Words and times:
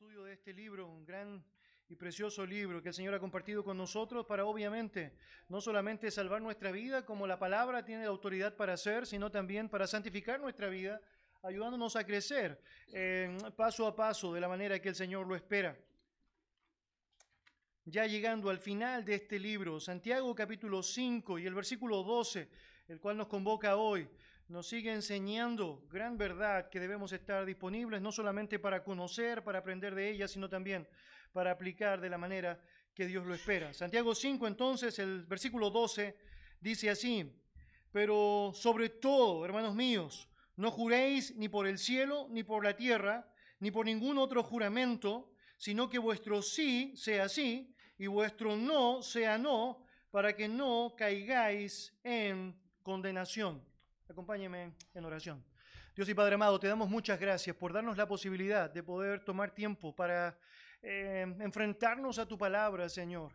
estudio 0.00 0.24
de 0.24 0.32
este 0.32 0.54
libro, 0.54 0.88
un 0.88 1.04
gran 1.04 1.44
y 1.86 1.94
precioso 1.94 2.46
libro 2.46 2.80
que 2.80 2.88
el 2.88 2.94
Señor 2.94 3.12
ha 3.12 3.20
compartido 3.20 3.62
con 3.62 3.76
nosotros 3.76 4.24
para 4.24 4.46
obviamente 4.46 5.12
no 5.50 5.60
solamente 5.60 6.10
salvar 6.10 6.40
nuestra 6.40 6.72
vida 6.72 7.04
como 7.04 7.26
la 7.26 7.38
palabra 7.38 7.84
tiene 7.84 8.04
la 8.04 8.08
autoridad 8.08 8.56
para 8.56 8.72
hacer, 8.72 9.06
sino 9.06 9.30
también 9.30 9.68
para 9.68 9.86
santificar 9.86 10.40
nuestra 10.40 10.70
vida, 10.70 11.02
ayudándonos 11.42 11.96
a 11.96 12.06
crecer 12.06 12.62
eh, 12.94 13.36
paso 13.54 13.86
a 13.86 13.94
paso 13.94 14.32
de 14.32 14.40
la 14.40 14.48
manera 14.48 14.80
que 14.80 14.88
el 14.88 14.94
Señor 14.94 15.26
lo 15.26 15.36
espera. 15.36 15.76
Ya 17.84 18.06
llegando 18.06 18.48
al 18.48 18.58
final 18.58 19.04
de 19.04 19.16
este 19.16 19.38
libro, 19.38 19.80
Santiago 19.80 20.34
capítulo 20.34 20.82
5 20.82 21.38
y 21.38 21.46
el 21.46 21.52
versículo 21.52 22.02
12, 22.02 22.48
el 22.88 23.00
cual 23.00 23.18
nos 23.18 23.28
convoca 23.28 23.76
hoy, 23.76 24.08
nos 24.50 24.66
sigue 24.66 24.92
enseñando 24.92 25.86
gran 25.92 26.18
verdad 26.18 26.68
que 26.70 26.80
debemos 26.80 27.12
estar 27.12 27.46
disponibles 27.46 28.02
no 28.02 28.10
solamente 28.10 28.58
para 28.58 28.82
conocer, 28.82 29.44
para 29.44 29.60
aprender 29.60 29.94
de 29.94 30.10
ella, 30.10 30.26
sino 30.26 30.48
también 30.48 30.88
para 31.32 31.52
aplicar 31.52 32.00
de 32.00 32.10
la 32.10 32.18
manera 32.18 32.60
que 32.92 33.06
Dios 33.06 33.24
lo 33.24 33.32
espera. 33.32 33.72
Santiago 33.72 34.12
5 34.12 34.48
entonces, 34.48 34.98
el 34.98 35.24
versículo 35.24 35.70
12 35.70 36.16
dice 36.60 36.90
así, 36.90 37.32
pero 37.92 38.50
sobre 38.52 38.88
todo, 38.88 39.44
hermanos 39.44 39.76
míos, 39.76 40.28
no 40.56 40.72
juréis 40.72 41.36
ni 41.36 41.48
por 41.48 41.68
el 41.68 41.78
cielo, 41.78 42.26
ni 42.30 42.42
por 42.42 42.64
la 42.64 42.74
tierra, 42.74 43.32
ni 43.60 43.70
por 43.70 43.86
ningún 43.86 44.18
otro 44.18 44.42
juramento, 44.42 45.32
sino 45.58 45.88
que 45.88 46.00
vuestro 46.00 46.42
sí 46.42 46.92
sea 46.96 47.28
sí 47.28 47.72
y 47.98 48.08
vuestro 48.08 48.56
no 48.56 49.00
sea 49.00 49.38
no, 49.38 49.84
para 50.10 50.34
que 50.34 50.48
no 50.48 50.94
caigáis 50.98 51.96
en 52.02 52.60
condenación. 52.82 53.69
Acompáñeme 54.10 54.72
en 54.92 55.04
oración. 55.04 55.44
Dios 55.94 56.08
y 56.08 56.14
Padre 56.14 56.34
amado, 56.34 56.58
te 56.58 56.66
damos 56.66 56.90
muchas 56.90 57.20
gracias 57.20 57.54
por 57.54 57.72
darnos 57.72 57.96
la 57.96 58.08
posibilidad 58.08 58.68
de 58.68 58.82
poder 58.82 59.24
tomar 59.24 59.52
tiempo 59.52 59.94
para 59.94 60.36
eh, 60.82 61.32
enfrentarnos 61.38 62.18
a 62.18 62.26
tu 62.26 62.36
palabra, 62.36 62.88
Señor, 62.88 63.30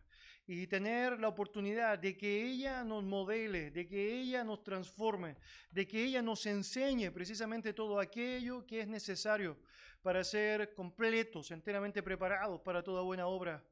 y 0.46 0.68
tener 0.68 1.18
la 1.18 1.30
oportunidad 1.30 1.98
de 1.98 2.18
que 2.18 2.44
ella 2.44 2.84
nos 2.84 3.06
modele, 3.06 3.72
de 3.72 3.88
que 3.88 4.20
ella 4.20 4.44
nos 4.44 4.64
transforme, 4.64 5.38
de 5.72 5.88
que 5.88 6.04
ella 6.04 6.22
nos 6.22 6.46
enseñe 6.46 7.10
precisamente 7.10 7.72
todo 7.72 7.98
aquello 7.98 8.66
que 8.66 8.82
es 8.82 8.88
necesario 8.90 9.58
para 10.02 10.26
ser 10.26 10.74
completos, 10.74 11.52
enteramente 11.52 12.04
preparados 12.04 12.60
para 12.60 12.84
toda 12.84 13.02
buena 13.02 13.28
obra. 13.28 13.64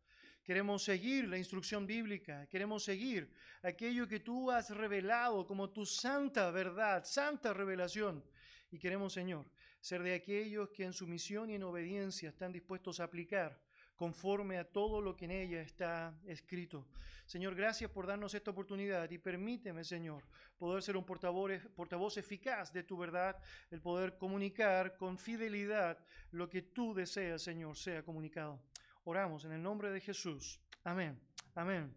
Queremos 0.44 0.84
seguir 0.84 1.30
la 1.30 1.38
instrucción 1.38 1.88
bíblica, 1.88 2.48
queremos 2.48 2.84
seguir 2.84 3.31
aquello 3.62 4.07
que 4.07 4.19
tú 4.19 4.51
has 4.51 4.69
revelado 4.72 5.48
como 5.48 5.69
tu 5.69 5.86
santa 5.86 6.51
verdad, 6.51 7.06
santa 7.06 7.54
revelación. 7.54 8.22
Y 8.69 8.78
queremos, 8.78 9.13
Señor, 9.13 9.45
ser 9.80 10.04
de 10.04 10.16
aquellos 10.16 10.69
que 10.69 10.84
en 10.84 10.92
sumisión 10.92 11.50
y 11.50 11.56
en 11.56 11.63
obediencia 11.63 12.30
están 12.30 12.51
dispuestos 12.51 13.00
a 13.00 13.06
aplicar 13.06 13.57
conforme 13.95 14.57
a 14.57 14.69
todo 14.69 15.00
lo 15.00 15.16
que 15.16 15.25
en 15.25 15.31
ella 15.31 15.62
está 15.62 16.19
escrito. 16.25 16.88
Señor, 17.25 17.56
gracias 17.56 17.90
por 17.90 18.06
darnos 18.06 18.34
esta 18.34 18.51
oportunidad 18.51 19.10
y 19.12 19.18
permíteme, 19.19 19.86
Señor, 19.86 20.24
poder 20.57 20.84
ser 20.84 20.98
un 20.98 21.06
portavoz, 21.06 21.51
portavoz 21.74 22.18
eficaz 22.18 22.74
de 22.74 22.84
tu 22.84 22.98
verdad, 22.98 23.38
el 23.72 23.81
poder 23.81 24.18
comunicar 24.18 24.98
con 24.98 25.18
fidelidad 25.18 25.98
lo 26.31 26.50
que 26.50 26.63
tú 26.63 26.94
deseas, 26.94 27.42
Señor, 27.42 27.78
sea 27.78 28.04
comunicado. 28.04 28.60
Oramos 29.05 29.44
en 29.45 29.51
el 29.51 29.61
nombre 29.61 29.91
de 29.91 30.00
Jesús. 30.00 30.59
Amén. 30.83 31.19
Amén. 31.55 31.94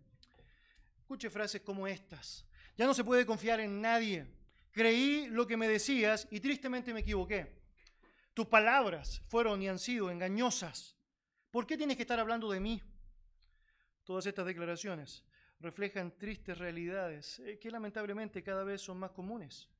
Escuche 0.98 1.30
frases 1.30 1.62
como 1.62 1.86
estas. 1.86 2.46
Ya 2.76 2.86
no 2.86 2.94
se 2.94 3.04
puede 3.04 3.24
confiar 3.24 3.60
en 3.60 3.80
nadie. 3.80 4.26
Creí 4.72 5.28
lo 5.28 5.46
que 5.46 5.56
me 5.56 5.68
decías 5.68 6.26
y 6.30 6.40
tristemente 6.40 6.92
me 6.92 7.00
equivoqué. 7.00 7.62
Tus 8.34 8.46
palabras 8.46 9.22
fueron 9.28 9.62
y 9.62 9.68
han 9.68 9.78
sido 9.78 10.10
engañosas. 10.10 10.96
¿Por 11.50 11.66
qué 11.66 11.78
tienes 11.78 11.96
que 11.96 12.02
estar 12.02 12.20
hablando 12.20 12.50
de 12.50 12.60
mí? 12.60 12.82
Todas 14.04 14.26
estas 14.26 14.44
declaraciones 14.44 15.24
reflejan 15.60 16.18
tristes 16.18 16.58
realidades 16.58 17.38
eh, 17.38 17.58
que 17.58 17.70
lamentablemente 17.70 18.42
cada 18.42 18.62
vez 18.64 18.82
son 18.82 18.98
más 18.98 19.12
comunes. 19.12 19.70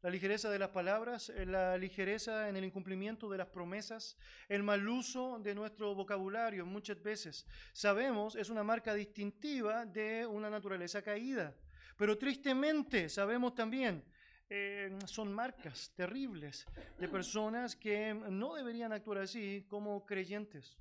La 0.00 0.10
ligereza 0.10 0.48
de 0.48 0.60
las 0.60 0.68
palabras, 0.68 1.28
eh, 1.30 1.44
la 1.44 1.76
ligereza 1.76 2.48
en 2.48 2.56
el 2.56 2.64
incumplimiento 2.64 3.28
de 3.28 3.36
las 3.36 3.48
promesas, 3.48 4.16
el 4.48 4.62
mal 4.62 4.88
uso 4.88 5.40
de 5.40 5.56
nuestro 5.56 5.92
vocabulario 5.92 6.64
muchas 6.64 7.02
veces, 7.02 7.44
sabemos, 7.72 8.36
es 8.36 8.48
una 8.48 8.62
marca 8.62 8.94
distintiva 8.94 9.84
de 9.86 10.24
una 10.24 10.48
naturaleza 10.50 11.02
caída. 11.02 11.52
Pero 11.96 12.16
tristemente 12.16 13.08
sabemos 13.08 13.56
también, 13.56 14.04
eh, 14.48 14.96
son 15.04 15.32
marcas 15.32 15.90
terribles 15.96 16.64
de 16.96 17.08
personas 17.08 17.74
que 17.74 18.14
no 18.14 18.54
deberían 18.54 18.92
actuar 18.92 19.18
así 19.18 19.66
como 19.68 20.06
creyentes. 20.06 20.76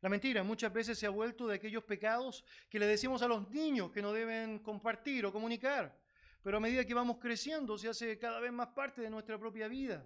La 0.00 0.08
mentira 0.08 0.42
muchas 0.42 0.72
veces 0.72 0.98
se 0.98 1.06
ha 1.06 1.10
vuelto 1.10 1.46
de 1.46 1.54
aquellos 1.54 1.84
pecados 1.84 2.44
que 2.68 2.80
le 2.80 2.86
decimos 2.88 3.22
a 3.22 3.28
los 3.28 3.48
niños 3.50 3.92
que 3.92 4.02
no 4.02 4.12
deben 4.12 4.58
compartir 4.58 5.24
o 5.24 5.32
comunicar 5.32 5.99
pero 6.42 6.56
a 6.56 6.60
medida 6.60 6.84
que 6.84 6.94
vamos 6.94 7.18
creciendo 7.18 7.76
se 7.76 7.88
hace 7.88 8.18
cada 8.18 8.40
vez 8.40 8.52
más 8.52 8.68
parte 8.68 9.02
de 9.02 9.10
nuestra 9.10 9.38
propia 9.38 9.68
vida. 9.68 10.04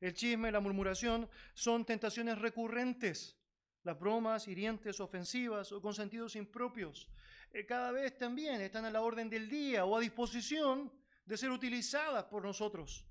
El 0.00 0.14
chisme, 0.14 0.52
la 0.52 0.60
murmuración 0.60 1.28
son 1.54 1.84
tentaciones 1.84 2.38
recurrentes. 2.38 3.36
Las 3.84 3.98
bromas 3.98 4.48
hirientes, 4.48 5.00
ofensivas 5.00 5.72
o 5.72 5.80
con 5.80 5.94
sentidos 5.94 6.36
impropios 6.36 7.08
eh, 7.52 7.64
cada 7.64 7.92
vez 7.92 8.16
también 8.18 8.60
están 8.60 8.84
a 8.84 8.90
la 8.90 9.00
orden 9.00 9.30
del 9.30 9.48
día 9.48 9.84
o 9.84 9.96
a 9.96 10.00
disposición 10.00 10.92
de 11.24 11.36
ser 11.36 11.50
utilizadas 11.50 12.24
por 12.24 12.44
nosotros. 12.44 13.04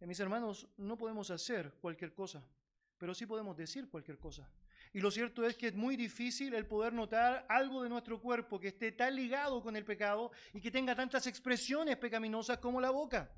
Eh, 0.00 0.06
mis 0.06 0.20
hermanos, 0.20 0.68
no 0.76 0.96
podemos 0.96 1.30
hacer 1.30 1.74
cualquier 1.80 2.12
cosa, 2.12 2.44
pero 2.98 3.14
sí 3.14 3.26
podemos 3.26 3.56
decir 3.56 3.88
cualquier 3.88 4.18
cosa. 4.18 4.48
Y 4.92 5.00
lo 5.00 5.10
cierto 5.10 5.44
es 5.44 5.56
que 5.56 5.68
es 5.68 5.74
muy 5.74 5.96
difícil 5.96 6.54
el 6.54 6.66
poder 6.66 6.92
notar 6.92 7.46
algo 7.48 7.82
de 7.82 7.88
nuestro 7.88 8.20
cuerpo 8.20 8.58
que 8.58 8.68
esté 8.68 8.92
tan 8.92 9.14
ligado 9.14 9.62
con 9.62 9.76
el 9.76 9.84
pecado 9.84 10.30
y 10.52 10.60
que 10.60 10.70
tenga 10.70 10.94
tantas 10.94 11.26
expresiones 11.26 11.96
pecaminosas 11.96 12.58
como 12.58 12.80
la 12.80 12.90
boca. 12.90 13.30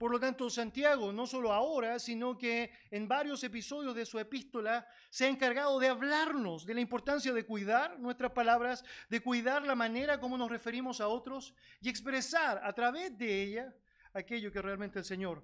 Por 0.00 0.10
lo 0.10 0.18
tanto, 0.18 0.48
Santiago, 0.48 1.12
no 1.12 1.26
solo 1.26 1.52
ahora, 1.52 1.98
sino 1.98 2.38
que 2.38 2.72
en 2.90 3.06
varios 3.06 3.44
episodios 3.44 3.94
de 3.94 4.06
su 4.06 4.18
epístola, 4.18 4.88
se 5.10 5.26
ha 5.26 5.28
encargado 5.28 5.78
de 5.78 5.88
hablarnos 5.88 6.64
de 6.64 6.72
la 6.72 6.80
importancia 6.80 7.34
de 7.34 7.44
cuidar 7.44 8.00
nuestras 8.00 8.32
palabras, 8.32 8.82
de 9.10 9.20
cuidar 9.20 9.62
la 9.66 9.74
manera 9.74 10.18
como 10.18 10.38
nos 10.38 10.50
referimos 10.50 11.02
a 11.02 11.08
otros 11.08 11.52
y 11.82 11.90
expresar 11.90 12.62
a 12.64 12.72
través 12.72 13.18
de 13.18 13.42
ella 13.42 13.74
aquello 14.14 14.50
que 14.50 14.62
realmente 14.62 14.98
el 14.98 15.04
Señor 15.04 15.42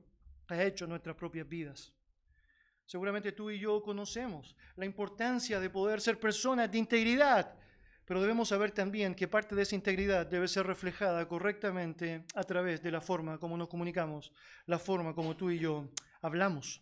ha 0.48 0.62
hecho 0.62 0.84
en 0.84 0.90
nuestras 0.90 1.16
propias 1.16 1.46
vidas. 1.46 1.95
Seguramente 2.86 3.32
tú 3.32 3.50
y 3.50 3.58
yo 3.58 3.82
conocemos 3.82 4.54
la 4.76 4.86
importancia 4.86 5.58
de 5.58 5.70
poder 5.70 6.00
ser 6.00 6.20
personas 6.20 6.70
de 6.70 6.78
integridad, 6.78 7.52
pero 8.04 8.20
debemos 8.20 8.48
saber 8.48 8.70
también 8.70 9.12
que 9.12 9.26
parte 9.26 9.56
de 9.56 9.62
esa 9.62 9.74
integridad 9.74 10.24
debe 10.24 10.46
ser 10.46 10.68
reflejada 10.68 11.26
correctamente 11.26 12.24
a 12.36 12.44
través 12.44 12.80
de 12.80 12.92
la 12.92 13.00
forma 13.00 13.38
como 13.38 13.56
nos 13.56 13.66
comunicamos, 13.66 14.30
la 14.66 14.78
forma 14.78 15.16
como 15.16 15.36
tú 15.36 15.50
y 15.50 15.58
yo 15.58 15.88
hablamos. 16.22 16.80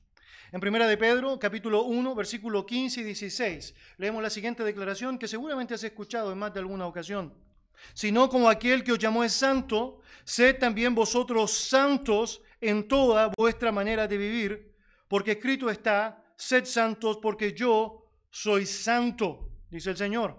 En 0.52 0.60
Primera 0.60 0.86
de 0.86 0.98
Pedro, 0.98 1.38
capítulo 1.38 1.84
1, 1.84 2.14
versículo 2.14 2.66
15 2.66 3.00
y 3.00 3.04
16, 3.04 3.74
leemos 3.96 4.22
la 4.22 4.28
siguiente 4.28 4.62
declaración 4.62 5.18
que 5.18 5.26
seguramente 5.26 5.72
has 5.72 5.84
escuchado 5.84 6.32
en 6.32 6.38
más 6.38 6.52
de 6.52 6.60
alguna 6.60 6.86
ocasión. 6.86 7.32
Sino 7.94 8.28
como 8.28 8.50
aquel 8.50 8.84
que 8.84 8.92
os 8.92 8.98
llamó 8.98 9.24
es 9.24 9.32
santo, 9.32 10.02
sed 10.22 10.58
también 10.58 10.94
vosotros 10.94 11.50
santos 11.50 12.42
en 12.60 12.86
toda 12.86 13.32
vuestra 13.38 13.72
manera 13.72 14.06
de 14.06 14.18
vivir 14.18 14.73
porque 15.14 15.30
escrito 15.30 15.70
está, 15.70 16.24
sed 16.34 16.64
santos 16.64 17.18
porque 17.22 17.52
yo 17.52 18.04
soy 18.30 18.66
santo, 18.66 19.48
dice 19.70 19.90
el 19.90 19.96
Señor. 19.96 20.36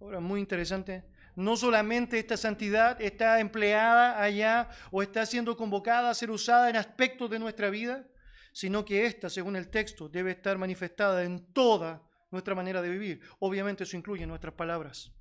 Ahora, 0.00 0.18
muy 0.18 0.40
interesante. 0.40 1.04
No 1.36 1.58
solamente 1.58 2.18
esta 2.18 2.38
santidad 2.38 2.98
está 3.02 3.38
empleada 3.38 4.22
allá 4.22 4.70
o 4.90 5.02
está 5.02 5.26
siendo 5.26 5.58
convocada 5.58 6.08
a 6.08 6.14
ser 6.14 6.30
usada 6.30 6.70
en 6.70 6.76
aspectos 6.76 7.28
de 7.28 7.38
nuestra 7.38 7.68
vida, 7.68 8.08
sino 8.50 8.82
que 8.82 9.04
esta, 9.04 9.28
según 9.28 9.56
el 9.56 9.68
texto, 9.68 10.08
debe 10.08 10.30
estar 10.30 10.56
manifestada 10.56 11.22
en 11.22 11.52
toda 11.52 12.02
nuestra 12.30 12.54
manera 12.54 12.80
de 12.80 12.88
vivir. 12.88 13.20
Obviamente 13.40 13.84
eso 13.84 13.94
incluye 13.94 14.26
nuestras 14.26 14.54
palabras. 14.54 15.12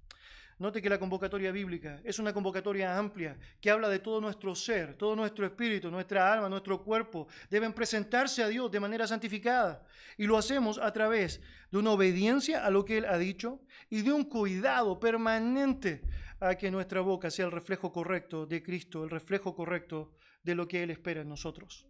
Note 0.59 0.81
que 0.81 0.89
la 0.89 0.97
convocatoria 0.97 1.51
bíblica 1.51 2.01
es 2.03 2.17
una 2.17 2.33
convocatoria 2.33 2.97
amplia 2.97 3.37
que 3.61 3.69
habla 3.69 3.89
de 3.89 3.99
todo 3.99 4.19
nuestro 4.19 4.55
ser, 4.55 4.95
todo 4.95 5.15
nuestro 5.15 5.45
espíritu, 5.45 5.91
nuestra 5.91 6.33
alma, 6.33 6.49
nuestro 6.49 6.83
cuerpo. 6.83 7.27
Deben 7.47 7.73
presentarse 7.73 8.41
a 8.41 8.47
Dios 8.47 8.71
de 8.71 8.79
manera 8.79 9.05
santificada. 9.05 9.85
Y 10.17 10.25
lo 10.25 10.35
hacemos 10.35 10.79
a 10.79 10.91
través 10.91 11.41
de 11.69 11.77
una 11.77 11.91
obediencia 11.91 12.65
a 12.65 12.71
lo 12.71 12.85
que 12.85 12.97
Él 12.97 13.05
ha 13.05 13.19
dicho 13.19 13.61
y 13.91 14.01
de 14.01 14.11
un 14.11 14.23
cuidado 14.23 14.99
permanente 14.99 16.01
a 16.39 16.55
que 16.55 16.71
nuestra 16.71 17.01
boca 17.01 17.29
sea 17.29 17.45
el 17.45 17.51
reflejo 17.51 17.91
correcto 17.91 18.47
de 18.47 18.63
Cristo, 18.63 19.03
el 19.03 19.11
reflejo 19.11 19.55
correcto 19.55 20.15
de 20.41 20.55
lo 20.55 20.67
que 20.67 20.81
Él 20.81 20.89
espera 20.89 21.21
en 21.21 21.29
nosotros. 21.29 21.85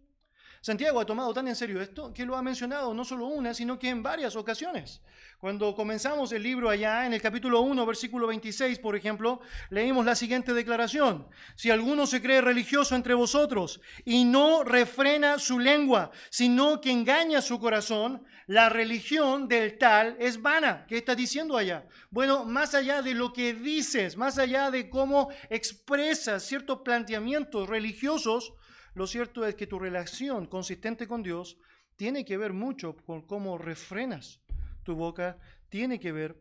Santiago 0.60 1.00
ha 1.00 1.06
tomado 1.06 1.32
tan 1.32 1.46
en 1.48 1.56
serio 1.56 1.80
esto 1.80 2.12
que 2.12 2.26
lo 2.26 2.36
ha 2.36 2.42
mencionado 2.42 2.92
no 2.92 3.04
solo 3.04 3.26
una, 3.26 3.54
sino 3.54 3.78
que 3.78 3.88
en 3.88 4.02
varias 4.02 4.36
ocasiones. 4.36 5.00
Cuando 5.38 5.74
comenzamos 5.74 6.32
el 6.32 6.42
libro 6.42 6.68
allá, 6.68 7.06
en 7.06 7.12
el 7.12 7.22
capítulo 7.22 7.60
1, 7.60 7.86
versículo 7.86 8.26
26, 8.26 8.80
por 8.80 8.96
ejemplo, 8.96 9.40
leímos 9.70 10.04
la 10.04 10.16
siguiente 10.16 10.52
declaración. 10.52 11.28
Si 11.54 11.70
alguno 11.70 12.08
se 12.08 12.20
cree 12.20 12.40
religioso 12.40 12.96
entre 12.96 13.14
vosotros 13.14 13.80
y 14.04 14.24
no 14.24 14.64
refrena 14.64 15.38
su 15.38 15.60
lengua, 15.60 16.10
sino 16.28 16.80
que 16.80 16.90
engaña 16.90 17.40
su 17.40 17.60
corazón, 17.60 18.24
la 18.48 18.68
religión 18.68 19.46
del 19.46 19.78
tal 19.78 20.16
es 20.18 20.40
vana. 20.40 20.86
¿Qué 20.88 20.96
está 20.96 21.14
diciendo 21.14 21.56
allá? 21.56 21.86
Bueno, 22.10 22.44
más 22.44 22.74
allá 22.74 23.02
de 23.02 23.14
lo 23.14 23.32
que 23.32 23.54
dices, 23.54 24.16
más 24.16 24.38
allá 24.38 24.70
de 24.70 24.88
cómo 24.90 25.28
expresas 25.50 26.42
ciertos 26.44 26.80
planteamientos 26.80 27.68
religiosos, 27.68 28.54
lo 28.98 29.06
cierto 29.06 29.46
es 29.46 29.54
que 29.54 29.68
tu 29.68 29.78
relación 29.78 30.46
consistente 30.46 31.06
con 31.06 31.22
Dios 31.22 31.56
tiene 31.94 32.24
que 32.24 32.36
ver 32.36 32.52
mucho 32.52 32.96
con 32.96 33.22
cómo 33.22 33.56
refrenas 33.56 34.40
tu 34.82 34.96
boca 34.96 35.38
tiene 35.68 36.00
que 36.00 36.10
ver 36.10 36.36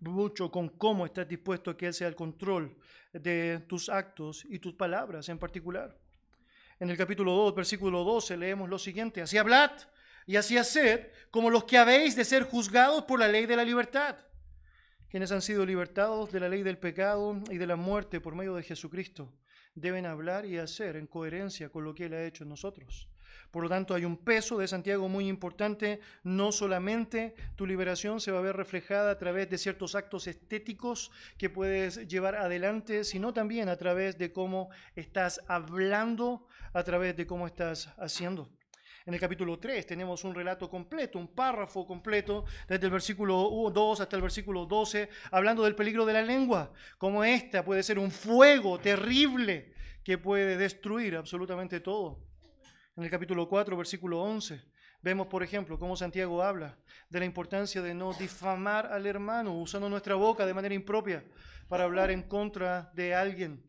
mucho 0.00 0.50
con 0.50 0.68
cómo 0.68 1.06
estás 1.06 1.26
dispuesto 1.26 1.70
a 1.70 1.76
que 1.76 1.86
Él 1.86 1.94
sea 1.94 2.08
el 2.08 2.14
control 2.14 2.76
de 3.12 3.64
tus 3.68 3.88
actos 3.88 4.44
y 4.50 4.58
tus 4.58 4.74
palabras 4.74 5.28
en 5.30 5.38
particular. 5.38 5.96
En 6.78 6.90
el 6.90 6.96
capítulo 6.96 7.32
2, 7.32 7.54
versículo 7.54 8.04
12, 8.04 8.36
leemos 8.36 8.68
lo 8.68 8.78
siguiente, 8.78 9.22
así 9.22 9.38
hablad 9.38 9.70
y 10.26 10.36
así 10.36 10.58
haced 10.58 11.06
como 11.30 11.48
los 11.48 11.64
que 11.64 11.78
habéis 11.78 12.16
de 12.16 12.24
ser 12.24 12.42
juzgados 12.42 13.04
por 13.04 13.18
la 13.18 13.28
ley 13.28 13.46
de 13.46 13.56
la 13.56 13.64
libertad, 13.64 14.16
quienes 15.08 15.32
han 15.32 15.40
sido 15.40 15.64
libertados 15.64 16.32
de 16.32 16.40
la 16.40 16.48
ley 16.48 16.62
del 16.62 16.76
pecado 16.76 17.40
y 17.48 17.56
de 17.56 17.66
la 17.66 17.76
muerte 17.76 18.20
por 18.20 18.34
medio 18.34 18.56
de 18.56 18.62
Jesucristo, 18.62 19.32
deben 19.74 20.06
hablar 20.06 20.46
y 20.46 20.58
hacer 20.58 20.96
en 20.96 21.06
coherencia 21.06 21.68
con 21.68 21.84
lo 21.84 21.94
que 21.94 22.06
Él 22.06 22.14
ha 22.14 22.24
hecho 22.24 22.44
en 22.44 22.50
nosotros. 22.50 23.08
Por 23.50 23.62
lo 23.62 23.68
tanto, 23.68 23.94
hay 23.94 24.04
un 24.04 24.16
peso 24.16 24.58
de 24.58 24.66
Santiago 24.66 25.08
muy 25.08 25.28
importante. 25.28 26.00
No 26.24 26.50
solamente 26.50 27.34
tu 27.54 27.66
liberación 27.66 28.20
se 28.20 28.32
va 28.32 28.40
a 28.40 28.42
ver 28.42 28.56
reflejada 28.56 29.12
a 29.12 29.18
través 29.18 29.48
de 29.48 29.58
ciertos 29.58 29.94
actos 29.94 30.26
estéticos 30.26 31.12
que 31.38 31.50
puedes 31.50 32.08
llevar 32.08 32.34
adelante, 32.34 33.04
sino 33.04 33.32
también 33.32 33.68
a 33.68 33.76
través 33.76 34.18
de 34.18 34.32
cómo 34.32 34.70
estás 34.96 35.40
hablando, 35.46 36.48
a 36.72 36.82
través 36.82 37.16
de 37.16 37.26
cómo 37.26 37.46
estás 37.46 37.94
haciendo. 37.96 38.50
En 39.06 39.12
el 39.12 39.20
capítulo 39.20 39.58
3 39.58 39.84
tenemos 39.84 40.24
un 40.24 40.34
relato 40.34 40.70
completo, 40.70 41.18
un 41.18 41.28
párrafo 41.28 41.86
completo, 41.86 42.46
desde 42.66 42.86
el 42.86 42.90
versículo 42.92 43.70
2 43.70 44.00
hasta 44.00 44.16
el 44.16 44.22
versículo 44.22 44.64
12, 44.64 45.10
hablando 45.30 45.62
del 45.62 45.74
peligro 45.74 46.06
de 46.06 46.14
la 46.14 46.22
lengua, 46.22 46.72
como 46.96 47.22
esta 47.22 47.62
puede 47.62 47.82
ser 47.82 47.98
un 47.98 48.10
fuego 48.10 48.78
terrible 48.78 49.74
que 50.02 50.16
puede 50.16 50.56
destruir 50.56 51.16
absolutamente 51.16 51.80
todo. 51.80 52.24
En 52.96 53.04
el 53.04 53.10
capítulo 53.10 53.46
4, 53.46 53.76
versículo 53.76 54.22
11, 54.22 54.62
vemos, 55.02 55.26
por 55.26 55.42
ejemplo, 55.42 55.78
cómo 55.78 55.96
Santiago 55.96 56.42
habla 56.42 56.78
de 57.10 57.18
la 57.18 57.26
importancia 57.26 57.82
de 57.82 57.92
no 57.92 58.14
difamar 58.14 58.86
al 58.86 59.04
hermano 59.04 59.52
usando 59.52 59.90
nuestra 59.90 60.14
boca 60.14 60.46
de 60.46 60.54
manera 60.54 60.74
impropia 60.74 61.22
para 61.68 61.84
hablar 61.84 62.10
en 62.10 62.22
contra 62.22 62.90
de 62.94 63.14
alguien. 63.14 63.62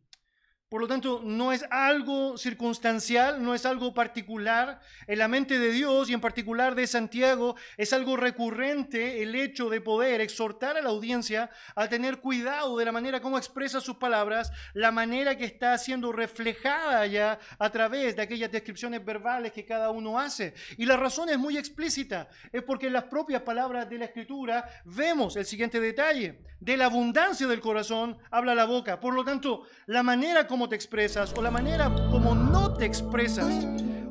Por 0.68 0.82
lo 0.82 0.88
tanto, 0.88 1.22
no 1.24 1.54
es 1.54 1.64
algo 1.70 2.40
circunstancial, 2.40 3.44
no 3.44 3.54
es 3.54 3.68
algo 3.68 3.94
particular. 3.94 4.82
En 5.06 5.20
la 5.20 5.28
mente 5.28 5.60
de 5.60 5.70
Dios 5.70 6.10
y 6.10 6.14
en 6.14 6.22
particular 6.22 6.74
de 6.74 6.88
Santiago 6.88 7.56
es 7.78 7.94
algo 7.94 8.18
recurrente 8.18 9.22
el 9.22 9.36
hecho 9.36 9.70
de 9.70 9.80
poder 9.80 10.22
exhortar 10.22 10.76
a 10.76 10.82
la 10.82 10.90
audiencia 10.90 11.52
a 11.76 11.88
tener 11.88 12.20
cuidado 12.20 12.78
de 12.78 12.86
la 12.86 12.92
manera 12.92 13.22
como 13.22 13.38
expresa 13.38 13.80
sus 13.80 13.98
palabras, 13.98 14.52
la 14.74 14.92
manera 14.92 15.38
que 15.38 15.46
está 15.46 15.78
siendo 15.78 16.12
reflejada 16.12 17.06
ya 17.06 17.38
a 17.60 17.70
través 17.70 18.16
de 18.16 18.24
aquellas 18.24 18.52
descripciones 18.52 19.06
verbales 19.06 19.52
que 19.52 19.66
cada 19.66 19.92
uno 19.92 20.20
hace. 20.20 20.56
Y 20.78 20.88
la 20.88 20.98
razón 20.98 21.30
es 21.30 21.38
muy 21.38 21.60
explícita, 21.60 22.28
es 22.52 22.64
porque 22.64 22.88
en 22.88 22.94
las 22.94 23.04
propias 23.04 23.44
palabras 23.44 23.88
de 23.88 24.00
la 24.00 24.06
Escritura 24.06 24.68
vemos 24.84 25.36
el 25.36 25.46
siguiente 25.46 25.80
detalle. 25.80 26.40
De 26.60 26.78
la 26.78 26.86
abundancia 26.86 27.46
del 27.46 27.60
corazón 27.60 28.18
habla 28.32 28.56
la 28.56 28.66
boca. 28.66 29.00
Por 29.00 29.14
lo 29.14 29.24
tanto, 29.24 29.68
la 29.86 30.02
manera 30.02 30.48
como 30.48 30.55
cómo 30.56 30.70
te 30.70 30.76
expresas 30.78 31.34
o 31.36 31.42
la 31.42 31.52
manera 31.52 31.94
como 32.10 32.34
no 32.34 32.74
te 32.76 32.86
expresas, 32.86 33.66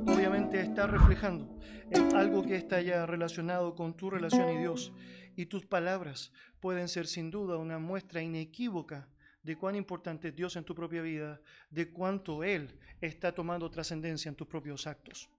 obviamente 0.06 0.60
está 0.60 0.86
reflejando 0.86 1.58
algo 2.14 2.44
que 2.44 2.54
está 2.54 2.82
ya 2.82 3.06
relacionado 3.06 3.74
con 3.74 3.96
tu 3.96 4.10
relación 4.10 4.50
y 4.50 4.58
Dios. 4.58 4.92
Y 5.36 5.46
tus 5.46 5.64
palabras 5.64 6.32
pueden 6.60 6.88
ser 6.88 7.06
sin 7.06 7.30
duda 7.30 7.56
una 7.56 7.78
muestra 7.78 8.20
inequívoca 8.20 9.08
de 9.42 9.56
cuán 9.56 9.74
importante 9.74 10.28
es 10.28 10.36
Dios 10.36 10.56
en 10.56 10.64
tu 10.64 10.74
propia 10.74 11.00
vida, 11.00 11.40
de 11.70 11.90
cuánto 11.90 12.44
Él 12.44 12.78
está 13.00 13.32
tomando 13.32 13.70
trascendencia 13.70 14.28
en 14.28 14.34
tus 14.34 14.46
propios 14.46 14.86
actos. 14.86 15.30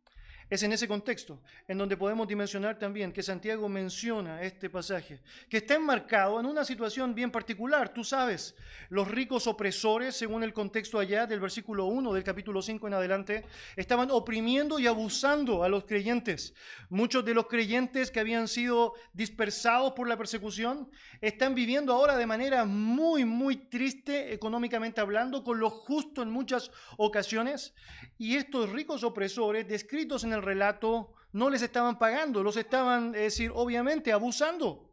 Es 0.48 0.62
en 0.62 0.72
ese 0.72 0.88
contexto 0.88 1.42
en 1.68 1.80
donde 1.80 1.98
podemos 1.98 2.28
dimensionar 2.28 2.78
también 2.78 3.12
que 3.12 3.24
Santiago 3.24 3.68
menciona 3.68 4.44
este 4.44 4.70
pasaje, 4.70 5.20
que 5.50 5.58
está 5.58 5.74
enmarcado 5.74 6.40
en 6.40 6.46
una 6.46 6.64
situación 6.64 7.16
bien 7.16 7.32
particular. 7.32 7.92
Tú 7.92 8.04
sabes, 8.04 8.56
los 8.90 9.08
ricos 9.10 9.48
opresores, 9.48 10.16
según 10.16 10.44
el 10.44 10.54
contexto 10.54 11.00
allá 11.00 11.26
del 11.26 11.40
versículo 11.40 11.86
1 11.86 12.14
del 12.14 12.24
capítulo 12.24 12.62
5 12.62 12.88
en 12.88 12.94
adelante, 12.94 13.46
estaban 13.76 14.12
oprimiendo 14.12 14.78
y 14.78 14.86
abusando 14.86 15.64
a 15.64 15.70
los 15.70 15.86
creyentes. 15.86 16.54
Muchos 16.90 17.26
de 17.26 17.34
los 17.34 17.48
creyentes 17.48 18.12
que 18.12 18.20
habían 18.20 18.48
sido 18.48 18.94
dispersados 19.14 19.94
por 19.94 20.08
la 20.08 20.16
persecución 20.16 20.92
están 21.22 21.56
viviendo 21.56 21.92
ahora 21.92 22.18
de 22.18 22.28
manera 22.28 22.66
muy, 22.66 23.26
muy 23.26 23.56
triste 23.56 24.32
económicamente 24.32 25.02
hablando, 25.02 25.44
con 25.44 25.60
lo 25.60 25.72
justo 25.72 26.22
en 26.22 26.30
muchas 26.30 26.70
ocasiones. 26.98 27.74
Y 28.20 28.36
estos 28.36 28.70
ricos 28.70 29.04
opresores, 29.04 29.68
descritos 29.68 30.24
en 30.24 30.35
el 30.36 30.44
relato, 30.44 31.14
no 31.32 31.50
les 31.50 31.62
estaban 31.62 31.98
pagando, 31.98 32.44
los 32.44 32.58
estaban, 32.58 33.16
es 33.16 33.22
decir, 33.22 33.52
obviamente 33.54 34.12
abusando. 34.14 34.86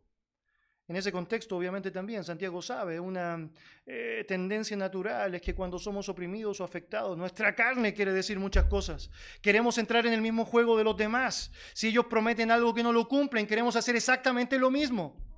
En 0.88 0.96
ese 0.96 1.12
contexto, 1.12 1.56
obviamente 1.56 1.90
también, 1.90 2.24
Santiago 2.24 2.60
sabe, 2.60 2.98
una 2.98 3.48
eh, 3.86 4.24
tendencia 4.26 4.76
natural 4.76 5.34
es 5.34 5.40
que 5.40 5.54
cuando 5.54 5.78
somos 5.78 6.08
oprimidos 6.08 6.60
o 6.60 6.64
afectados, 6.64 7.16
nuestra 7.16 7.54
carne 7.54 7.94
quiere 7.94 8.12
decir 8.12 8.38
muchas 8.38 8.64
cosas. 8.64 9.08
Queremos 9.40 9.78
entrar 9.78 10.04
en 10.06 10.12
el 10.12 10.20
mismo 10.20 10.44
juego 10.44 10.76
de 10.76 10.84
los 10.84 10.96
demás. 10.96 11.52
Si 11.72 11.88
ellos 11.88 12.06
prometen 12.06 12.50
algo 12.50 12.74
que 12.74 12.82
no 12.82 12.92
lo 12.92 13.06
cumplen, 13.08 13.46
queremos 13.46 13.76
hacer 13.76 13.94
exactamente 13.94 14.58
lo 14.58 14.70
mismo. 14.70 15.31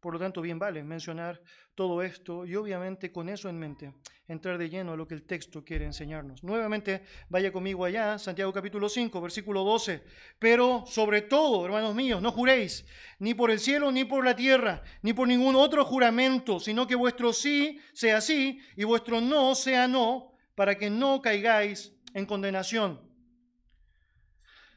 Por 0.00 0.12
lo 0.12 0.18
tanto, 0.18 0.40
bien 0.40 0.58
vale 0.58 0.84
mencionar 0.84 1.42
todo 1.74 2.02
esto 2.02 2.46
y 2.46 2.54
obviamente 2.54 3.10
con 3.10 3.28
eso 3.28 3.48
en 3.48 3.58
mente 3.58 3.94
entrar 4.28 4.58
de 4.58 4.68
lleno 4.68 4.92
a 4.92 4.96
lo 4.96 5.08
que 5.08 5.14
el 5.14 5.24
texto 5.24 5.64
quiere 5.64 5.86
enseñarnos. 5.86 6.44
Nuevamente, 6.44 7.02
vaya 7.28 7.50
conmigo 7.50 7.84
allá, 7.84 8.18
Santiago 8.18 8.52
capítulo 8.52 8.88
5, 8.88 9.20
versículo 9.20 9.64
12. 9.64 10.04
Pero 10.38 10.84
sobre 10.86 11.22
todo, 11.22 11.64
hermanos 11.64 11.94
míos, 11.94 12.22
no 12.22 12.30
juréis 12.30 12.86
ni 13.18 13.34
por 13.34 13.50
el 13.50 13.58
cielo 13.58 13.90
ni 13.90 14.04
por 14.04 14.24
la 14.24 14.36
tierra, 14.36 14.82
ni 15.02 15.12
por 15.14 15.26
ningún 15.26 15.56
otro 15.56 15.84
juramento, 15.84 16.60
sino 16.60 16.86
que 16.86 16.94
vuestro 16.94 17.32
sí 17.32 17.80
sea 17.92 18.20
sí 18.20 18.60
y 18.76 18.84
vuestro 18.84 19.20
no 19.20 19.54
sea 19.54 19.88
no, 19.88 20.32
para 20.54 20.76
que 20.76 20.90
no 20.90 21.22
caigáis 21.22 21.92
en 22.14 22.26
condenación. 22.26 23.07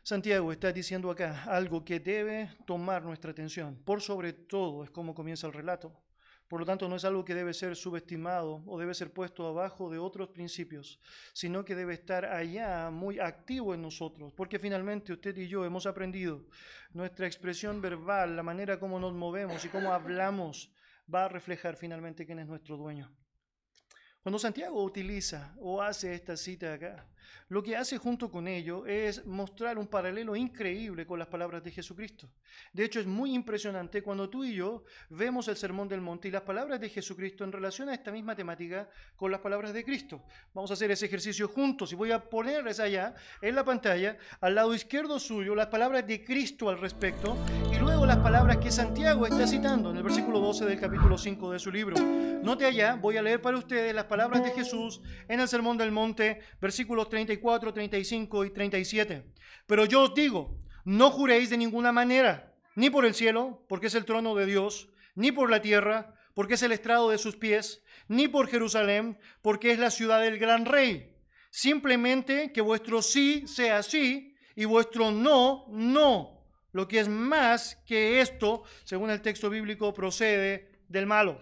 Santiago 0.03 0.51
está 0.51 0.72
diciendo 0.72 1.12
acá 1.12 1.43
algo 1.43 1.86
que 1.86 2.00
debe 2.00 2.50
tomar 2.65 3.03
nuestra 3.03 3.31
atención. 3.31 3.75
Por 3.84 4.01
sobre 4.01 4.34
todo 4.34 4.84
es 4.84 4.89
como 4.89 5.13
comienza 5.13 5.46
el 5.46 5.53
relato. 5.53 5.93
Por 6.48 6.60
lo 6.60 6.65
tanto, 6.65 6.89
no 6.89 6.98
es 6.98 7.05
algo 7.05 7.24
que 7.24 7.34
debe 7.34 7.53
ser 7.53 7.77
subestimado 7.77 8.62
o 8.65 8.77
debe 8.77 8.93
ser 8.93 9.13
puesto 9.13 9.48
abajo 9.48 9.89
de 9.89 10.00
otros 10.00 10.29
principios, 10.29 11.00
sino 11.31 11.63
que 11.63 11.75
debe 11.75 11.93
estar 11.93 12.25
allá 12.25 12.89
muy 12.89 13.20
activo 13.20 13.74
en 13.74 13.81
nosotros, 13.81 14.34
porque 14.34 14.60
finalmente 14.60 15.13
usted 15.13 15.38
y 15.38 15.48
yo 15.48 15.63
hemos 15.63 15.86
aprendido 15.86 16.46
nuestra 16.91 17.25
expresión 17.25 17.79
verbal, 17.79 18.36
la 18.36 18.43
manera 18.43 18.79
como 18.81 19.00
nos 19.00 19.13
movemos 19.13 19.63
y 19.63 19.70
cómo 19.70 19.93
hablamos, 19.93 20.74
va 21.13 21.24
a 21.24 21.29
reflejar 21.29 21.77
finalmente 21.77 22.25
quién 22.25 22.39
es 22.39 22.48
nuestro 22.48 22.75
dueño. 22.75 23.10
Cuando 24.22 24.38
Santiago 24.38 24.84
utiliza 24.84 25.55
o 25.58 25.81
hace 25.81 26.13
esta 26.13 26.36
cita 26.36 26.74
acá, 26.74 27.08
lo 27.50 27.61
que 27.61 27.75
hace 27.75 27.97
junto 27.97 28.31
con 28.31 28.47
ello 28.47 28.85
es 28.85 29.25
mostrar 29.25 29.77
un 29.77 29.88
paralelo 29.88 30.35
increíble 30.35 31.05
con 31.05 31.19
las 31.19 31.27
palabras 31.27 31.63
de 31.63 31.71
Jesucristo. 31.71 32.29
De 32.73 32.85
hecho, 32.85 33.00
es 33.00 33.05
muy 33.05 33.33
impresionante 33.33 34.01
cuando 34.01 34.29
tú 34.29 34.43
y 34.43 34.55
yo 34.55 34.83
vemos 35.09 35.47
el 35.47 35.57
Sermón 35.57 35.88
del 35.88 36.01
Monte 36.01 36.27
y 36.27 36.31
las 36.31 36.43
palabras 36.43 36.79
de 36.79 36.89
Jesucristo 36.89 37.43
en 37.43 37.51
relación 37.51 37.89
a 37.89 37.93
esta 37.93 38.11
misma 38.11 38.35
temática 38.35 38.89
con 39.15 39.31
las 39.31 39.41
palabras 39.41 39.73
de 39.73 39.83
Cristo. 39.83 40.23
Vamos 40.53 40.71
a 40.71 40.73
hacer 40.73 40.91
ese 40.91 41.05
ejercicio 41.05 41.47
juntos 41.47 41.91
y 41.91 41.95
voy 41.95 42.11
a 42.11 42.29
ponerles 42.29 42.79
allá 42.79 43.15
en 43.41 43.55
la 43.55 43.63
pantalla, 43.63 44.17
al 44.39 44.55
lado 44.55 44.73
izquierdo 44.73 45.19
suyo, 45.19 45.55
las 45.55 45.67
palabras 45.67 46.05
de 46.07 46.23
Cristo 46.23 46.69
al 46.69 46.79
respecto 46.79 47.38
y 47.71 47.77
luego 47.77 48.05
las 48.05 48.17
palabras 48.17 48.57
que 48.57 48.71
Santiago 48.71 49.25
está 49.25 49.47
citando 49.47 49.91
en 49.91 49.97
el 49.97 50.03
versículo 50.03 50.39
12 50.39 50.65
del 50.65 50.79
capítulo 50.79 51.17
5 51.17 51.51
de 51.51 51.59
su 51.59 51.71
libro. 51.71 51.97
Note 52.43 52.65
allá, 52.65 52.95
voy 52.95 53.17
a 53.17 53.21
leer 53.21 53.41
para 53.41 53.57
ustedes 53.57 53.93
las 53.93 54.05
palabras 54.05 54.43
de 54.43 54.51
Jesús 54.51 55.01
en 55.27 55.39
el 55.39 55.47
Sermón 55.47 55.77
del 55.77 55.91
Monte, 55.91 56.41
versículos 56.59 57.09
34 57.09 57.20
34, 57.25 57.73
35 57.73 58.45
y 58.45 58.49
37. 58.49 59.23
Pero 59.67 59.85
yo 59.85 60.03
os 60.03 60.15
digo, 60.15 60.57
no 60.83 61.11
juréis 61.11 61.49
de 61.49 61.57
ninguna 61.57 61.91
manera, 61.91 62.55
ni 62.75 62.89
por 62.89 63.05
el 63.05 63.13
cielo, 63.13 63.63
porque 63.69 63.87
es 63.87 63.95
el 63.95 64.05
trono 64.05 64.33
de 64.35 64.45
Dios, 64.45 64.89
ni 65.15 65.31
por 65.31 65.49
la 65.49 65.61
tierra, 65.61 66.15
porque 66.33 66.55
es 66.55 66.63
el 66.63 66.71
estrado 66.71 67.09
de 67.09 67.17
sus 67.17 67.35
pies, 67.35 67.83
ni 68.07 68.27
por 68.27 68.47
Jerusalén, 68.47 69.19
porque 69.41 69.71
es 69.71 69.79
la 69.79 69.91
ciudad 69.91 70.21
del 70.21 70.39
gran 70.39 70.65
rey. 70.65 71.15
Simplemente 71.51 72.51
que 72.51 72.61
vuestro 72.61 73.01
sí 73.01 73.43
sea 73.45 73.83
sí 73.83 74.35
y 74.55 74.65
vuestro 74.65 75.11
no, 75.11 75.65
no. 75.69 76.43
Lo 76.71 76.87
que 76.87 76.99
es 77.01 77.09
más 77.09 77.75
que 77.85 78.21
esto, 78.21 78.63
según 78.83 79.09
el 79.11 79.21
texto 79.21 79.49
bíblico, 79.49 79.93
procede 79.93 80.71
del 80.87 81.05
malo. 81.05 81.39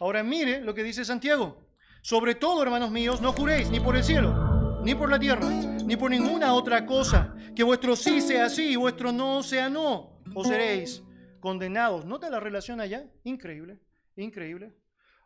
Ahora 0.00 0.22
mire 0.22 0.60
lo 0.60 0.74
que 0.74 0.84
dice 0.84 1.04
Santiago. 1.04 1.68
Sobre 2.00 2.36
todo, 2.36 2.62
hermanos 2.62 2.90
míos, 2.90 3.20
no 3.20 3.32
juréis 3.32 3.68
ni 3.70 3.80
por 3.80 3.96
el 3.96 4.04
cielo, 4.04 4.47
ni 4.88 4.94
por 4.94 5.10
la 5.10 5.18
tierra, 5.18 5.50
ni 5.84 5.98
por 5.98 6.10
ninguna 6.10 6.54
otra 6.54 6.86
cosa. 6.86 7.36
Que 7.54 7.62
vuestro 7.62 7.94
sí 7.94 8.22
sea 8.22 8.48
sí 8.48 8.70
y 8.70 8.76
vuestro 8.76 9.12
no 9.12 9.42
sea 9.42 9.68
no. 9.68 10.18
O 10.34 10.42
seréis 10.42 11.02
condenados. 11.40 12.06
¿Nota 12.06 12.30
la 12.30 12.40
relación 12.40 12.80
allá? 12.80 13.04
Increíble, 13.24 13.80
increíble. 14.16 14.72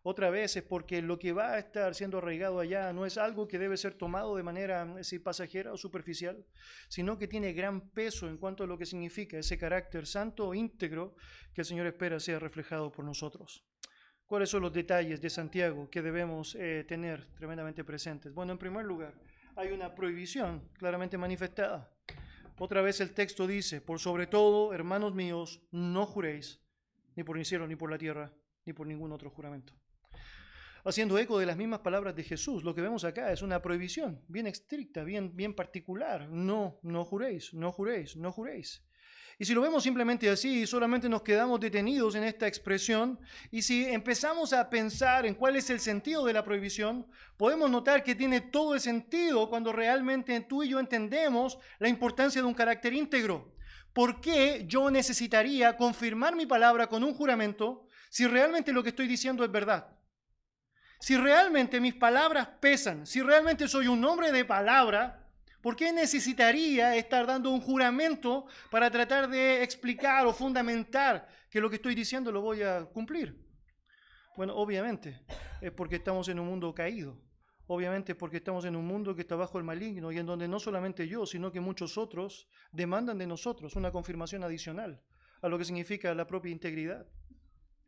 Otra 0.02 0.30
vez 0.30 0.56
es 0.56 0.64
porque 0.64 1.00
lo 1.00 1.16
que 1.16 1.32
va 1.32 1.52
a 1.52 1.60
estar 1.60 1.94
siendo 1.94 2.18
arraigado 2.18 2.58
allá 2.58 2.92
no 2.92 3.06
es 3.06 3.16
algo 3.18 3.46
que 3.46 3.60
debe 3.60 3.76
ser 3.76 3.94
tomado 3.94 4.34
de 4.34 4.42
manera 4.42 4.82
así, 4.98 5.20
pasajera 5.20 5.72
o 5.72 5.76
superficial, 5.76 6.44
sino 6.88 7.16
que 7.16 7.28
tiene 7.28 7.52
gran 7.52 7.88
peso 7.90 8.28
en 8.28 8.38
cuanto 8.38 8.64
a 8.64 8.66
lo 8.66 8.76
que 8.76 8.84
significa 8.84 9.38
ese 9.38 9.58
carácter 9.58 10.08
santo 10.08 10.48
o 10.48 10.54
íntegro 10.54 11.14
que 11.54 11.60
el 11.60 11.66
Señor 11.66 11.86
espera 11.86 12.18
sea 12.18 12.40
reflejado 12.40 12.90
por 12.90 13.04
nosotros. 13.04 13.64
¿Cuáles 14.26 14.48
son 14.48 14.62
los 14.62 14.72
detalles 14.72 15.20
de 15.20 15.30
Santiago 15.30 15.88
que 15.88 16.02
debemos 16.02 16.56
eh, 16.58 16.84
tener 16.88 17.28
tremendamente 17.36 17.84
presentes? 17.84 18.32
Bueno, 18.32 18.52
en 18.52 18.58
primer 18.58 18.84
lugar, 18.84 19.14
hay 19.56 19.72
una 19.72 19.94
prohibición 19.94 20.68
claramente 20.74 21.18
manifestada. 21.18 21.90
Otra 22.58 22.82
vez 22.82 23.00
el 23.00 23.12
texto 23.12 23.46
dice, 23.46 23.80
por 23.80 23.98
sobre 23.98 24.26
todo, 24.26 24.72
hermanos 24.72 25.14
míos, 25.14 25.62
no 25.70 26.06
juréis, 26.06 26.60
ni 27.16 27.24
por 27.24 27.38
el 27.38 27.44
cielo, 27.44 27.66
ni 27.66 27.76
por 27.76 27.90
la 27.90 27.98
tierra, 27.98 28.32
ni 28.64 28.72
por 28.72 28.86
ningún 28.86 29.12
otro 29.12 29.30
juramento 29.30 29.74
haciendo 30.84 31.18
eco 31.18 31.38
de 31.38 31.46
las 31.46 31.56
mismas 31.56 31.80
palabras 31.80 32.14
de 32.14 32.24
Jesús. 32.24 32.64
Lo 32.64 32.74
que 32.74 32.80
vemos 32.80 33.04
acá 33.04 33.32
es 33.32 33.42
una 33.42 33.62
prohibición 33.62 34.22
bien 34.28 34.46
estricta, 34.46 35.04
bien, 35.04 35.34
bien 35.36 35.54
particular. 35.54 36.28
No, 36.28 36.78
no 36.82 37.04
juréis, 37.04 37.54
no 37.54 37.72
juréis, 37.72 38.16
no 38.16 38.32
juréis. 38.32 38.84
Y 39.38 39.44
si 39.44 39.54
lo 39.54 39.62
vemos 39.62 39.82
simplemente 39.82 40.28
así, 40.28 40.66
solamente 40.66 41.08
nos 41.08 41.22
quedamos 41.22 41.58
detenidos 41.60 42.14
en 42.14 42.24
esta 42.24 42.46
expresión, 42.46 43.18
y 43.50 43.62
si 43.62 43.84
empezamos 43.86 44.52
a 44.52 44.68
pensar 44.68 45.26
en 45.26 45.34
cuál 45.34 45.56
es 45.56 45.70
el 45.70 45.80
sentido 45.80 46.24
de 46.24 46.32
la 46.32 46.44
prohibición, 46.44 47.06
podemos 47.36 47.70
notar 47.70 48.02
que 48.02 48.14
tiene 48.14 48.40
todo 48.40 48.74
el 48.74 48.80
sentido 48.80 49.48
cuando 49.48 49.72
realmente 49.72 50.40
tú 50.40 50.62
y 50.62 50.68
yo 50.68 50.78
entendemos 50.78 51.58
la 51.78 51.88
importancia 51.88 52.40
de 52.40 52.46
un 52.46 52.54
carácter 52.54 52.92
íntegro. 52.92 53.54
¿Por 53.92 54.20
qué 54.20 54.64
yo 54.66 54.90
necesitaría 54.90 55.76
confirmar 55.76 56.36
mi 56.36 56.46
palabra 56.46 56.86
con 56.86 57.04
un 57.04 57.14
juramento 57.14 57.86
si 58.10 58.26
realmente 58.26 58.72
lo 58.72 58.82
que 58.82 58.90
estoy 58.90 59.06
diciendo 59.06 59.44
es 59.44 59.50
verdad? 59.50 59.86
si 61.02 61.16
realmente 61.16 61.80
mis 61.80 61.96
palabras 61.96 62.46
pesan, 62.60 63.08
si 63.08 63.22
realmente 63.22 63.66
soy 63.66 63.88
un 63.88 64.04
hombre 64.04 64.30
de 64.30 64.44
palabra, 64.44 65.21
¿por 65.62 65.76
qué 65.76 65.92
necesitaría 65.92 66.96
estar 66.96 67.26
dando 67.26 67.50
un 67.50 67.60
juramento 67.60 68.46
para 68.70 68.90
tratar 68.90 69.28
de 69.28 69.62
explicar 69.62 70.26
o 70.26 70.32
fundamentar 70.32 71.28
que 71.50 71.60
lo 71.60 71.70
que 71.70 71.76
estoy 71.76 71.94
diciendo 71.94 72.30
lo 72.32 72.40
voy 72.40 72.62
a 72.62 72.84
cumplir? 72.84 73.38
Bueno, 74.36 74.54
obviamente 74.56 75.20
es 75.60 75.72
porque 75.72 75.96
estamos 75.96 76.28
en 76.28 76.38
un 76.40 76.46
mundo 76.46 76.74
caído. 76.74 77.20
Obviamente 77.66 78.14
porque 78.14 78.38
estamos 78.38 78.64
en 78.64 78.76
un 78.76 78.86
mundo 78.86 79.14
que 79.14 79.22
está 79.22 79.36
bajo 79.36 79.56
el 79.56 79.64
maligno 79.64 80.10
y 80.10 80.18
en 80.18 80.26
donde 80.26 80.48
no 80.48 80.58
solamente 80.58 81.06
yo, 81.06 81.24
sino 81.24 81.52
que 81.52 81.60
muchos 81.60 81.96
otros 81.96 82.48
demandan 82.72 83.18
de 83.18 83.26
nosotros 83.26 83.76
una 83.76 83.92
confirmación 83.92 84.42
adicional 84.42 85.00
a 85.40 85.48
lo 85.48 85.58
que 85.58 85.64
significa 85.64 86.14
la 86.14 86.26
propia 86.26 86.52
integridad. 86.52 87.06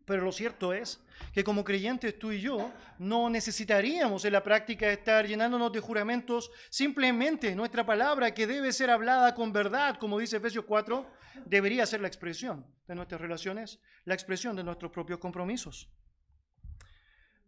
Pero 0.07 0.23
lo 0.23 0.33
cierto 0.33 0.73
es 0.73 1.01
que 1.33 1.45
como 1.45 1.65
creyentes 1.65 2.19
tú 2.19 2.33
y 2.33 2.41
yo 2.41 2.71
no 2.99 3.31
necesitaríamos 3.31 4.25
en 4.25 4.35
la 4.35 4.43
práctica 4.43 4.91
estar 4.91 5.27
llenándonos 5.27 5.73
de 5.73 5.81
juramentos. 5.81 6.51
Simplemente 6.69 7.55
nuestra 7.55 7.87
palabra 7.87 8.35
que 8.35 8.47
debe 8.47 8.73
ser 8.73 8.91
hablada 8.91 9.35
con 9.35 9.53
verdad, 9.53 9.97
como 9.97 10.19
dice 10.19 10.37
Efesios 10.37 10.67
4, 10.67 11.07
debería 11.47 11.87
ser 11.87 12.01
la 12.03 12.09
expresión 12.09 12.67
de 12.87 12.95
nuestras 12.95 13.21
relaciones, 13.21 13.81
la 14.05 14.15
expresión 14.15 14.55
de 14.57 14.65
nuestros 14.65 14.93
propios 14.93 15.19
compromisos. 15.19 15.91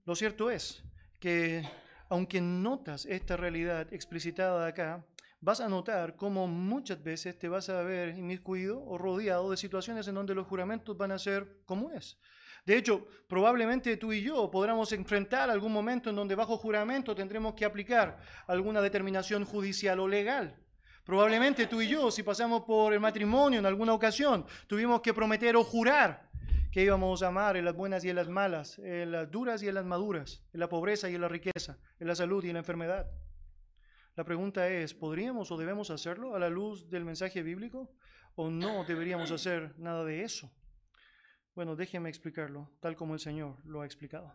Lo 0.04 0.14
cierto 0.14 0.50
es 0.50 0.82
que 1.20 1.62
aunque 2.08 2.40
notas 2.40 3.04
esta 3.04 3.36
realidad 3.36 3.92
explicitada 3.92 4.66
acá, 4.66 5.04
vas 5.40 5.60
a 5.60 5.68
notar 5.68 6.16
cómo 6.16 6.46
muchas 6.46 7.02
veces 7.02 7.38
te 7.38 7.48
vas 7.48 7.68
a 7.68 7.82
ver 7.82 8.16
inmiscuido 8.16 8.82
o 8.82 8.96
rodeado 8.96 9.50
de 9.50 9.56
situaciones 9.56 10.08
en 10.08 10.14
donde 10.14 10.34
los 10.34 10.46
juramentos 10.46 10.96
van 10.96 11.12
a 11.12 11.18
ser 11.18 11.62
comunes. 11.66 12.18
De 12.66 12.76
hecho, 12.76 13.06
probablemente 13.28 13.96
tú 13.96 14.12
y 14.12 14.22
yo 14.22 14.50
podremos 14.50 14.90
enfrentar 14.90 15.48
algún 15.48 15.72
momento 15.72 16.10
en 16.10 16.16
donde 16.16 16.34
bajo 16.34 16.58
juramento 16.58 17.14
tendremos 17.14 17.54
que 17.54 17.64
aplicar 17.64 18.18
alguna 18.48 18.82
determinación 18.82 19.44
judicial 19.44 20.00
o 20.00 20.08
legal. 20.08 20.56
Probablemente 21.04 21.68
tú 21.68 21.80
y 21.80 21.86
yo, 21.86 22.10
si 22.10 22.24
pasamos 22.24 22.62
por 22.62 22.92
el 22.92 22.98
matrimonio 22.98 23.60
en 23.60 23.66
alguna 23.66 23.92
ocasión, 23.92 24.44
tuvimos 24.66 25.00
que 25.00 25.14
prometer 25.14 25.54
o 25.54 25.62
jurar 25.62 26.28
que 26.72 26.82
íbamos 26.82 27.22
a 27.22 27.28
amar 27.28 27.56
en 27.56 27.64
las 27.64 27.76
buenas 27.76 28.04
y 28.04 28.10
en 28.10 28.16
las 28.16 28.28
malas, 28.28 28.80
en 28.80 29.12
las 29.12 29.30
duras 29.30 29.62
y 29.62 29.68
en 29.68 29.74
las 29.76 29.84
maduras, 29.84 30.42
en 30.52 30.58
la 30.58 30.68
pobreza 30.68 31.08
y 31.08 31.14
en 31.14 31.20
la 31.20 31.28
riqueza, 31.28 31.78
en 32.00 32.08
la 32.08 32.16
salud 32.16 32.44
y 32.44 32.48
en 32.48 32.54
la 32.54 32.58
enfermedad. 32.58 33.06
La 34.16 34.24
pregunta 34.24 34.68
es, 34.68 34.92
¿podríamos 34.92 35.52
o 35.52 35.56
debemos 35.56 35.90
hacerlo 35.90 36.34
a 36.34 36.40
la 36.40 36.50
luz 36.50 36.90
del 36.90 37.04
mensaje 37.04 37.44
bíblico? 37.44 37.92
¿O 38.34 38.50
no 38.50 38.84
deberíamos 38.84 39.30
hacer 39.30 39.78
nada 39.78 40.04
de 40.04 40.24
eso? 40.24 40.50
Bueno, 41.56 41.74
déjeme 41.74 42.10
explicarlo, 42.10 42.68
tal 42.80 42.96
como 42.96 43.14
el 43.14 43.18
Señor 43.18 43.56
lo 43.64 43.80
ha 43.80 43.86
explicado. 43.86 44.30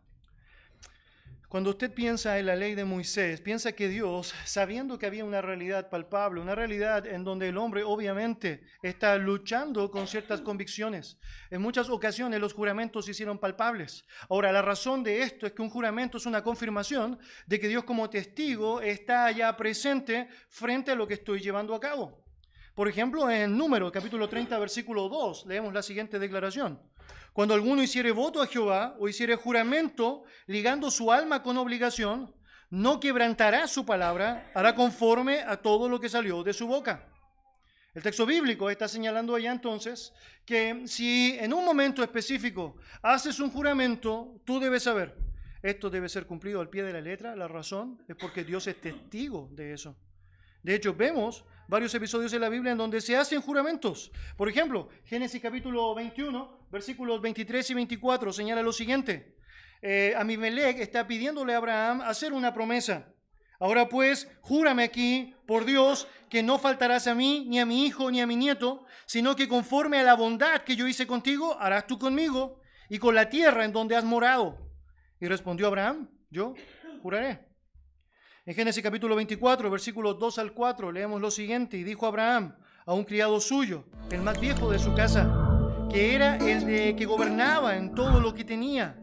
Cuando 1.48 1.70
usted 1.70 1.94
piensa 1.94 2.40
en 2.40 2.48
la 2.48 2.56
ley 2.56 2.74
de 2.74 2.84
Moisés, 2.84 3.42
piensa 3.42 3.74
que 3.74 3.90
Dios, 3.90 4.34
sabiendo 4.44 4.98
que 4.98 5.06
había 5.06 5.24
una 5.24 5.40
realidad 5.40 5.92
palpable, 5.92 6.42
una 6.42 6.56
realidad 6.56 7.06
en 7.06 7.24
donde 7.24 7.50
el 7.50 7.58
hombre 7.58 7.84
obviamente 7.84 8.64
está 8.82 9.16
luchando 9.18 9.92
con 9.92 10.08
ciertas 10.08 10.42
convicciones, 10.42 11.20
en 11.52 11.62
muchas 11.62 11.92
ocasiones 11.92 12.40
los 12.40 12.54
juramentos 12.56 13.06
se 13.06 13.12
hicieron 13.12 13.38
palpables. 13.38 14.04
Ahora, 14.28 14.52
la 14.52 14.64
razón 14.64 15.04
de 15.04 15.22
esto 15.22 15.46
es 15.46 15.54
que 15.54 15.62
un 15.62 15.70
juramento 15.70 16.18
es 16.18 16.26
una 16.26 16.44
confirmación 16.44 17.20
de 17.46 17.60
que 17.60 17.68
Dios 17.68 17.84
como 17.84 18.10
testigo 18.10 18.82
está 18.82 19.30
ya 19.30 19.56
presente 19.56 20.28
frente 20.50 20.90
a 20.90 20.96
lo 20.96 21.06
que 21.06 21.14
estoy 21.14 21.40
llevando 21.40 21.76
a 21.76 21.80
cabo. 21.80 22.26
Por 22.74 22.88
ejemplo, 22.88 23.30
en 23.30 23.56
Número, 23.56 23.92
capítulo 23.92 24.28
30, 24.28 24.58
versículo 24.58 25.08
2, 25.08 25.46
leemos 25.46 25.72
la 25.72 25.84
siguiente 25.84 26.18
declaración. 26.18 26.80
Cuando 27.34 27.54
alguno 27.54 27.82
hiciere 27.82 28.12
voto 28.12 28.42
a 28.42 28.48
Jehová 28.48 28.96
o 29.00 29.08
hiciere 29.08 29.36
juramento 29.36 30.24
ligando 30.48 30.92
su 30.92 31.12
alma 31.12 31.42
con 31.42 31.58
obligación, 31.58 32.34
no 32.70 33.00
quebrantará 33.00 33.68
su 33.68 33.86
palabra, 33.86 34.52
hará 34.54 34.76
conforme 34.76 35.42
a 35.42 35.58
todo 35.58 35.88
lo 35.88 36.00
que 36.00 36.10
salió 36.10 36.44
de 36.44 36.54
su 36.54 36.68
boca. 36.68 37.08
El 37.94 38.04
texto 38.04 38.26
bíblico 38.26 38.70
está 38.70 38.88
señalando 38.88 39.36
allá 39.36 39.52
entonces 39.52 40.14
que 40.46 40.84
si 40.88 41.38
en 41.40 41.54
un 41.54 41.66
momento 41.66 42.02
específico 42.02 42.78
haces 43.02 43.40
un 43.42 43.52
juramento, 43.52 44.42
tú 44.46 44.60
debes 44.60 44.84
saber, 44.84 45.18
esto 45.62 45.90
debe 45.90 46.08
ser 46.08 46.26
cumplido 46.26 46.62
al 46.62 46.70
pie 46.70 46.84
de 46.84 46.94
la 46.94 47.02
letra, 47.02 47.36
la 47.36 47.50
razón 47.50 48.02
es 48.08 48.16
porque 48.16 48.46
Dios 48.46 48.66
es 48.68 48.80
testigo 48.80 49.50
de 49.52 49.74
eso. 49.74 49.98
De 50.64 50.76
hecho, 50.76 50.94
vemos 50.94 51.44
varios 51.72 51.96
episodios 51.96 52.34
en 52.34 52.42
la 52.42 52.50
Biblia 52.50 52.74
en 52.74 52.78
donde 52.78 53.00
se 53.00 53.16
hacen 53.16 53.42
juramentos. 53.42 54.12
Por 54.36 54.50
ejemplo, 54.50 54.90
Génesis 55.06 55.42
capítulo 55.42 55.96
21, 55.96 56.68
versículos 56.70 57.22
23 57.22 57.70
y 57.70 57.74
24 57.74 58.34
señala 58.34 58.62
lo 58.62 58.74
siguiente. 58.74 59.38
Eh, 59.82 60.14
Amimelech 60.18 60.80
está 60.80 61.08
pidiéndole 61.08 61.54
a 61.54 61.58
Abraham 61.58 62.02
hacer 62.02 62.34
una 62.34 62.54
promesa. 62.54 63.14
Ahora 63.58 63.88
pues, 63.88 64.30
júrame 64.42 64.84
aquí, 64.84 65.34
por 65.48 65.64
Dios, 65.64 66.10
que 66.30 66.44
no 66.44 66.60
faltarás 66.60 67.08
a 67.08 67.16
mí, 67.16 67.46
ni 67.48 67.62
a 67.62 67.66
mi 67.66 67.86
hijo, 67.86 68.12
ni 68.12 68.20
a 68.20 68.28
mi 68.28 68.36
nieto, 68.36 68.86
sino 69.06 69.38
que 69.38 69.48
conforme 69.48 69.98
a 69.98 70.04
la 70.04 70.16
bondad 70.16 70.64
que 70.64 70.76
yo 70.76 70.90
hice 70.90 71.08
contigo, 71.08 71.58
harás 71.58 71.88
tú 71.88 71.98
conmigo 71.98 72.60
y 72.90 73.00
con 73.00 73.16
la 73.16 73.30
tierra 73.30 73.64
en 73.64 73.72
donde 73.72 73.96
has 73.96 74.04
morado. 74.04 74.58
Y 75.22 75.28
respondió 75.28 75.68
Abraham, 75.68 76.10
yo 76.30 76.54
juraré. 77.02 77.51
En 78.44 78.56
Génesis 78.56 78.82
capítulo 78.82 79.16
24, 79.16 79.70
versículos 79.70 80.18
2 80.18 80.40
al 80.40 80.54
4, 80.54 80.92
leemos 80.92 81.22
lo 81.22 81.30
siguiente, 81.30 81.78
y 81.78 81.84
dijo 81.84 82.08
Abraham 82.08 82.56
a 82.88 82.94
un 82.96 83.04
criado 83.04 83.40
suyo, 83.40 83.86
el 84.10 84.24
más 84.24 84.42
viejo 84.42 84.72
de 84.72 84.80
su 84.80 84.96
casa, 84.96 85.88
que 85.92 86.16
era 86.16 86.38
el 86.38 86.66
de 86.66 86.96
que 86.96 87.06
gobernaba 87.06 87.78
en 87.78 87.94
todo 87.94 88.20
lo 88.20 88.34
que 88.34 88.44
tenía. 88.44 89.00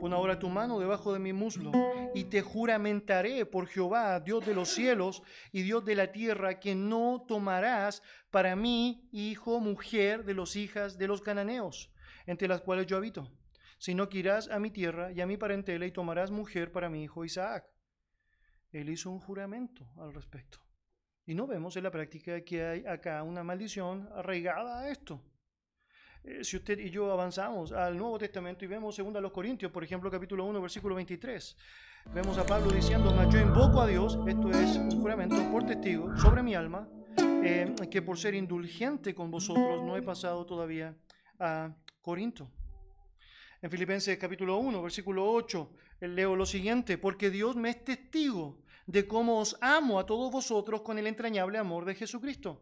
Pon 0.00 0.14
ahora 0.14 0.38
tu 0.38 0.48
mano 0.48 0.80
debajo 0.80 1.12
de 1.12 1.18
mi 1.18 1.34
muslo 1.34 1.70
y 2.14 2.24
te 2.24 2.40
juramentaré 2.40 3.44
por 3.44 3.66
Jehová, 3.66 4.18
Dios 4.20 4.46
de 4.46 4.54
los 4.54 4.70
cielos 4.70 5.22
y 5.52 5.60
Dios 5.60 5.84
de 5.84 5.94
la 5.94 6.10
tierra, 6.10 6.58
que 6.58 6.74
no 6.74 7.26
tomarás 7.28 8.02
para 8.30 8.56
mí 8.56 9.06
hijo, 9.12 9.60
mujer 9.60 10.24
de 10.24 10.32
los 10.32 10.56
hijas 10.56 10.96
de 10.96 11.08
los 11.08 11.20
cananeos, 11.20 11.92
entre 12.24 12.48
las 12.48 12.62
cuales 12.62 12.86
yo 12.86 12.96
habito, 12.96 13.30
sino 13.76 14.08
que 14.08 14.20
irás 14.20 14.48
a 14.48 14.58
mi 14.58 14.70
tierra 14.70 15.12
y 15.12 15.20
a 15.20 15.26
mi 15.26 15.36
parentela 15.36 15.84
y 15.84 15.92
tomarás 15.92 16.30
mujer 16.30 16.72
para 16.72 16.88
mi 16.88 17.02
hijo 17.02 17.26
Isaac 17.26 17.71
él 18.72 18.88
hizo 18.88 19.10
un 19.10 19.20
juramento 19.20 19.86
al 19.98 20.14
respecto. 20.14 20.58
Y 21.24 21.34
no 21.34 21.46
vemos 21.46 21.76
en 21.76 21.84
la 21.84 21.90
práctica 21.90 22.42
que 22.42 22.64
hay 22.64 22.86
acá 22.86 23.22
una 23.22 23.44
maldición 23.44 24.08
arraigada 24.14 24.80
a 24.80 24.90
esto. 24.90 25.22
Eh, 26.24 26.44
si 26.44 26.56
usted 26.56 26.78
y 26.78 26.90
yo 26.90 27.10
avanzamos 27.12 27.72
al 27.72 27.96
Nuevo 27.96 28.18
Testamento 28.18 28.64
y 28.64 28.68
vemos 28.68 28.96
2 28.96 29.32
Corintios, 29.32 29.70
por 29.70 29.84
ejemplo, 29.84 30.10
capítulo 30.10 30.44
1, 30.44 30.60
versículo 30.60 30.94
23, 30.94 31.56
vemos 32.14 32.38
a 32.38 32.46
Pablo 32.46 32.70
diciendo, 32.70 33.12
yo 33.30 33.40
invoco 33.40 33.80
a 33.80 33.86
Dios, 33.86 34.18
esto 34.26 34.50
es 34.50 34.76
un 34.76 35.00
juramento 35.00 35.36
por 35.50 35.64
testigo 35.64 36.16
sobre 36.16 36.42
mi 36.42 36.54
alma, 36.54 36.88
eh, 37.44 37.74
que 37.90 38.02
por 38.02 38.18
ser 38.18 38.34
indulgente 38.34 39.14
con 39.14 39.30
vosotros 39.30 39.82
no 39.82 39.96
he 39.96 40.02
pasado 40.02 40.46
todavía 40.46 40.96
a 41.38 41.74
Corinto. 42.00 42.50
En 43.60 43.70
Filipenses 43.70 44.16
capítulo 44.16 44.58
1, 44.58 44.82
versículo 44.82 45.28
8, 45.30 45.70
leo 46.00 46.36
lo 46.36 46.46
siguiente, 46.46 46.98
porque 46.98 47.30
Dios 47.30 47.56
me 47.56 47.70
es 47.70 47.84
testigo 47.84 48.61
de 48.86 49.06
cómo 49.06 49.38
os 49.38 49.56
amo 49.60 49.98
a 49.98 50.06
todos 50.06 50.30
vosotros 50.30 50.82
con 50.82 50.98
el 50.98 51.06
entrañable 51.06 51.58
amor 51.58 51.84
de 51.84 51.94
Jesucristo. 51.94 52.60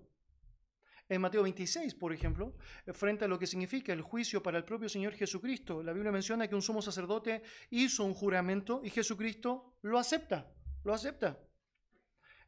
En 1.09 1.21
Mateo 1.21 1.43
26, 1.43 1.95
por 1.97 2.13
ejemplo, 2.13 2.55
frente 2.93 3.25
a 3.25 3.29
lo 3.29 3.37
que 3.37 3.47
significa 3.49 3.93
el 3.93 4.01
juicio 4.01 4.43
para 4.43 4.59
el 4.59 4.65
propio 4.65 4.89
Señor 4.89 5.13
Jesucristo, 5.15 5.83
la 5.83 5.93
Biblia 5.93 6.13
menciona 6.13 6.47
que 6.47 6.55
un 6.55 6.63
sumo 6.63 6.81
sacerdote 6.81 7.43
hizo 7.71 8.05
un 8.05 8.15
juramento 8.15 8.81
y 8.85 8.91
Jesucristo 8.91 9.75
lo 9.83 9.99
acepta, 9.99 10.53
lo 10.85 10.95
acepta. 10.95 11.37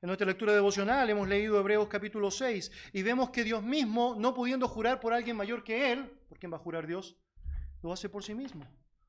En 0.00 0.06
nuestra 0.06 0.26
lectura 0.26 0.52
devocional 0.52 1.10
hemos 1.10 1.28
leído 1.28 1.58
Hebreos 1.58 1.88
capítulo 1.88 2.30
6 2.30 2.70
y 2.92 3.02
vemos 3.02 3.30
que 3.30 3.42
Dios 3.42 3.64
mismo, 3.64 4.14
no 4.16 4.32
pudiendo 4.32 4.68
jurar 4.68 5.00
por 5.00 5.12
alguien 5.12 5.36
mayor 5.36 5.64
que 5.64 5.90
Él, 5.90 6.10
¿por 6.28 6.38
quién 6.38 6.52
va 6.52 6.56
a 6.56 6.60
jurar 6.60 6.86
Dios? 6.86 7.16
Lo 7.82 7.92
hace 7.92 8.08
por 8.08 8.22
sí 8.22 8.34
mismo. 8.34 8.64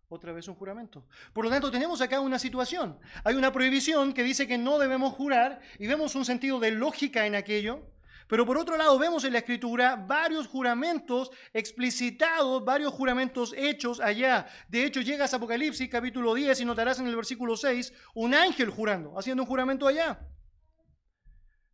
Otra 0.09 0.31
vez 0.31 0.47
un 0.47 0.55
juramento. 0.55 1.05
Por 1.33 1.45
lo 1.45 1.51
tanto, 1.51 1.71
tenemos 1.71 2.01
acá 2.01 2.19
una 2.19 2.37
situación. 2.37 2.99
Hay 3.23 3.35
una 3.35 3.51
prohibición 3.51 4.13
que 4.13 4.23
dice 4.23 4.47
que 4.47 4.57
no 4.57 4.77
debemos 4.77 5.13
jurar 5.13 5.59
y 5.79 5.87
vemos 5.87 6.15
un 6.15 6.25
sentido 6.25 6.59
de 6.59 6.71
lógica 6.71 7.25
en 7.25 7.35
aquello. 7.35 7.81
Pero 8.27 8.45
por 8.45 8.57
otro 8.57 8.77
lado, 8.77 8.97
vemos 8.97 9.23
en 9.25 9.33
la 9.33 9.39
escritura 9.39 9.95
varios 9.95 10.47
juramentos 10.47 11.31
explicitados, 11.53 12.63
varios 12.63 12.93
juramentos 12.93 13.53
hechos 13.57 13.99
allá. 13.99 14.47
De 14.67 14.85
hecho, 14.85 15.01
llegas 15.01 15.33
a 15.33 15.37
Apocalipsis 15.37 15.89
capítulo 15.89 16.33
10 16.33 16.61
y 16.61 16.65
notarás 16.65 16.99
en 16.99 17.07
el 17.07 17.15
versículo 17.15 17.57
6 17.57 17.93
un 18.15 18.33
ángel 18.33 18.69
jurando, 18.69 19.17
haciendo 19.17 19.43
un 19.43 19.49
juramento 19.49 19.87
allá. 19.87 20.19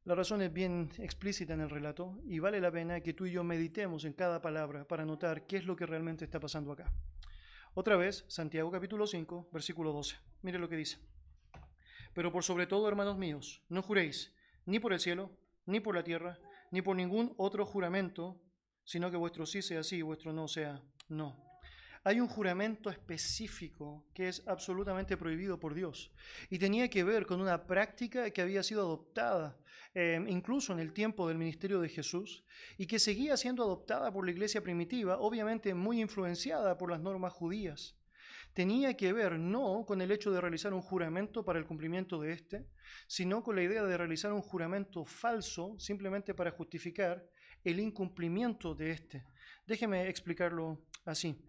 La 0.06 0.16
razón 0.16 0.42
es 0.42 0.52
bien 0.52 0.90
explícita 0.98 1.54
en 1.54 1.62
el 1.62 1.70
relato 1.70 2.18
y 2.26 2.40
vale 2.40 2.60
la 2.60 2.72
pena 2.72 3.00
que 3.02 3.14
tú 3.14 3.28
y 3.28 3.32
yo 3.32 3.44
meditemos 3.44 4.06
en 4.06 4.14
cada 4.14 4.42
palabra 4.42 4.86
para 4.86 5.06
notar 5.06 5.46
qué 5.46 5.58
es 5.58 5.66
lo 5.66 5.76
que 5.76 5.86
realmente 5.86 6.26
está 6.26 6.40
pasando 6.40 6.72
acá. 6.72 6.92
Otra 7.80 7.96
vez, 7.96 8.26
Santiago 8.28 8.70
capítulo 8.70 9.08
5, 9.08 9.52
versículo 9.54 9.94
12. 9.94 10.18
Mire 10.42 10.60
lo 10.60 10.68
que 10.68 10.76
dice. 10.76 10.98
Pero 12.14 12.30
por 12.30 12.44
sobre 12.44 12.68
todo, 12.68 12.90
hermanos 12.90 13.18
míos, 13.18 13.64
no 13.70 13.82
juréis 13.82 14.36
ni 14.66 14.80
por 14.80 14.92
el 14.92 15.00
cielo, 15.00 15.32
ni 15.66 15.80
por 15.80 15.96
la 15.96 16.04
tierra, 16.04 16.38
ni 16.72 16.82
por 16.82 16.98
ningún 16.98 17.34
otro 17.38 17.66
juramento, 17.66 18.44
sino 18.84 19.10
que 19.10 19.16
vuestro 19.16 19.46
sí 19.46 19.62
sea 19.62 19.82
sí 19.84 19.96
y 19.96 20.02
vuestro 20.02 20.34
no 20.34 20.50
sea 20.50 20.84
no. 21.08 21.49
Hay 22.04 22.20
un 22.20 22.28
juramento 22.28 22.90
específico 22.90 24.06
que 24.14 24.30
es 24.30 24.48
absolutamente 24.48 25.18
prohibido 25.18 25.60
por 25.60 25.74
Dios 25.74 26.12
y 26.50 26.58
tenía 26.58 26.90
que 26.90 27.04
ver 27.04 27.26
con 27.26 27.42
una 27.42 27.66
práctica 27.66 28.30
que 28.32 28.42
había 28.42 28.64
sido 28.64 28.82
adoptada 28.82 29.58
Em, 29.96 30.28
incluso 30.28 30.72
en 30.72 30.80
el 30.80 30.94
tiempo 30.94 31.28
del 31.28 31.38
ministerio 31.38 31.82
de 31.82 31.90
Jesús, 31.90 32.44
y 32.78 32.86
que 32.86 33.00
seguía 33.00 33.36
siendo 33.38 33.64
adoptada 33.64 34.12
por 34.12 34.24
la 34.24 34.32
iglesia 34.32 34.62
primitiva, 34.62 35.18
obviamente 35.18 35.74
muy 35.74 36.00
influenciada 36.00 36.78
por 36.78 36.92
las 36.92 37.02
normas 37.02 37.34
judías. 37.34 37.96
Tenía 38.54 38.96
que 38.96 39.14
ver 39.14 39.40
no 39.40 39.86
con 39.88 40.02
el 40.02 40.12
hecho 40.12 40.32
de 40.32 40.42
realizar 40.42 40.74
un 40.74 40.82
juramento 40.82 41.44
para 41.44 41.58
el 41.58 41.66
cumplimiento 41.66 42.22
de 42.22 42.34
éste, 42.34 42.68
sino 43.08 43.44
con 43.44 43.56
la 43.56 43.64
idea 43.64 43.84
de 43.84 43.98
realizar 43.98 44.32
un 44.32 44.42
juramento 44.42 45.06
falso 45.06 45.76
simplemente 45.80 46.36
para 46.36 46.52
justificar 46.52 47.28
el 47.64 47.80
incumplimiento 47.80 48.76
de 48.76 48.92
éste. 48.92 49.26
Déjeme 49.66 50.08
explicarlo 50.08 50.86
así. 51.06 51.49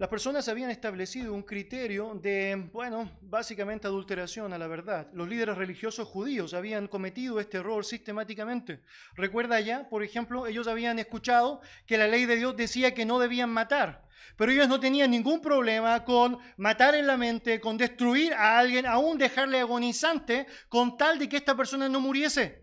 Las 0.00 0.08
personas 0.08 0.48
habían 0.48 0.70
establecido 0.70 1.34
un 1.34 1.42
criterio 1.42 2.14
de, 2.14 2.70
bueno, 2.72 3.18
básicamente 3.20 3.86
adulteración 3.86 4.50
a 4.54 4.56
la 4.56 4.66
verdad. 4.66 5.08
Los 5.12 5.28
líderes 5.28 5.58
religiosos 5.58 6.08
judíos 6.08 6.54
habían 6.54 6.88
cometido 6.88 7.38
este 7.38 7.58
error 7.58 7.84
sistemáticamente. 7.84 8.80
Recuerda 9.14 9.60
ya, 9.60 9.90
por 9.90 10.02
ejemplo, 10.02 10.46
ellos 10.46 10.68
habían 10.68 10.98
escuchado 10.98 11.60
que 11.86 11.98
la 11.98 12.08
ley 12.08 12.24
de 12.24 12.36
Dios 12.36 12.56
decía 12.56 12.94
que 12.94 13.04
no 13.04 13.18
debían 13.18 13.50
matar. 13.50 14.08
Pero 14.38 14.52
ellos 14.52 14.68
no 14.70 14.80
tenían 14.80 15.10
ningún 15.10 15.42
problema 15.42 16.02
con 16.02 16.38
matar 16.56 16.94
en 16.94 17.06
la 17.06 17.18
mente, 17.18 17.60
con 17.60 17.76
destruir 17.76 18.32
a 18.32 18.58
alguien, 18.58 18.86
aún 18.86 19.18
dejarle 19.18 19.60
agonizante, 19.60 20.46
con 20.70 20.96
tal 20.96 21.18
de 21.18 21.28
que 21.28 21.36
esta 21.36 21.54
persona 21.54 21.90
no 21.90 22.00
muriese. 22.00 22.59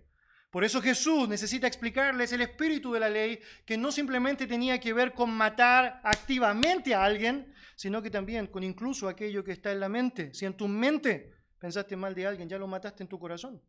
Por 0.49 0.63
eso 0.63 0.81
Jesús 0.81 1.27
necesita 1.27 1.67
explicarles 1.67 2.31
el 2.31 2.41
espíritu 2.41 2.93
de 2.93 2.99
la 2.99 3.10
ley, 3.10 3.39
que 3.65 3.77
no 3.77 3.91
simplemente 3.91 4.47
tenía 4.47 4.79
que 4.79 4.93
ver 4.93 5.13
con 5.13 5.29
matar 5.29 5.99
activamente 6.03 6.95
a 6.95 7.03
alguien, 7.03 7.53
sino 7.75 8.01
que 8.01 8.10
también 8.10 8.47
con 8.47 8.63
incluso 8.63 9.10
aquello 9.10 9.43
que 9.43 9.51
está 9.51 9.71
en 9.71 9.81
la 9.81 9.89
mente. 9.89 10.33
Si 10.33 10.45
en 10.45 10.55
tu 10.55 10.67
mente 10.67 11.33
pensaste 11.60 11.95
mal 11.95 12.15
de 12.15 12.27
alguien, 12.27 12.47
ya 12.47 12.57
lo 12.57 12.67
mataste 12.67 13.03
en 13.03 13.10
tu 13.10 13.19
corazón. 13.19 13.62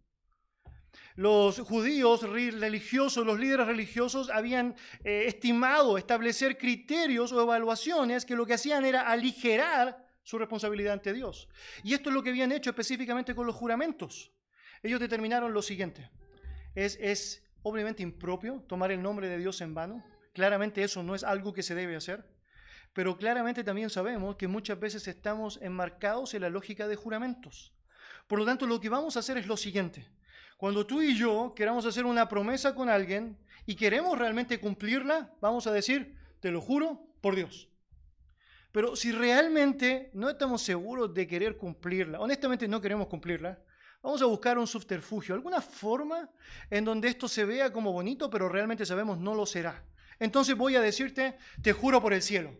Los 1.16 1.58
judíos 1.58 2.22
religiosos, 2.22 3.26
los 3.26 3.38
líderes 3.38 3.66
religiosos 3.66 4.30
habían 4.30 4.76
eh, 5.04 5.24
estimado 5.26 5.98
establecer 5.98 6.56
criterios 6.56 7.32
o 7.32 7.42
evaluaciones 7.42 8.24
que 8.24 8.36
lo 8.36 8.46
que 8.46 8.54
hacían 8.54 8.84
era 8.84 9.02
aligerar 9.02 10.06
su 10.22 10.38
responsabilidad 10.38 10.92
ante 10.92 11.12
Dios. 11.12 11.48
Y 11.82 11.94
esto 11.94 12.10
es 12.10 12.14
lo 12.14 12.22
que 12.22 12.30
habían 12.30 12.52
hecho 12.52 12.70
específicamente 12.70 13.34
con 13.34 13.46
los 13.46 13.56
juramentos. 13.56 14.32
Ellos 14.82 15.00
determinaron 15.00 15.52
lo 15.52 15.60
siguiente. 15.60 16.08
Es, 16.74 17.42
obviamente 17.62 18.02
impropio 18.02 18.64
tomar 18.68 18.92
el 18.92 19.02
nombre 19.02 19.28
de 19.28 19.38
Dios 19.38 19.60
en 19.60 19.74
vano. 19.74 20.04
Claramente 20.32 20.82
eso 20.82 21.02
no 21.02 21.14
es 21.14 21.24
algo 21.24 21.52
que 21.52 21.62
se 21.62 21.74
debe 21.74 21.96
hacer. 21.96 22.24
Pero 22.92 23.16
claramente 23.16 23.64
también 23.64 23.90
sabemos 23.90 24.36
que 24.36 24.48
muchas 24.48 24.78
veces 24.80 25.06
estamos 25.08 25.58
enmarcados 25.62 26.34
en 26.34 26.42
la 26.42 26.50
lógica 26.50 26.88
de 26.88 26.96
juramentos. 26.96 27.72
Por 28.26 28.38
lo 28.38 28.44
tanto, 28.44 28.66
lo 28.66 28.80
que 28.80 28.88
vamos 28.88 29.16
a 29.16 29.20
hacer 29.20 29.38
es 29.38 29.46
lo 29.46 29.56
siguiente. 29.56 30.06
Cuando 30.56 30.86
tú 30.86 31.00
y 31.02 31.16
yo 31.16 31.54
queramos 31.54 31.86
hacer 31.86 32.04
una 32.04 32.28
promesa 32.28 32.74
con 32.74 32.88
alguien 32.88 33.38
y 33.66 33.76
queremos 33.76 34.18
realmente 34.18 34.58
cumplirla, 34.58 35.32
vamos 35.40 35.66
a 35.66 35.72
decir, 35.72 36.16
te 36.40 36.50
lo 36.50 36.60
juro 36.60 37.08
por 37.20 37.36
Dios. 37.36 37.68
Pero 38.72 38.96
si 38.96 39.12
realmente 39.12 40.10
no 40.14 40.28
estamos 40.28 40.62
seguros 40.62 41.14
de 41.14 41.26
querer 41.26 41.56
cumplirla, 41.56 42.20
honestamente 42.20 42.68
no 42.68 42.80
queremos 42.80 43.06
cumplirla, 43.06 43.58
Vamos 44.02 44.22
a 44.22 44.26
buscar 44.26 44.58
un 44.58 44.66
subterfugio, 44.66 45.34
alguna 45.34 45.60
forma 45.60 46.30
en 46.70 46.84
donde 46.84 47.08
esto 47.08 47.26
se 47.26 47.44
vea 47.44 47.72
como 47.72 47.92
bonito, 47.92 48.30
pero 48.30 48.48
realmente 48.48 48.86
sabemos 48.86 49.18
no 49.18 49.34
lo 49.34 49.44
será. 49.44 49.84
Entonces 50.20 50.56
voy 50.56 50.76
a 50.76 50.80
decirte, 50.80 51.36
te 51.62 51.72
juro 51.72 52.00
por 52.00 52.12
el 52.12 52.22
cielo. 52.22 52.56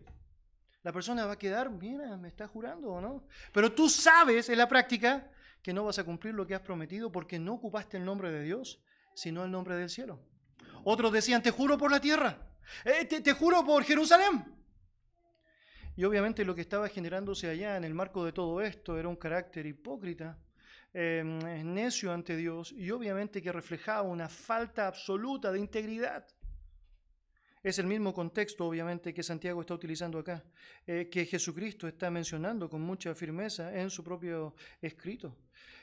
La 0.83 0.91
persona 0.91 1.25
va 1.25 1.33
a 1.33 1.39
quedar, 1.39 1.69
mira, 1.69 2.15
me 2.17 2.27
está 2.27 2.47
jurando 2.47 2.89
o 2.89 3.01
no. 3.01 3.25
Pero 3.53 3.71
tú 3.71 3.89
sabes 3.89 4.49
en 4.49 4.57
la 4.57 4.67
práctica 4.67 5.31
que 5.61 5.73
no 5.73 5.85
vas 5.85 5.99
a 5.99 6.03
cumplir 6.03 6.33
lo 6.33 6.45
que 6.45 6.55
has 6.55 6.61
prometido 6.61 7.11
porque 7.11 7.39
no 7.39 7.53
ocupaste 7.53 7.97
el 7.97 8.05
nombre 8.05 8.31
de 8.31 8.43
Dios, 8.43 8.81
sino 9.13 9.43
el 9.43 9.51
nombre 9.51 9.75
del 9.75 9.89
cielo. 9.89 10.21
Otros 10.83 11.11
decían, 11.11 11.41
te 11.41 11.51
juro 11.51 11.77
por 11.77 11.91
la 11.91 11.99
tierra, 11.99 12.37
eh, 12.85 13.05
te, 13.05 13.21
te 13.21 13.33
juro 13.33 13.65
por 13.65 13.83
Jerusalén. 13.83 14.55
Y 15.95 16.03
obviamente 16.05 16.45
lo 16.45 16.55
que 16.55 16.61
estaba 16.61 16.87
generándose 16.87 17.49
allá 17.49 17.75
en 17.75 17.83
el 17.83 17.93
marco 17.93 18.23
de 18.23 18.31
todo 18.31 18.61
esto 18.61 18.97
era 18.97 19.09
un 19.09 19.17
carácter 19.17 19.65
hipócrita 19.65 20.37
eh, 20.93 21.23
necio 21.23 22.11
ante 22.11 22.35
Dios 22.35 22.71
y 22.71 22.89
obviamente 22.91 23.41
que 23.41 23.51
reflejaba 23.51 24.01
una 24.01 24.27
falta 24.27 24.87
absoluta 24.87 25.51
de 25.51 25.59
integridad. 25.59 26.25
Es 27.61 27.77
el 27.77 27.87
mismo 27.87 28.13
contexto, 28.13 28.65
obviamente, 28.65 29.13
que 29.13 29.21
Santiago 29.21 29.59
está 29.59 29.73
utilizando 29.73 30.17
acá, 30.17 30.43
eh, 30.87 31.09
que 31.11 31.25
Jesucristo 31.25 31.87
está 31.87 32.09
mencionando 32.09 32.69
con 32.69 32.81
mucha 32.81 33.13
firmeza 33.13 33.77
en 33.77 33.89
su 33.89 34.01
propio 34.01 34.55
escrito. 34.81 35.35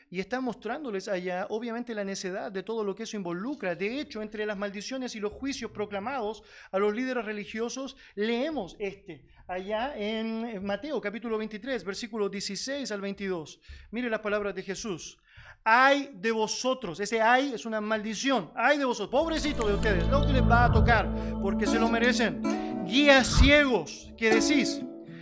Y 0.09 0.21
está 0.21 0.40
mostrándoles 0.40 1.09
allá, 1.09 1.47
obviamente, 1.51 1.95
la 1.95 2.05
necedad 2.05 2.53
de 2.53 2.62
todo 2.62 2.85
lo 2.85 2.95
que 2.95 3.03
eso 3.03 3.16
involucra. 3.16 3.75
De 3.75 4.01
hecho, 4.01 4.23
entre 4.23 4.47
las 4.47 4.57
maldiciones 4.57 5.16
y 5.16 5.21
los 5.21 5.33
juicios 5.33 5.73
proclamados 5.73 6.45
a 6.71 6.79
los 6.79 6.95
líderes 6.95 7.25
religiosos, 7.25 7.97
leemos 8.14 8.77
este 8.79 9.25
allá 9.49 9.97
en 9.97 10.64
Mateo 10.64 11.01
capítulo 11.01 11.38
23, 11.38 11.85
versículos 11.85 12.31
16 12.31 12.90
al 12.90 13.01
22. 13.01 13.61
Mire 13.90 14.11
las 14.11 14.21
palabras 14.21 14.55
de 14.55 14.62
Jesús. 14.62 15.19
Hay 15.64 16.11
de 16.14 16.31
vosotros, 16.31 17.01
ese 17.01 17.21
hay 17.21 17.53
es 17.53 17.66
una 17.66 17.81
maldición, 17.81 18.53
hay 18.55 18.79
de 18.79 18.85
vosotros, 18.85 19.11
pobrecito 19.11 19.66
de 19.66 19.75
ustedes, 19.75 20.07
lo 20.07 20.25
que 20.25 20.33
les 20.33 20.42
va 20.42 20.66
a 20.66 20.73
tocar, 20.73 21.12
porque 21.42 21.66
se 21.66 21.81
lo 21.81 21.88
merecen. 21.88 22.85
Guías 22.87 23.27
ciegos, 23.40 24.12
¿qué 24.16 24.31
decís? 24.31 24.81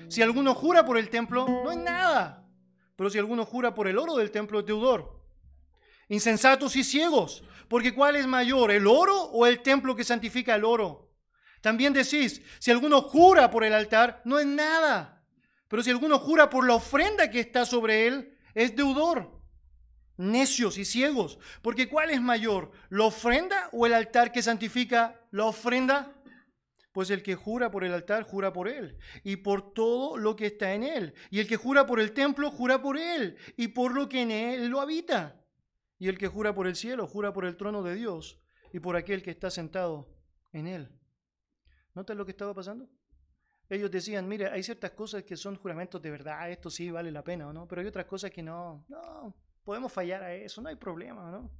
Si 0.09 0.21
alguno 0.21 0.55
jura 0.55 0.85
por 0.85 0.99
el 0.99 1.09
templo, 1.09 1.47
no 1.49 1.71
es 1.71 1.79
nada, 1.79 2.44
pero 2.97 3.11
si 3.11 3.19
alguno 3.19 3.45
jura 3.45 3.75
por 3.75 3.89
el 3.89 3.99
oro 3.99 4.17
del 4.17 4.31
templo, 4.31 4.61
es 4.61 4.67
deudor. 4.67 5.21
Insensatos 6.09 6.77
y 6.77 6.85
ciegos, 6.85 7.43
porque 7.69 7.95
¿cuál 7.95 8.17
es 8.17 8.27
mayor, 8.27 8.71
el 8.71 8.87
oro 8.87 9.23
o 9.25 9.47
el 9.47 9.63
templo 9.63 9.97
que 9.97 10.05
santifica 10.05 10.55
el 10.55 10.65
oro? 10.65 11.11
También 11.61 11.95
decís, 11.95 12.43
si 12.59 12.71
alguno 12.71 13.01
jura 13.01 13.51
por 13.51 13.65
el 13.65 13.73
altar, 13.73 14.21
no 14.25 14.39
es 14.39 14.47
nada. 14.47 15.25
Pero 15.69 15.83
si 15.83 15.91
alguno 15.91 16.19
jura 16.19 16.51
por 16.51 16.67
la 16.67 16.75
ofrenda 16.75 17.31
que 17.31 17.41
está 17.41 17.65
sobre 17.65 18.07
él, 18.07 18.37
es 18.55 18.77
deudor. 18.77 19.41
Necios 20.17 20.79
y 20.79 20.85
ciegos. 20.85 21.39
Porque 21.63 21.89
¿cuál 21.89 22.11
es 22.11 22.21
mayor? 22.21 22.71
¿La 22.91 23.05
ofrenda 23.05 23.71
o 23.73 23.87
el 23.87 23.95
altar 23.95 24.31
que 24.31 24.43
santifica 24.43 25.21
la 25.31 25.47
ofrenda? 25.47 26.13
Pues 26.95 27.11
el 27.11 27.25
que 27.25 27.35
jura 27.35 27.73
por 27.73 27.83
el 27.83 27.93
altar, 27.93 28.23
jura 28.23 28.53
por 28.53 28.69
él, 28.69 28.97
y 29.25 29.35
por 29.35 29.75
todo 29.75 30.17
lo 30.17 30.37
que 30.37 30.47
está 30.47 30.75
en 30.75 30.85
él. 30.85 31.13
Y 31.29 31.41
el 31.41 31.49
que 31.49 31.57
jura 31.57 31.87
por 31.87 31.99
el 31.99 32.13
templo, 32.13 32.53
jura 32.53 32.81
por 32.81 32.97
él, 32.97 33.37
y 33.57 33.69
por 33.69 33.93
lo 33.93 34.09
que 34.09 34.23
en 34.23 34.31
él 34.31 34.69
lo 34.69 34.81
habita. 34.81 35.45
Y 35.99 36.07
el 36.07 36.17
que 36.17 36.29
jura 36.29 36.55
por 36.55 36.69
el 36.69 36.77
cielo, 36.77 37.09
jura 37.09 37.33
por 37.33 37.47
el 37.47 37.57
trono 37.57 37.83
de 37.83 37.97
Dios, 37.97 38.41
y 38.73 38.79
por 38.79 38.95
aquel 38.95 39.25
que 39.25 39.33
está 39.33 39.51
sentado 39.51 40.09
en 40.53 40.69
él. 40.69 40.89
¿Notas 41.95 42.17
lo 42.17 42.25
que 42.25 42.31
estaba 42.31 42.55
pasando? 42.55 42.89
Ellos 43.69 43.91
decían, 43.91 44.29
mire, 44.29 44.47
hay 44.47 44.63
ciertas 44.63 44.93
cosas 44.93 45.25
que 45.25 45.37
son 45.37 45.57
juramentos 45.57 46.01
de 46.01 46.13
verdad, 46.13 46.49
esto 46.49 46.71
sí 46.71 46.93
vale 46.93 47.11
la 47.11 47.25
pena, 47.25 47.49
¿o 47.49 47.53
no? 47.53 47.67
Pero 47.67 47.81
hay 47.81 47.89
otras 47.89 48.07
cosas 48.07 48.31
que 48.31 48.43
no, 48.43 48.85
no, 48.89 49.35
podemos 49.65 49.93
fallar 49.93 50.23
a 50.23 50.33
eso, 50.33 50.63
no 50.63 50.69
hay 50.69 50.77
problema, 50.77 51.33
¿no? 51.33 51.51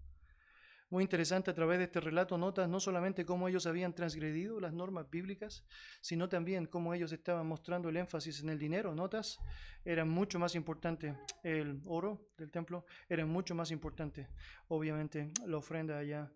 Muy 0.95 1.03
interesante 1.03 1.51
a 1.51 1.55
través 1.55 1.79
de 1.79 1.87
este 1.87 1.99
relato 1.99 2.39
notas 2.39 2.69
no 2.69 2.79
solamente 2.79 3.25
cómo 3.25 3.49
ellos 3.49 3.67
habían 3.67 3.93
transgredido 3.97 4.61
las 4.61 4.73
normas 4.73 5.11
bíblicas, 5.11 5.65
sino 6.01 6.29
también 6.29 6.67
cómo 6.67 6.95
ellos 6.95 7.11
estaban 7.11 7.49
mostrando 7.49 7.89
el 7.89 7.97
énfasis 7.97 8.45
en 8.45 8.51
el 8.51 8.61
dinero. 8.61 8.95
Notas, 8.95 9.41
era 9.85 10.05
mucho 10.05 10.39
más 10.39 10.55
importante 10.55 11.19
el 11.43 11.83
oro 11.87 12.29
del 12.39 12.53
templo, 12.53 12.87
era 13.09 13.27
mucho 13.27 13.57
más 13.57 13.73
importante, 13.73 14.29
obviamente, 14.69 15.33
la 15.45 15.57
ofrenda 15.57 15.99
allá. 15.99 16.31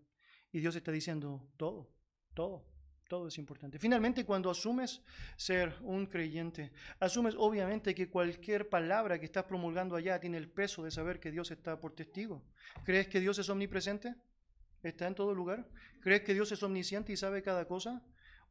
Y 0.51 0.59
Dios 0.59 0.75
está 0.75 0.91
diciendo 0.91 1.47
todo, 1.55 1.89
todo. 2.33 2.65
Todo 3.07 3.27
es 3.27 3.37
importante. 3.39 3.79
Finalmente, 3.79 4.23
cuando 4.23 4.51
asumes 4.51 5.01
ser 5.35 5.73
un 5.81 6.05
creyente, 6.05 6.71
asumes 6.99 7.33
obviamente 7.35 7.95
que 7.95 8.07
cualquier 8.07 8.69
palabra 8.69 9.17
que 9.17 9.25
estás 9.25 9.45
promulgando 9.45 9.95
allá 9.95 10.19
tiene 10.19 10.37
el 10.37 10.47
peso 10.47 10.83
de 10.83 10.91
saber 10.91 11.19
que 11.19 11.31
Dios 11.31 11.49
está 11.49 11.79
por 11.79 11.95
testigo. 11.95 12.43
¿Crees 12.83 13.07
que 13.07 13.19
Dios 13.19 13.39
es 13.39 13.49
omnipresente? 13.49 14.15
¿Está 14.83 15.07
en 15.07 15.15
todo 15.15 15.33
lugar? 15.33 15.67
¿Crees 16.01 16.21
que 16.21 16.33
Dios 16.33 16.51
es 16.51 16.63
omnisciente 16.63 17.11
y 17.11 17.17
sabe 17.17 17.41
cada 17.41 17.65
cosa? 17.65 18.01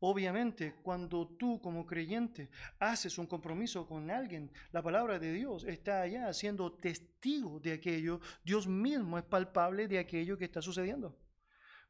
Obviamente, 0.01 0.75
cuando 0.83 1.27
tú 1.27 1.61
como 1.61 1.85
creyente 1.85 2.51
haces 2.79 3.19
un 3.19 3.27
compromiso 3.27 3.87
con 3.87 4.11
alguien, 4.11 4.51
la 4.71 4.83
palabra 4.83 5.19
de 5.19 5.33
Dios 5.33 5.64
está 5.64 6.03
allá 6.03 6.33
siendo 6.33 6.73
testigo 6.73 7.59
de 7.59 7.73
aquello. 7.73 8.21
Dios 8.45 8.69
mismo 8.69 9.19
es 9.19 9.25
palpable 9.25 9.88
de 9.88 9.99
aquello 9.99 10.38
que 10.38 10.45
está 10.45 10.62
sucediendo. 10.62 11.17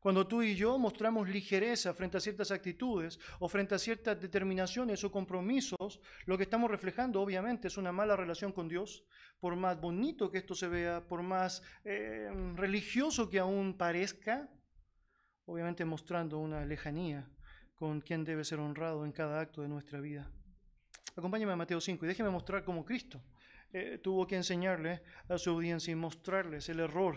Cuando 0.01 0.29
tú 0.29 0.43
y 0.43 0.55
yo 0.55 0.79
mostramos 0.79 1.29
ligereza 1.29 1.93
frente 1.93 2.17
a 2.17 2.21
ciertas 2.21 2.53
actitudes 2.53 3.19
o 3.41 3.49
frente 3.49 3.75
a 3.75 3.79
ciertas 3.79 4.21
determinaciones 4.21 5.03
o 5.03 5.11
compromisos, 5.11 6.01
lo 6.27 6.37
que 6.37 6.45
estamos 6.45 6.71
reflejando 6.71 7.21
obviamente 7.21 7.67
es 7.67 7.77
una 7.77 7.91
mala 7.91 8.15
relación 8.15 8.53
con 8.53 8.69
Dios. 8.69 9.05
Por 9.41 9.57
más 9.57 9.81
bonito 9.81 10.31
que 10.31 10.39
esto 10.39 10.55
se 10.55 10.69
vea, 10.69 11.07
por 11.07 11.23
más 11.23 11.63
eh, 11.85 12.31
religioso 12.55 13.29
que 13.29 13.41
aún 13.41 13.77
parezca, 13.77 14.49
obviamente 15.47 15.85
mostrando 15.85 16.39
una 16.39 16.65
lejanía 16.65 17.29
con 17.75 18.01
quien 18.01 18.25
debe 18.25 18.45
ser 18.45 18.61
honrado 18.61 19.05
en 19.05 19.13
cada 19.13 19.41
acto 19.41 19.63
de 19.63 19.69
nuestra 19.69 20.01
vida. 20.01 20.31
Acompáñame 21.17 21.53
a 21.53 21.57
Mateo 21.57 21.81
5 21.81 22.05
y 22.05 22.09
déjeme 22.09 22.31
mostrar 22.31 22.63
cómo 22.63 22.85
Cristo 22.85 23.21
eh, 23.73 23.99
tuvo 23.99 24.29
que 24.29 24.37
enseñarle 24.37 25.03
a 25.29 25.39
su 25.39 25.51
audiencia 25.51 25.91
y 25.91 25.97
mostrarles 25.97 26.69
el 26.69 26.79
error 26.79 27.17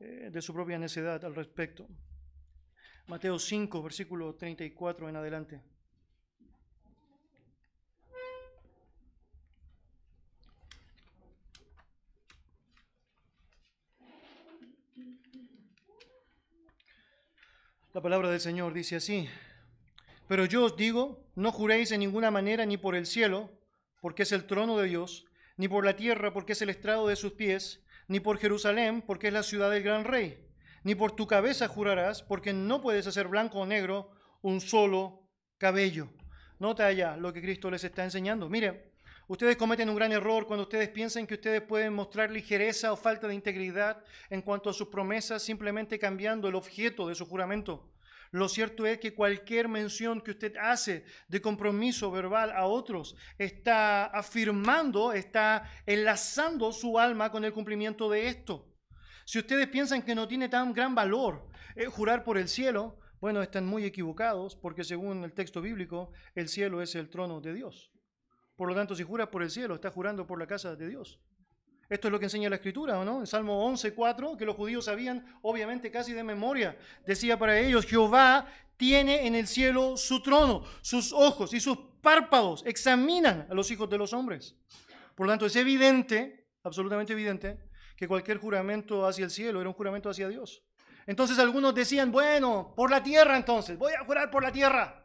eh, 0.00 0.30
de 0.32 0.42
su 0.42 0.54
propia 0.54 0.78
necedad 0.78 1.22
al 1.24 1.34
respecto. 1.34 1.86
Mateo 3.06 3.38
5, 3.38 3.82
versículo 3.82 4.34
34 4.34 5.10
en 5.10 5.16
adelante. 5.16 5.60
La 17.92 18.00
palabra 18.00 18.30
del 18.30 18.40
Señor 18.40 18.72
dice 18.72 18.96
así, 18.96 19.28
pero 20.26 20.46
yo 20.46 20.64
os 20.64 20.76
digo, 20.76 21.22
no 21.36 21.52
juréis 21.52 21.92
en 21.92 22.00
ninguna 22.00 22.30
manera 22.30 22.64
ni 22.64 22.76
por 22.78 22.96
el 22.96 23.06
cielo, 23.06 23.52
porque 24.00 24.22
es 24.22 24.32
el 24.32 24.46
trono 24.46 24.78
de 24.78 24.88
Dios, 24.88 25.26
ni 25.58 25.68
por 25.68 25.84
la 25.84 25.94
tierra, 25.94 26.32
porque 26.32 26.54
es 26.54 26.62
el 26.62 26.70
estrado 26.70 27.06
de 27.06 27.16
sus 27.16 27.34
pies, 27.34 27.84
ni 28.08 28.18
por 28.18 28.38
Jerusalén, 28.38 29.02
porque 29.02 29.28
es 29.28 29.32
la 29.32 29.42
ciudad 29.42 29.70
del 29.70 29.82
gran 29.82 30.04
rey 30.04 30.43
ni 30.84 30.94
por 30.94 31.12
tu 31.12 31.26
cabeza 31.26 31.66
jurarás, 31.66 32.22
porque 32.22 32.52
no 32.52 32.80
puedes 32.80 33.06
hacer 33.06 33.26
blanco 33.26 33.58
o 33.58 33.66
negro 33.66 34.10
un 34.42 34.60
solo 34.60 35.28
cabello. 35.58 36.10
Nota 36.58 36.86
allá 36.86 37.16
lo 37.16 37.32
que 37.32 37.42
Cristo 37.42 37.70
les 37.70 37.82
está 37.82 38.04
enseñando. 38.04 38.48
Mire, 38.48 38.92
ustedes 39.26 39.56
cometen 39.56 39.88
un 39.88 39.96
gran 39.96 40.12
error 40.12 40.46
cuando 40.46 40.64
ustedes 40.64 40.90
piensan 40.90 41.26
que 41.26 41.34
ustedes 41.34 41.62
pueden 41.62 41.94
mostrar 41.94 42.30
ligereza 42.30 42.92
o 42.92 42.96
falta 42.96 43.26
de 43.26 43.34
integridad 43.34 44.04
en 44.30 44.42
cuanto 44.42 44.70
a 44.70 44.74
sus 44.74 44.88
promesas 44.88 45.42
simplemente 45.42 45.98
cambiando 45.98 46.48
el 46.48 46.54
objeto 46.54 47.08
de 47.08 47.14
su 47.14 47.26
juramento. 47.26 47.90
Lo 48.30 48.48
cierto 48.48 48.84
es 48.84 48.98
que 48.98 49.14
cualquier 49.14 49.68
mención 49.68 50.20
que 50.20 50.32
usted 50.32 50.56
hace 50.56 51.04
de 51.28 51.40
compromiso 51.40 52.10
verbal 52.10 52.50
a 52.50 52.66
otros 52.66 53.16
está 53.38 54.06
afirmando, 54.06 55.12
está 55.12 55.70
enlazando 55.86 56.72
su 56.72 56.98
alma 56.98 57.30
con 57.30 57.44
el 57.44 57.52
cumplimiento 57.52 58.10
de 58.10 58.26
esto. 58.26 58.73
Si 59.24 59.38
ustedes 59.38 59.66
piensan 59.68 60.02
que 60.02 60.14
no 60.14 60.28
tiene 60.28 60.48
tan 60.48 60.72
gran 60.72 60.94
valor 60.94 61.48
eh, 61.76 61.86
jurar 61.86 62.24
por 62.24 62.38
el 62.38 62.48
cielo, 62.48 62.98
bueno, 63.20 63.42
están 63.42 63.66
muy 63.66 63.84
equivocados 63.84 64.54
porque 64.54 64.84
según 64.84 65.24
el 65.24 65.32
texto 65.32 65.62
bíblico, 65.62 66.12
el 66.34 66.48
cielo 66.48 66.82
es 66.82 66.94
el 66.94 67.08
trono 67.08 67.40
de 67.40 67.54
Dios. 67.54 67.90
Por 68.56 68.68
lo 68.68 68.74
tanto, 68.74 68.94
si 68.94 69.02
juras 69.02 69.28
por 69.28 69.42
el 69.42 69.50
cielo, 69.50 69.74
estás 69.74 69.92
jurando 69.92 70.26
por 70.26 70.38
la 70.38 70.46
casa 70.46 70.76
de 70.76 70.88
Dios. 70.88 71.20
Esto 71.88 72.08
es 72.08 72.12
lo 72.12 72.18
que 72.18 72.26
enseña 72.26 72.48
la 72.48 72.56
Escritura, 72.56 72.98
¿o 72.98 73.04
no? 73.04 73.20
En 73.20 73.26
Salmo 73.26 73.70
11.4, 73.70 74.36
que 74.36 74.44
los 74.44 74.56
judíos 74.56 74.86
sabían, 74.86 75.38
obviamente 75.42 75.90
casi 75.90 76.12
de 76.12 76.24
memoria, 76.24 76.78
decía 77.06 77.38
para 77.38 77.58
ellos, 77.58 77.84
Jehová 77.84 78.46
tiene 78.76 79.26
en 79.26 79.34
el 79.34 79.46
cielo 79.46 79.96
su 79.96 80.22
trono, 80.22 80.64
sus 80.80 81.12
ojos 81.12 81.52
y 81.52 81.60
sus 81.60 81.78
párpados 82.00 82.64
examinan 82.66 83.46
a 83.50 83.54
los 83.54 83.70
hijos 83.70 83.88
de 83.90 83.98
los 83.98 84.12
hombres. 84.12 84.56
Por 85.14 85.26
lo 85.26 85.32
tanto, 85.32 85.46
es 85.46 85.56
evidente, 85.56 86.48
absolutamente 86.62 87.12
evidente, 87.12 87.58
que 87.96 88.08
cualquier 88.08 88.38
juramento 88.38 89.06
hacia 89.06 89.24
el 89.24 89.30
cielo 89.30 89.60
era 89.60 89.68
un 89.68 89.74
juramento 89.74 90.10
hacia 90.10 90.28
Dios. 90.28 90.62
Entonces 91.06 91.38
algunos 91.38 91.74
decían, 91.74 92.10
bueno, 92.10 92.72
por 92.74 92.90
la 92.90 93.02
tierra 93.02 93.36
entonces, 93.36 93.78
voy 93.78 93.92
a 93.92 94.04
jurar 94.04 94.30
por 94.30 94.42
la 94.42 94.50
tierra. 94.50 95.04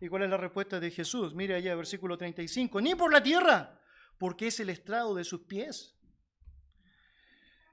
¿Y 0.00 0.08
cuál 0.08 0.22
es 0.24 0.30
la 0.30 0.36
respuesta 0.36 0.80
de 0.80 0.90
Jesús? 0.90 1.34
Mire 1.34 1.54
allá, 1.54 1.74
versículo 1.74 2.16
35, 2.16 2.80
ni 2.80 2.94
por 2.94 3.12
la 3.12 3.22
tierra, 3.22 3.78
porque 4.18 4.48
es 4.48 4.60
el 4.60 4.70
estrado 4.70 5.14
de 5.14 5.24
sus 5.24 5.42
pies. 5.42 5.96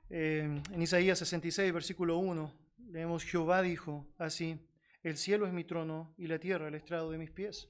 en 0.10 0.82
Isaías 0.82 1.20
66, 1.20 1.72
versículo 1.72 2.18
1, 2.18 2.54
leemos, 2.90 3.24
Jehová 3.24 3.62
dijo 3.62 4.08
así, 4.18 4.60
el 5.04 5.18
cielo 5.18 5.48
es 5.48 5.54
mi 5.54 5.64
trono 5.64 6.14
y 6.18 6.28
la 6.28 6.40
tierra 6.40 6.68
el 6.68 6.76
estrado 6.76 7.12
de 7.12 7.18
mis 7.18 7.32
pies. 7.32 7.70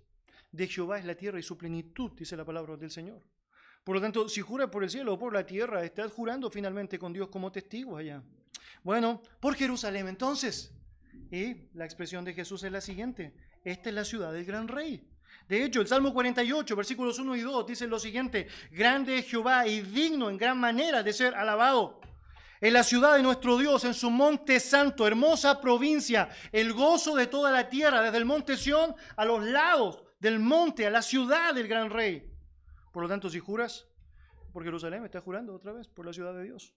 De 0.51 0.67
Jehová 0.67 0.97
es 0.97 1.05
la 1.05 1.15
tierra 1.15 1.39
y 1.39 1.43
su 1.43 1.57
plenitud, 1.57 2.11
dice 2.17 2.35
la 2.35 2.45
palabra 2.45 2.75
del 2.75 2.89
Señor. 2.89 3.21
Por 3.83 3.95
lo 3.95 4.01
tanto, 4.01 4.29
si 4.29 4.41
jura 4.41 4.69
por 4.69 4.83
el 4.83 4.89
cielo 4.89 5.13
o 5.13 5.19
por 5.19 5.33
la 5.33 5.45
tierra, 5.45 5.83
estás 5.83 6.11
jurando 6.11 6.49
finalmente 6.49 6.99
con 6.99 7.13
Dios 7.13 7.29
como 7.29 7.51
testigo 7.51 7.97
allá. 7.97 8.21
Bueno, 8.83 9.21
por 9.39 9.55
Jerusalén 9.55 10.07
entonces. 10.07 10.73
Y 11.31 11.69
la 11.73 11.85
expresión 11.85 12.23
de 12.25 12.33
Jesús 12.33 12.63
es 12.63 12.71
la 12.71 12.81
siguiente. 12.81 13.33
Esta 13.63 13.89
es 13.89 13.95
la 13.95 14.05
ciudad 14.05 14.31
del 14.33 14.45
gran 14.45 14.67
rey. 14.67 15.07
De 15.47 15.63
hecho, 15.63 15.81
el 15.81 15.87
Salmo 15.87 16.13
48, 16.13 16.75
versículos 16.75 17.17
1 17.17 17.35
y 17.35 17.41
2, 17.41 17.65
dice 17.65 17.87
lo 17.87 17.99
siguiente. 17.99 18.47
Grande 18.71 19.17
es 19.17 19.25
Jehová 19.27 19.65
y 19.65 19.81
digno 19.81 20.29
en 20.29 20.37
gran 20.37 20.59
manera 20.59 21.01
de 21.01 21.11
ser 21.11 21.33
alabado. 21.33 21.99
En 22.61 22.73
la 22.73 22.83
ciudad 22.83 23.15
de 23.15 23.23
nuestro 23.23 23.57
Dios, 23.57 23.83
en 23.85 23.93
su 23.93 24.11
monte 24.11 24.59
santo, 24.59 25.07
hermosa 25.07 25.61
provincia, 25.61 26.29
el 26.51 26.73
gozo 26.73 27.15
de 27.15 27.27
toda 27.27 27.51
la 27.51 27.69
tierra, 27.69 28.01
desde 28.01 28.17
el 28.17 28.25
monte 28.25 28.57
Sión 28.57 28.93
a 29.15 29.25
los 29.25 29.43
lados 29.43 30.03
del 30.19 30.39
monte, 30.39 30.85
a 30.85 30.89
la 30.89 31.01
ciudad 31.01 31.53
del 31.53 31.67
gran 31.67 31.89
rey. 31.89 32.28
Por 32.99 33.05
lo 33.05 33.13
tanto, 33.13 33.29
si 33.29 33.39
juras 33.39 33.87
por 34.51 34.61
Jerusalén, 34.61 35.05
estás 35.05 35.23
jurando 35.23 35.55
otra 35.55 35.71
vez 35.71 35.87
por 35.87 36.05
la 36.05 36.11
ciudad 36.11 36.33
de 36.33 36.43
Dios. 36.43 36.75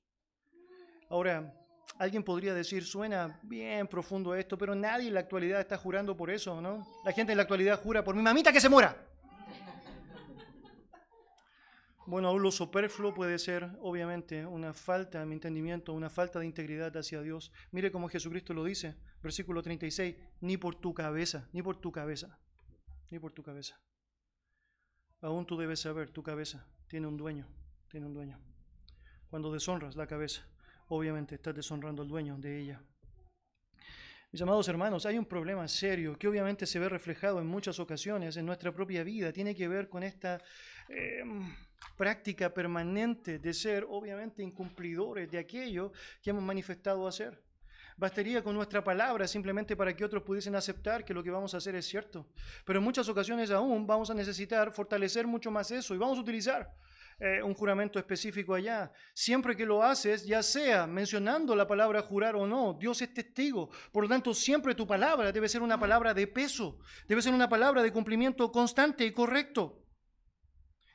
Ahora, 1.10 1.52
alguien 1.98 2.22
podría 2.22 2.54
decir, 2.54 2.84
suena 2.84 3.40
bien 3.42 3.88
profundo 3.88 4.32
esto, 4.36 4.56
pero 4.56 4.76
nadie 4.76 5.08
en 5.08 5.14
la 5.14 5.18
actualidad 5.18 5.58
está 5.58 5.76
jurando 5.76 6.16
por 6.16 6.30
eso, 6.30 6.60
¿no? 6.60 6.86
La 7.04 7.10
gente 7.10 7.32
en 7.32 7.38
la 7.38 7.42
actualidad 7.42 7.82
jura 7.82 8.04
por 8.04 8.14
mi 8.14 8.22
mamita 8.22 8.52
que 8.52 8.60
se 8.60 8.68
muera. 8.68 9.04
Bueno, 12.06 12.28
aún 12.28 12.40
lo 12.40 12.52
superfluo 12.52 13.12
puede 13.12 13.36
ser, 13.40 13.68
obviamente, 13.80 14.46
una 14.46 14.72
falta 14.72 15.26
de 15.26 15.32
entendimiento, 15.32 15.92
una 15.92 16.08
falta 16.08 16.38
de 16.38 16.46
integridad 16.46 16.96
hacia 16.96 17.20
Dios. 17.20 17.50
Mire 17.72 17.90
cómo 17.90 18.08
Jesucristo 18.08 18.54
lo 18.54 18.62
dice, 18.62 18.94
versículo 19.24 19.60
36, 19.60 20.14
ni 20.40 20.56
por 20.56 20.76
tu 20.76 20.94
cabeza, 20.94 21.48
ni 21.52 21.62
por 21.62 21.78
tu 21.78 21.90
cabeza, 21.90 22.38
ni 23.10 23.18
por 23.18 23.32
tu 23.32 23.42
cabeza. 23.42 23.82
Aún 25.22 25.46
tú 25.46 25.56
debes 25.56 25.80
saber, 25.80 26.10
tu 26.10 26.22
cabeza 26.22 26.66
tiene 26.88 27.06
un 27.06 27.16
dueño, 27.16 27.46
tiene 27.88 28.06
un 28.06 28.12
dueño. 28.12 28.38
Cuando 29.30 29.52
deshonras 29.52 29.96
la 29.96 30.06
cabeza, 30.06 30.42
obviamente 30.88 31.36
estás 31.36 31.54
deshonrando 31.54 32.02
al 32.02 32.08
dueño 32.08 32.36
de 32.36 32.58
ella. 32.58 32.82
Mis 34.32 34.42
amados 34.42 34.66
hermanos, 34.68 35.06
hay 35.06 35.18
un 35.18 35.26
problema 35.26 35.68
serio 35.68 36.18
que 36.18 36.26
obviamente 36.26 36.66
se 36.66 36.78
ve 36.78 36.88
reflejado 36.88 37.40
en 37.40 37.46
muchas 37.46 37.78
ocasiones 37.78 38.36
en 38.36 38.46
nuestra 38.46 38.72
propia 38.72 39.04
vida. 39.04 39.32
Tiene 39.32 39.54
que 39.54 39.68
ver 39.68 39.88
con 39.88 40.02
esta 40.02 40.42
eh, 40.88 41.22
práctica 41.96 42.52
permanente 42.52 43.38
de 43.38 43.54
ser 43.54 43.86
obviamente 43.88 44.42
incumplidores 44.42 45.30
de 45.30 45.38
aquello 45.38 45.92
que 46.20 46.30
hemos 46.30 46.42
manifestado 46.42 47.06
hacer. 47.06 47.40
Bastaría 47.96 48.42
con 48.42 48.54
nuestra 48.54 48.82
palabra 48.82 49.26
simplemente 49.28 49.76
para 49.76 49.94
que 49.94 50.04
otros 50.04 50.22
pudiesen 50.22 50.54
aceptar 50.54 51.04
que 51.04 51.14
lo 51.14 51.22
que 51.22 51.30
vamos 51.30 51.54
a 51.54 51.58
hacer 51.58 51.74
es 51.74 51.86
cierto. 51.86 52.26
Pero 52.64 52.78
en 52.78 52.84
muchas 52.84 53.08
ocasiones 53.08 53.50
aún 53.50 53.86
vamos 53.86 54.10
a 54.10 54.14
necesitar 54.14 54.72
fortalecer 54.72 55.26
mucho 55.26 55.50
más 55.50 55.70
eso 55.70 55.94
y 55.94 55.98
vamos 55.98 56.18
a 56.18 56.22
utilizar 56.22 56.72
eh, 57.18 57.42
un 57.42 57.54
juramento 57.54 57.98
específico 57.98 58.54
allá. 58.54 58.92
Siempre 59.12 59.56
que 59.56 59.66
lo 59.66 59.82
haces, 59.82 60.26
ya 60.26 60.42
sea 60.42 60.86
mencionando 60.86 61.54
la 61.54 61.66
palabra 61.66 62.02
jurar 62.02 62.34
o 62.34 62.46
no, 62.46 62.76
Dios 62.80 63.00
es 63.02 63.14
testigo. 63.14 63.70
Por 63.92 64.04
lo 64.04 64.08
tanto, 64.08 64.34
siempre 64.34 64.74
tu 64.74 64.86
palabra 64.86 65.30
debe 65.30 65.48
ser 65.48 65.62
una 65.62 65.78
palabra 65.78 66.14
de 66.14 66.26
peso, 66.26 66.78
debe 67.06 67.22
ser 67.22 67.32
una 67.32 67.48
palabra 67.48 67.82
de 67.82 67.92
cumplimiento 67.92 68.50
constante 68.50 69.04
y 69.04 69.12
correcto. 69.12 69.81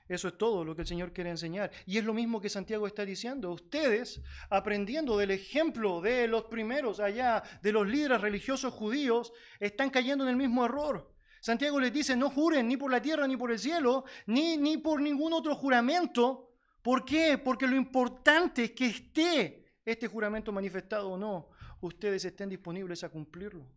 Eso 0.08 0.30
es 0.30 0.38
todo 0.38 0.64
lo 0.64 0.76
que 0.76 0.84
el 0.84 0.88
Señor 0.88 1.12
quiere 1.12 1.30
enseñar. 1.30 1.72
Y 1.86 1.98
es 1.98 2.06
lo 2.06 2.14
mismo 2.14 2.40
que 2.40 2.50
Santiago 2.50 2.88
está 2.88 3.04
diciendo. 3.06 3.52
Ustedes, 3.52 4.22
aprendiendo 4.50 5.18
del 5.18 5.32
ejemplo 5.32 6.00
de 6.00 6.28
los 6.28 6.46
primeros 6.46 7.00
allá, 7.00 7.44
de 7.62 7.72
los 7.74 7.86
líderes 7.88 8.22
religiosos 8.22 8.74
judíos, 8.74 9.34
están 9.60 9.90
cayendo 9.90 10.24
en 10.24 10.30
el 10.30 10.38
mismo 10.38 10.66
error. 10.66 11.14
Santiago 11.42 11.80
les 11.80 11.94
dice, 11.94 12.16
no 12.16 12.30
juren 12.30 12.68
ni 12.68 12.78
por 12.78 12.92
la 12.92 13.02
tierra, 13.02 13.28
ni 13.28 13.38
por 13.38 13.52
el 13.52 13.60
cielo, 13.60 14.06
ni, 14.26 14.58
ni 14.58 14.78
por 14.78 15.02
ningún 15.02 15.34
otro 15.34 15.56
juramento. 15.56 16.54
¿Por 16.82 17.04
qué? 17.04 17.38
Porque 17.38 17.68
lo 17.68 17.76
importante 17.76 18.66
es 18.66 18.72
que 18.72 18.86
esté 18.88 19.66
este 19.84 20.08
juramento 20.08 20.52
manifestado 20.52 21.12
o 21.12 21.18
no. 21.18 21.50
Ustedes 21.82 22.26
estén 22.26 22.50
disponibles 22.50 23.04
a 23.04 23.10
cumplirlo, 23.10 23.68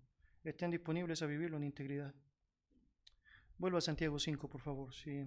estén 0.42 0.70
disponibles 0.70 1.20
a 1.22 1.26
vivirlo 1.26 1.56
en 1.56 1.64
integridad. 1.64 2.14
Vuelva 3.58 3.78
a 3.78 3.82
Santiago 3.82 4.18
5, 4.18 4.48
por 4.48 4.60
favor. 4.60 4.94
Sí. 4.94 5.26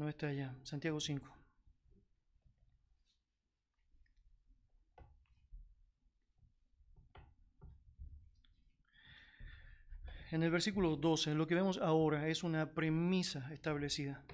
No 0.00 0.08
está 0.08 0.28
allá. 0.28 0.54
Santiago 0.62 0.98
5. 0.98 1.30
En 10.30 10.42
el 10.42 10.50
versículo 10.50 10.96
12, 10.96 11.34
lo 11.34 11.46
que 11.46 11.54
vemos 11.54 11.76
ahora 11.76 12.28
es 12.28 12.42
una 12.44 12.72
premisa 12.72 13.52
establecida. 13.52 14.24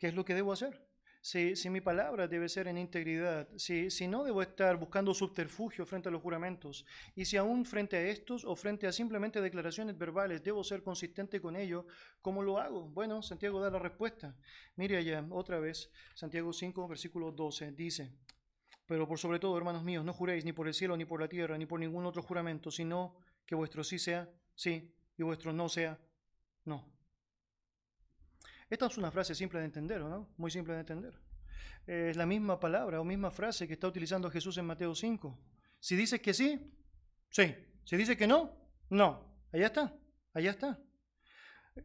¿Qué 0.00 0.08
es 0.08 0.14
lo 0.14 0.24
que 0.24 0.34
debo 0.34 0.52
hacer? 0.52 0.85
Si, 1.26 1.70
mi 1.70 1.80
palabra 1.80 2.28
debe 2.28 2.48
ser 2.48 2.68
en 2.68 2.78
integridad, 2.78 3.48
si, 3.56 3.90
si 3.90 4.06
no 4.06 4.22
debo 4.22 4.42
estar 4.42 4.76
buscando 4.76 5.12
subterfugio 5.12 5.84
frente 5.84 6.08
a 6.08 6.12
los 6.12 6.22
juramentos, 6.22 6.86
y 7.16 7.24
si 7.24 7.36
aún 7.36 7.64
frente 7.64 7.96
a 7.96 8.02
estos 8.02 8.44
o 8.44 8.54
frente 8.54 8.86
a 8.86 8.92
simplemente 8.92 9.40
declaraciones 9.40 9.98
verbales 9.98 10.44
debo 10.44 10.62
ser 10.62 10.84
consistente 10.84 11.40
con 11.40 11.56
ello, 11.56 11.84
¿cómo 12.22 12.44
lo 12.44 12.60
hago? 12.60 12.82
Bueno, 12.82 13.22
Santiago 13.22 13.60
da 13.60 13.70
la 13.70 13.80
respuesta. 13.80 14.36
Mire 14.76 14.98
allá, 14.98 15.26
otra 15.30 15.58
vez, 15.58 15.90
Santiago 16.14 16.52
5, 16.52 16.86
versículo 16.86 17.32
12, 17.32 17.72
dice, 17.72 18.12
pero 18.86 19.08
por 19.08 19.18
sobre 19.18 19.40
todo, 19.40 19.58
hermanos 19.58 19.82
míos, 19.82 20.04
no 20.04 20.12
juréis 20.12 20.44
ni 20.44 20.52
por 20.52 20.68
el 20.68 20.74
cielo, 20.74 20.96
ni 20.96 21.06
por 21.06 21.20
la 21.20 21.26
tierra, 21.26 21.58
ni 21.58 21.66
por 21.66 21.80
ningún 21.80 22.06
otro 22.06 22.22
juramento, 22.22 22.70
sino 22.70 23.16
que 23.44 23.56
vuestro 23.56 23.82
sí 23.82 23.98
sea 23.98 24.30
sí 24.54 24.94
y 25.18 25.24
vuestro 25.24 25.52
no 25.52 25.68
sea 25.68 25.98
no 26.64 26.95
esta 28.68 28.86
es 28.86 28.98
una 28.98 29.10
frase 29.10 29.34
simple 29.34 29.60
de 29.60 29.66
entender, 29.66 30.00
no? 30.00 30.28
Muy 30.36 30.50
simple 30.50 30.74
de 30.74 30.80
entender. 30.80 31.14
Es 31.86 32.16
la 32.16 32.26
misma 32.26 32.58
palabra 32.58 33.00
o 33.00 33.04
misma 33.04 33.30
frase 33.30 33.66
que 33.66 33.74
está 33.74 33.86
utilizando 33.86 34.30
Jesús 34.30 34.58
en 34.58 34.66
Mateo 34.66 34.94
5. 34.94 35.38
Si 35.78 35.94
dices 35.94 36.20
que 36.20 36.34
sí, 36.34 36.72
sí. 37.30 37.54
Si 37.84 37.96
dices 37.96 38.16
que 38.16 38.26
no, 38.26 38.50
no. 38.90 39.36
Allá 39.52 39.66
está, 39.66 39.94
allá 40.34 40.50
está. 40.50 40.78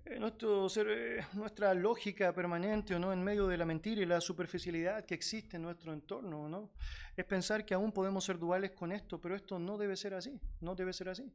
Eh, 0.05 0.19
nuestro 0.19 0.67
eh, 0.77 1.25
nuestra 1.33 1.73
lógica 1.73 2.33
permanente 2.33 2.97
no 2.97 3.11
en 3.11 3.21
medio 3.21 3.47
de 3.47 3.57
la 3.57 3.65
mentira 3.65 4.01
y 4.01 4.05
la 4.05 4.21
superficialidad 4.21 5.05
que 5.05 5.13
existe 5.13 5.57
en 5.57 5.63
nuestro 5.63 5.93
entorno, 5.93 6.47
¿no? 6.47 6.71
Es 7.15 7.25
pensar 7.25 7.65
que 7.65 7.73
aún 7.73 7.91
podemos 7.91 8.23
ser 8.23 8.39
duales 8.39 8.71
con 8.71 8.91
esto, 8.91 9.19
pero 9.19 9.35
esto 9.35 9.59
no 9.59 9.77
debe 9.77 9.97
ser 9.97 10.13
así, 10.13 10.39
no 10.61 10.75
debe 10.75 10.93
ser 10.93 11.09
así. 11.09 11.31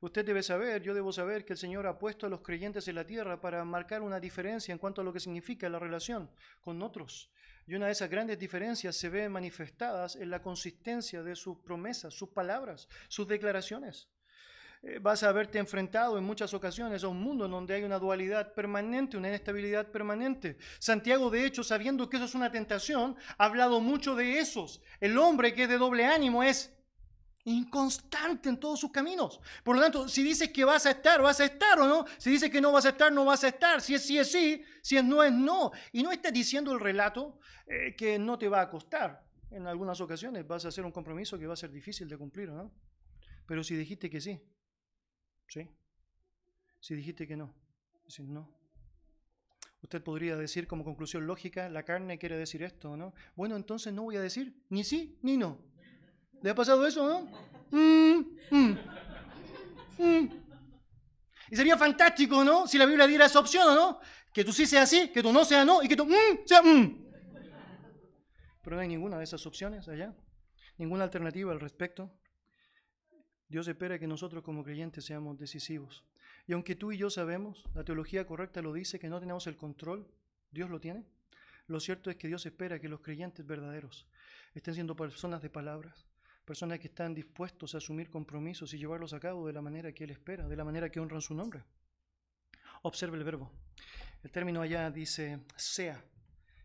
Usted 0.00 0.24
debe 0.24 0.44
saber, 0.44 0.80
yo 0.80 0.94
debo 0.94 1.12
saber 1.12 1.44
que 1.44 1.54
el 1.54 1.58
Señor 1.58 1.86
ha 1.88 1.98
puesto 1.98 2.26
a 2.26 2.28
los 2.28 2.40
creyentes 2.40 2.86
en 2.86 2.94
la 2.94 3.04
tierra 3.04 3.40
para 3.40 3.64
marcar 3.64 4.00
una 4.00 4.20
diferencia 4.20 4.70
en 4.70 4.78
cuanto 4.78 5.00
a 5.00 5.04
lo 5.04 5.12
que 5.12 5.18
significa 5.18 5.68
la 5.68 5.80
relación 5.80 6.30
con 6.60 6.80
otros. 6.82 7.30
Y 7.66 7.74
una 7.74 7.86
de 7.86 7.92
esas 7.92 8.08
grandes 8.08 8.38
diferencias 8.38 8.96
se 8.96 9.08
ve 9.08 9.28
manifestadas 9.28 10.14
en 10.14 10.30
la 10.30 10.40
consistencia 10.40 11.22
de 11.24 11.34
sus 11.34 11.58
promesas, 11.58 12.14
sus 12.14 12.28
palabras, 12.28 12.88
sus 13.08 13.26
declaraciones. 13.26 14.08
Eh, 14.82 15.00
vas 15.00 15.24
a 15.24 15.32
verte 15.32 15.58
enfrentado 15.58 16.16
en 16.16 16.22
muchas 16.22 16.54
ocasiones 16.54 17.02
a 17.02 17.08
un 17.08 17.20
mundo 17.20 17.46
en 17.46 17.50
donde 17.50 17.74
hay 17.74 17.82
una 17.82 17.98
dualidad 17.98 18.54
permanente, 18.54 19.16
una 19.16 19.28
inestabilidad 19.28 19.88
permanente. 19.88 20.56
Santiago, 20.78 21.28
de 21.28 21.44
hecho, 21.44 21.64
sabiendo 21.64 22.08
que 22.08 22.18
eso 22.18 22.26
es 22.26 22.36
una 22.36 22.52
tentación, 22.52 23.16
ha 23.36 23.44
hablado 23.44 23.80
mucho 23.80 24.14
de 24.14 24.38
esos. 24.38 24.80
El 25.00 25.18
hombre 25.18 25.52
que 25.54 25.64
es 25.64 25.68
de 25.68 25.78
doble 25.78 26.04
ánimo 26.04 26.44
es 26.44 26.72
inconstante 27.48 28.48
en 28.48 28.58
todos 28.58 28.80
sus 28.80 28.90
caminos. 28.90 29.40
Por 29.62 29.76
lo 29.76 29.82
tanto, 29.82 30.08
si 30.08 30.22
dices 30.22 30.50
que 30.50 30.64
vas 30.64 30.86
a 30.86 30.90
estar, 30.90 31.20
vas 31.22 31.40
a 31.40 31.44
estar 31.44 31.78
o 31.80 31.86
no. 31.86 32.04
Si 32.18 32.30
dices 32.30 32.50
que 32.50 32.60
no 32.60 32.72
vas 32.72 32.86
a 32.86 32.90
estar, 32.90 33.12
no 33.12 33.24
vas 33.24 33.44
a 33.44 33.48
estar. 33.48 33.80
Si 33.80 33.94
es 33.94 34.04
sí, 34.04 34.18
es 34.18 34.30
sí. 34.30 34.62
Si 34.82 34.96
es 34.96 35.04
no, 35.04 35.22
es 35.22 35.32
no. 35.32 35.72
Y 35.92 36.02
no 36.02 36.12
está 36.12 36.30
diciendo 36.30 36.72
el 36.72 36.80
relato 36.80 37.38
eh, 37.66 37.94
que 37.96 38.18
no 38.18 38.38
te 38.38 38.48
va 38.48 38.60
a 38.60 38.70
costar. 38.70 39.24
En 39.50 39.66
algunas 39.66 40.00
ocasiones 40.00 40.46
vas 40.46 40.64
a 40.64 40.68
hacer 40.68 40.84
un 40.84 40.92
compromiso 40.92 41.38
que 41.38 41.46
va 41.46 41.54
a 41.54 41.56
ser 41.56 41.70
difícil 41.70 42.08
de 42.08 42.18
cumplir, 42.18 42.50
¿no? 42.50 42.70
Pero 43.46 43.64
si 43.64 43.74
dijiste 43.76 44.10
que 44.10 44.20
sí, 44.20 44.38
¿sí? 45.46 45.70
Si 46.80 46.94
dijiste 46.94 47.26
que 47.26 47.36
no, 47.36 47.54
si 48.06 48.24
no. 48.24 48.54
Usted 49.82 50.02
podría 50.02 50.36
decir 50.36 50.66
como 50.66 50.84
conclusión 50.84 51.26
lógica, 51.26 51.68
la 51.68 51.84
carne 51.84 52.18
quiere 52.18 52.36
decir 52.36 52.62
esto, 52.62 52.96
¿no? 52.96 53.14
Bueno, 53.36 53.56
entonces 53.56 53.92
no 53.94 54.02
voy 54.02 54.16
a 54.16 54.20
decir 54.20 54.54
ni 54.68 54.84
sí 54.84 55.18
ni 55.22 55.36
no. 55.38 55.58
¿Le 56.42 56.50
ha 56.50 56.54
pasado 56.54 56.86
eso, 56.86 57.06
no? 57.06 57.20
Mm, 57.70 58.24
mm, 58.50 58.78
mm. 59.98 60.28
Y 61.50 61.56
sería 61.56 61.76
fantástico, 61.76 62.44
¿no? 62.44 62.66
Si 62.66 62.78
la 62.78 62.86
Biblia 62.86 63.06
diera 63.06 63.26
esa 63.26 63.40
opción, 63.40 63.74
¿no? 63.74 64.00
Que 64.32 64.44
tú 64.44 64.52
sí 64.52 64.66
sea 64.66 64.86
sí, 64.86 65.10
que 65.12 65.22
tú 65.22 65.32
no 65.32 65.44
sea 65.44 65.64
no 65.64 65.82
y 65.82 65.88
que 65.88 65.96
tú 65.96 66.08
sea 66.44 66.62
Pero 68.62 68.76
no 68.76 68.82
hay 68.82 68.88
ninguna 68.88 69.18
de 69.18 69.24
esas 69.24 69.46
opciones 69.46 69.88
allá. 69.88 70.14
Ninguna 70.76 71.04
alternativa 71.04 71.52
al 71.52 71.60
respecto. 71.60 72.12
Dios 73.48 73.66
espera 73.66 73.98
que 73.98 74.06
nosotros 74.06 74.44
como 74.44 74.62
creyentes 74.62 75.06
seamos 75.06 75.38
decisivos. 75.38 76.04
Y 76.46 76.52
aunque 76.52 76.76
tú 76.76 76.92
y 76.92 76.98
yo 76.98 77.10
sabemos, 77.10 77.64
la 77.74 77.84
teología 77.84 78.26
correcta 78.26 78.62
lo 78.62 78.72
dice, 78.72 78.98
que 78.98 79.08
no 79.08 79.20
tenemos 79.20 79.46
el 79.46 79.56
control, 79.56 80.06
Dios 80.50 80.70
lo 80.70 80.80
tiene. 80.80 81.04
Lo 81.66 81.80
cierto 81.80 82.10
es 82.10 82.16
que 82.16 82.28
Dios 82.28 82.46
espera 82.46 82.80
que 82.80 82.88
los 82.88 83.00
creyentes 83.00 83.46
verdaderos 83.46 84.06
estén 84.54 84.74
siendo 84.74 84.96
personas 84.96 85.42
de 85.42 85.50
palabras, 85.50 86.07
personas 86.48 86.78
que 86.78 86.86
están 86.86 87.12
dispuestos 87.14 87.74
a 87.74 87.76
asumir 87.76 88.08
compromisos 88.08 88.72
y 88.72 88.78
llevarlos 88.78 89.12
a 89.12 89.20
cabo 89.20 89.46
de 89.46 89.52
la 89.52 89.60
manera 89.60 89.92
que 89.92 90.04
Él 90.04 90.10
espera, 90.12 90.48
de 90.48 90.56
la 90.56 90.64
manera 90.64 90.88
que 90.90 90.98
honran 90.98 91.20
su 91.20 91.34
nombre. 91.34 91.62
Observe 92.84 93.18
el 93.18 93.24
verbo. 93.24 93.52
El 94.22 94.30
término 94.30 94.62
allá 94.62 94.90
dice 94.90 95.40
sea, 95.56 96.02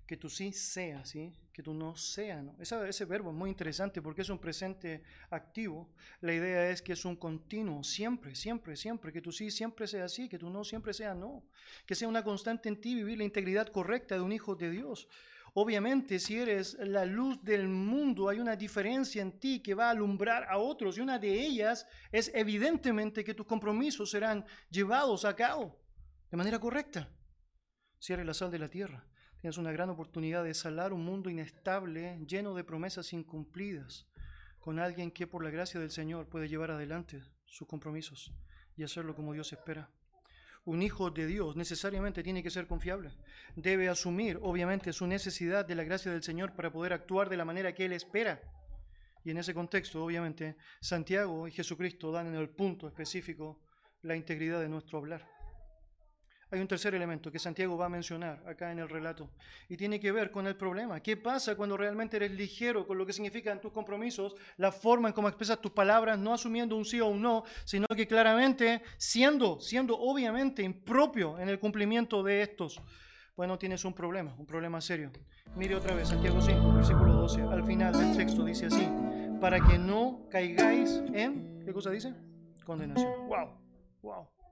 que 0.08 0.16
tú 0.16 0.30
sí 0.30 0.54
seas, 0.54 1.10
¿sí? 1.10 1.34
que 1.52 1.62
tú 1.62 1.74
no 1.74 1.98
seas. 1.98 2.42
¿no? 2.42 2.56
Ese, 2.62 3.04
verbo 3.04 3.32
es 3.32 3.36
muy 3.36 3.50
interesante 3.50 4.02
porque 4.02 4.22
es 4.22 4.30
un 4.30 4.40
presente 4.40 5.04
activo. 5.30 5.94
La 6.22 6.34
idea 6.34 6.70
es 6.70 6.82
que 6.82 6.94
es 6.94 7.04
un 7.04 7.18
continuo, 7.18 7.84
siempre, 7.84 8.36
siempre, 8.36 8.78
siempre, 8.78 9.12
que 9.12 9.22
tú 9.22 9.34
sí 9.34 9.52
siempre 9.52 9.86
sea 9.86 10.06
así, 10.06 10.30
que 10.30 10.40
tú 10.40 10.50
no 10.50 10.64
siempre 10.64 10.94
sea 10.94 11.14
no. 11.14 11.44
Que 11.86 11.94
sea 11.94 12.08
una 12.08 12.24
constante 12.24 12.70
en 12.70 12.80
ti 12.80 12.96
vivir 12.96 13.18
la 13.18 13.26
integridad 13.26 13.68
correcta 13.68 14.16
de 14.16 14.22
un 14.22 14.32
hijo 14.32 14.56
de 14.56 14.72
Dios. 14.72 15.10
Obviamente, 15.56 16.18
si 16.18 16.40
eres 16.40 16.74
la 16.80 17.06
luz 17.06 17.44
del 17.44 17.68
mundo, 17.68 18.28
hay 18.28 18.40
una 18.40 18.56
diferencia 18.56 19.22
en 19.22 19.40
ti 19.40 19.62
que 19.62 19.76
va 19.76 19.88
a 19.88 19.92
alumbrar 19.92 20.46
a 20.50 20.58
otros 20.58 20.98
y 20.98 21.02
una 21.02 21.20
de 21.20 21.32
ellas 21.32 21.88
es 22.12 22.32
evidentemente 22.34 23.24
que 23.24 23.36
tus 23.36 23.46
compromisos 23.46 24.10
serán 24.10 24.46
llevados 24.72 25.26
a 25.26 25.36
cabo 25.36 25.80
de 26.32 26.38
manera 26.38 26.60
correcta. 26.60 27.08
Si 28.00 28.14
eres 28.14 28.26
la 28.26 28.34
sal 28.34 28.50
de 28.50 28.58
la 28.58 28.68
tierra, 28.68 29.06
tienes 29.40 29.60
una 29.60 29.72
gran 29.72 29.92
oportunidad 29.92 30.44
de 30.44 30.56
salar 30.56 30.92
un 30.92 31.06
mundo 31.06 31.30
inestable, 31.30 32.18
lleno 32.26 32.56
de 32.56 32.64
promesas 32.64 33.14
incumplidas, 33.14 34.08
con 34.60 34.80
alguien 34.80 35.12
que 35.12 35.28
por 35.28 35.44
la 35.44 35.52
gracia 35.52 35.80
del 35.80 35.92
Señor 35.92 36.30
puede 36.30 36.48
llevar 36.48 36.72
adelante 36.72 37.22
sus 37.46 37.68
compromisos 37.68 38.34
y 38.76 38.84
hacerlo 38.84 39.14
como 39.14 39.34
Dios 39.34 39.54
espera 39.54 39.92
un 40.66 40.82
hijo 40.82 41.12
de 41.12 41.28
Dios 41.28 41.56
necesariamente 41.56 42.24
tiene 42.24 42.42
que 42.42 42.50
ser 42.50 42.68
confiable. 42.68 43.12
Debe 43.56 43.90
asumir, 43.90 44.40
obviamente, 44.42 44.94
su 44.94 45.06
necesidad 45.08 45.66
de 45.66 45.76
la 45.76 45.84
gracia 45.84 46.12
del 46.12 46.24
Señor 46.24 46.54
para 46.54 46.72
poder 46.72 46.94
actuar 46.94 47.30
de 47.30 47.38
la 47.38 47.46
manera 47.46 47.74
que 47.74 47.86
Él 47.86 47.94
espera. 47.94 48.42
Y 49.26 49.32
en 49.32 49.38
ese 49.38 49.54
contexto, 49.54 50.04
obviamente, 50.04 50.56
Santiago 50.80 51.48
y 51.48 51.52
Jesucristo 51.52 52.12
dan 52.12 52.28
en 52.28 52.36
el 52.36 52.50
punto 52.50 52.88
específico 52.88 53.60
la 54.02 54.16
integridad 54.16 54.60
de 54.60 54.70
nuestro 54.70 55.00
hablar. 55.00 55.33
Hay 56.54 56.60
un 56.60 56.68
tercer 56.68 56.94
elemento 56.94 57.32
que 57.32 57.40
Santiago 57.40 57.76
va 57.76 57.88
a 57.88 57.90
mencionar 57.90 58.44
acá 58.48 58.72
en 58.72 58.78
el 58.78 58.88
relato 58.88 59.28
y 59.68 59.76
tiene 59.76 60.00
que 60.00 60.12
ver 60.12 60.30
con 60.30 60.46
el 60.46 60.56
problema. 60.56 61.00
¿Qué 61.00 61.18
pasa 61.18 61.56
cuando 61.56 61.76
realmente 61.76 62.18
eres 62.18 62.30
ligero 62.30 62.86
con 62.86 62.96
lo 62.96 63.08
que 63.08 63.12
significan 63.12 63.60
tus 63.60 63.72
compromisos, 63.72 64.36
la 64.58 64.72
forma 64.72 65.08
en 65.08 65.16
cómo 65.16 65.28
expresas 65.28 65.60
tus 65.60 65.72
palabras, 65.72 66.20
no 66.20 66.32
asumiendo 66.32 66.78
un 66.78 66.86
sí 66.86 67.00
o 67.00 67.08
un 67.08 67.24
no, 67.24 67.44
sino 67.66 67.88
que 67.88 68.06
claramente 68.06 68.84
siendo, 68.98 69.60
siendo 69.60 69.98
obviamente 69.98 70.62
impropio 70.62 71.40
en 71.40 71.50
el 71.50 71.58
cumplimiento 71.58 72.22
de 72.22 72.44
estos? 72.44 72.80
Bueno, 73.36 73.58
tienes 73.58 73.84
un 73.84 73.94
problema, 73.96 74.36
un 74.38 74.46
problema 74.46 74.80
serio. 74.80 75.10
Mire 75.56 75.74
otra 75.74 75.96
vez 75.96 76.10
Santiago 76.10 76.40
5, 76.40 76.72
versículo 76.72 77.14
12. 77.14 77.42
Al 77.42 77.64
final 77.66 77.98
del 77.98 78.16
texto 78.16 78.46
dice 78.46 78.68
así, 78.68 78.88
para 79.42 79.60
que 79.60 79.80
no 79.80 80.28
caigáis 80.30 81.02
en, 81.16 81.64
¿qué 81.66 81.74
cosa 81.74 81.90
dice? 81.90 82.14
Condenación. 82.64 83.28
Wow, 83.28 83.58
wow. 84.04 84.43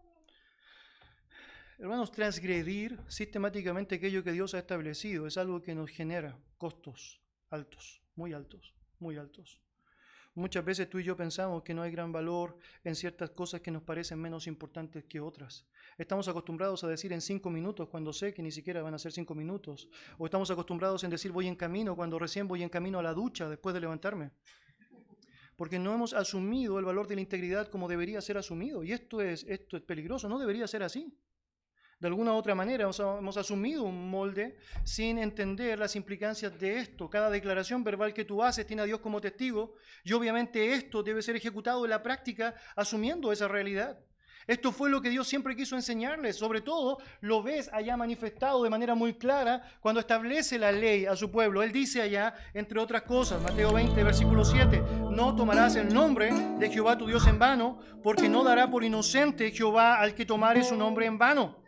Hermanos, 1.81 2.11
transgredir 2.11 2.99
sistemáticamente 3.07 3.95
aquello 3.95 4.23
que 4.23 4.31
Dios 4.31 4.53
ha 4.53 4.59
establecido 4.59 5.25
es 5.25 5.35
algo 5.35 5.63
que 5.63 5.73
nos 5.73 5.89
genera 5.89 6.37
costos 6.59 7.19
altos, 7.49 8.03
muy 8.13 8.33
altos, 8.33 8.75
muy 8.99 9.17
altos. 9.17 9.59
Muchas 10.35 10.63
veces 10.63 10.87
tú 10.91 10.99
y 10.99 11.03
yo 11.03 11.17
pensamos 11.17 11.63
que 11.63 11.73
no 11.73 11.81
hay 11.81 11.91
gran 11.91 12.11
valor 12.11 12.55
en 12.83 12.93
ciertas 12.93 13.31
cosas 13.31 13.61
que 13.61 13.71
nos 13.71 13.81
parecen 13.81 14.19
menos 14.19 14.45
importantes 14.45 15.05
que 15.05 15.19
otras. 15.19 15.65
Estamos 15.97 16.27
acostumbrados 16.27 16.83
a 16.83 16.87
decir 16.87 17.13
en 17.13 17.19
cinco 17.19 17.49
minutos 17.49 17.89
cuando 17.89 18.13
sé 18.13 18.31
que 18.31 18.43
ni 18.43 18.51
siquiera 18.51 18.83
van 18.83 18.93
a 18.93 18.99
ser 18.99 19.11
cinco 19.11 19.33
minutos. 19.33 19.89
O 20.19 20.25
estamos 20.25 20.51
acostumbrados 20.51 21.03
en 21.03 21.09
decir 21.09 21.31
voy 21.31 21.47
en 21.47 21.55
camino 21.55 21.95
cuando 21.95 22.19
recién 22.19 22.47
voy 22.47 22.61
en 22.61 22.69
camino 22.69 22.99
a 22.99 23.03
la 23.03 23.15
ducha 23.15 23.49
después 23.49 23.73
de 23.73 23.81
levantarme. 23.81 24.29
Porque 25.55 25.79
no 25.79 25.95
hemos 25.95 26.13
asumido 26.13 26.77
el 26.77 26.85
valor 26.85 27.07
de 27.07 27.15
la 27.15 27.21
integridad 27.21 27.69
como 27.69 27.87
debería 27.87 28.21
ser 28.21 28.37
asumido. 28.37 28.83
Y 28.83 28.91
esto 28.91 29.19
es, 29.19 29.43
esto 29.45 29.77
es 29.77 29.81
peligroso, 29.81 30.29
no 30.29 30.37
debería 30.37 30.67
ser 30.67 30.83
así 30.83 31.11
de 32.01 32.07
alguna 32.07 32.33
u 32.33 32.35
otra 32.35 32.55
manera 32.55 32.85
hemos, 32.85 33.37
asumido 33.37 33.83
un 33.83 34.09
molde 34.09 34.57
sin 34.83 35.19
entender 35.19 35.77
las 35.77 35.95
implicancias 35.95 36.59
de 36.59 36.79
esto. 36.79 37.07
Cada 37.07 37.29
declaración 37.29 37.83
verbal 37.83 38.11
que 38.11 38.25
tú 38.25 38.41
haces 38.41 38.65
tiene 38.65 38.81
a 38.81 38.85
Dios 38.85 39.01
como 39.01 39.21
testigo 39.21 39.75
y 40.03 40.11
obviamente 40.13 40.73
esto 40.73 41.03
debe 41.03 41.21
ser 41.21 41.35
ejecutado 41.35 41.85
en 41.85 41.91
la 41.91 42.01
práctica 42.01 42.55
asumiendo 42.75 43.31
esa 43.31 43.47
realidad. 43.47 43.99
Esto 44.47 44.71
fue 44.71 44.89
lo 44.89 44.99
que 44.99 45.11
Dios 45.11 45.27
siempre 45.27 45.55
quiso 45.55 45.75
enseñarles. 45.75 46.37
Sobre 46.37 46.61
todo 46.61 46.97
lo 47.19 47.43
ves 47.43 47.69
allá 47.71 47.95
manifestado 47.95 48.63
de 48.63 48.71
manera 48.71 48.95
muy 48.95 49.13
clara 49.13 49.61
cuando 49.79 49.99
establece 49.99 50.57
la 50.57 50.71
ley 50.71 51.05
a 51.05 51.15
su 51.15 51.29
pueblo. 51.29 51.61
Él 51.61 51.71
dice 51.71 52.01
allá, 52.01 52.33
entre 52.55 52.79
otras 52.79 53.03
cosas, 53.03 53.39
Mateo 53.43 53.71
20, 53.73 54.03
versículo 54.03 54.43
7, 54.43 54.81
no 55.11 55.35
tomarás 55.35 55.75
el 55.75 55.93
nombre 55.93 56.33
de 56.57 56.67
Jehová 56.71 56.97
tu 56.97 57.05
Dios 57.05 57.27
en 57.27 57.37
vano, 57.37 57.79
porque 58.01 58.27
no 58.27 58.43
dará 58.43 58.71
por 58.71 58.83
inocente 58.83 59.51
Jehová 59.51 59.99
al 59.99 60.15
que 60.15 60.25
tomare 60.25 60.63
su 60.63 60.75
nombre 60.75 61.05
en 61.05 61.19
vano. 61.19 61.60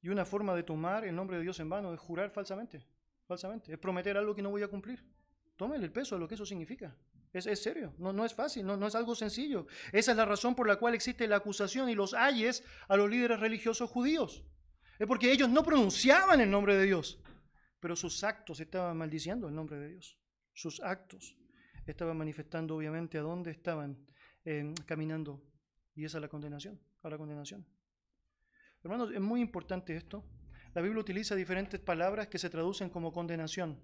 Y 0.00 0.08
una 0.08 0.24
forma 0.24 0.54
de 0.54 0.62
tomar 0.62 1.04
el 1.04 1.14
nombre 1.14 1.36
de 1.36 1.42
Dios 1.42 1.58
en 1.60 1.68
vano 1.68 1.92
es 1.92 2.00
jurar 2.00 2.30
falsamente. 2.30 2.86
Falsamente. 3.26 3.72
Es 3.72 3.78
prometer 3.78 4.16
algo 4.16 4.34
que 4.34 4.42
no 4.42 4.50
voy 4.50 4.62
a 4.62 4.68
cumplir. 4.68 5.04
Tómale 5.56 5.84
el 5.84 5.92
peso 5.92 6.14
de 6.14 6.20
lo 6.20 6.28
que 6.28 6.34
eso 6.34 6.46
significa. 6.46 6.96
Es, 7.32 7.46
es 7.46 7.62
serio, 7.62 7.92
no, 7.98 8.12
no, 8.12 8.24
es 8.24 8.32
fácil, 8.32 8.64
no, 8.64 8.76
no, 8.76 8.86
es 8.86 8.94
algo 8.94 9.14
sencillo. 9.14 9.66
Esa 9.92 10.12
es 10.12 10.16
la 10.16 10.24
razón 10.24 10.54
por 10.54 10.66
la 10.66 10.76
cual 10.76 10.94
existe 10.94 11.26
la 11.28 11.36
acusación 11.36 11.90
y 11.90 11.94
los 11.94 12.14
ayes 12.14 12.64
a 12.88 12.96
los 12.96 13.10
líderes 13.10 13.40
religiosos 13.40 13.90
judíos. 13.90 14.44
Es 14.98 15.06
porque 15.06 15.30
ellos 15.30 15.48
no 15.48 15.62
pronunciaban 15.62 16.40
el 16.40 16.50
nombre 16.50 16.76
de 16.76 16.84
Dios, 16.84 17.20
pero 17.80 17.96
sus 17.96 18.24
actos 18.24 18.60
estaban 18.60 18.96
maldiciendo 18.96 19.48
el 19.48 19.54
nombre 19.54 19.78
de 19.78 19.88
Dios. 19.90 20.18
Sus 20.54 20.80
actos 20.80 21.36
estaban 21.86 22.16
manifestando 22.16 22.76
obviamente 22.76 23.18
a 23.18 23.22
dónde 23.22 23.50
estaban 23.50 24.06
eh, 24.44 24.72
caminando. 24.86 25.42
Y 25.94 26.04
esa 26.04 26.18
es 26.18 26.22
la 26.22 26.28
condenación, 26.28 26.80
a 27.02 27.10
la 27.10 27.18
condenación. 27.18 27.66
Hermanos, 28.82 29.10
es 29.12 29.20
muy 29.20 29.40
importante 29.40 29.96
esto. 29.96 30.24
La 30.72 30.82
Biblia 30.82 31.00
utiliza 31.00 31.34
diferentes 31.34 31.80
palabras 31.80 32.28
que 32.28 32.38
se 32.38 32.48
traducen 32.48 32.90
como 32.90 33.12
condenación. 33.12 33.80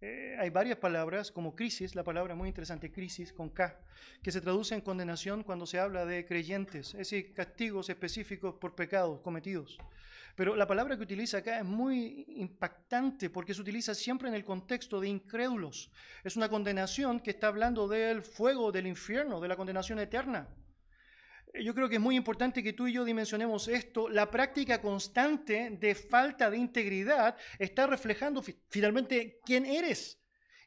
Eh, 0.00 0.36
hay 0.38 0.50
varias 0.50 0.78
palabras, 0.78 1.32
como 1.32 1.56
crisis, 1.56 1.96
la 1.96 2.04
palabra 2.04 2.36
muy 2.36 2.48
interesante, 2.48 2.92
crisis 2.92 3.32
con 3.32 3.50
K, 3.50 3.80
que 4.22 4.30
se 4.30 4.40
traduce 4.40 4.76
en 4.76 4.80
condenación 4.80 5.42
cuando 5.42 5.66
se 5.66 5.80
habla 5.80 6.06
de 6.06 6.24
creyentes, 6.24 6.94
es 6.94 6.98
decir, 6.98 7.34
castigos 7.34 7.90
específicos 7.90 8.54
por 8.54 8.76
pecados 8.76 9.20
cometidos. 9.22 9.76
Pero 10.36 10.54
la 10.54 10.68
palabra 10.68 10.96
que 10.96 11.02
utiliza 11.02 11.38
acá 11.38 11.58
es 11.58 11.64
muy 11.64 12.24
impactante 12.36 13.28
porque 13.30 13.54
se 13.54 13.60
utiliza 13.60 13.92
siempre 13.92 14.28
en 14.28 14.36
el 14.36 14.44
contexto 14.44 15.00
de 15.00 15.08
incrédulos. 15.08 15.90
Es 16.22 16.36
una 16.36 16.48
condenación 16.48 17.18
que 17.18 17.30
está 17.30 17.48
hablando 17.48 17.88
del 17.88 18.22
fuego 18.22 18.70
del 18.70 18.86
infierno, 18.86 19.40
de 19.40 19.48
la 19.48 19.56
condenación 19.56 19.98
eterna. 19.98 20.46
Yo 21.62 21.74
creo 21.74 21.88
que 21.88 21.96
es 21.96 22.00
muy 22.00 22.16
importante 22.16 22.62
que 22.62 22.72
tú 22.72 22.86
y 22.86 22.92
yo 22.92 23.04
dimensionemos 23.04 23.68
esto. 23.68 24.08
La 24.08 24.30
práctica 24.30 24.80
constante 24.80 25.70
de 25.70 25.94
falta 25.94 26.50
de 26.50 26.58
integridad 26.58 27.36
está 27.58 27.86
reflejando 27.86 28.42
finalmente 28.68 29.40
quién 29.44 29.66
eres. 29.66 30.20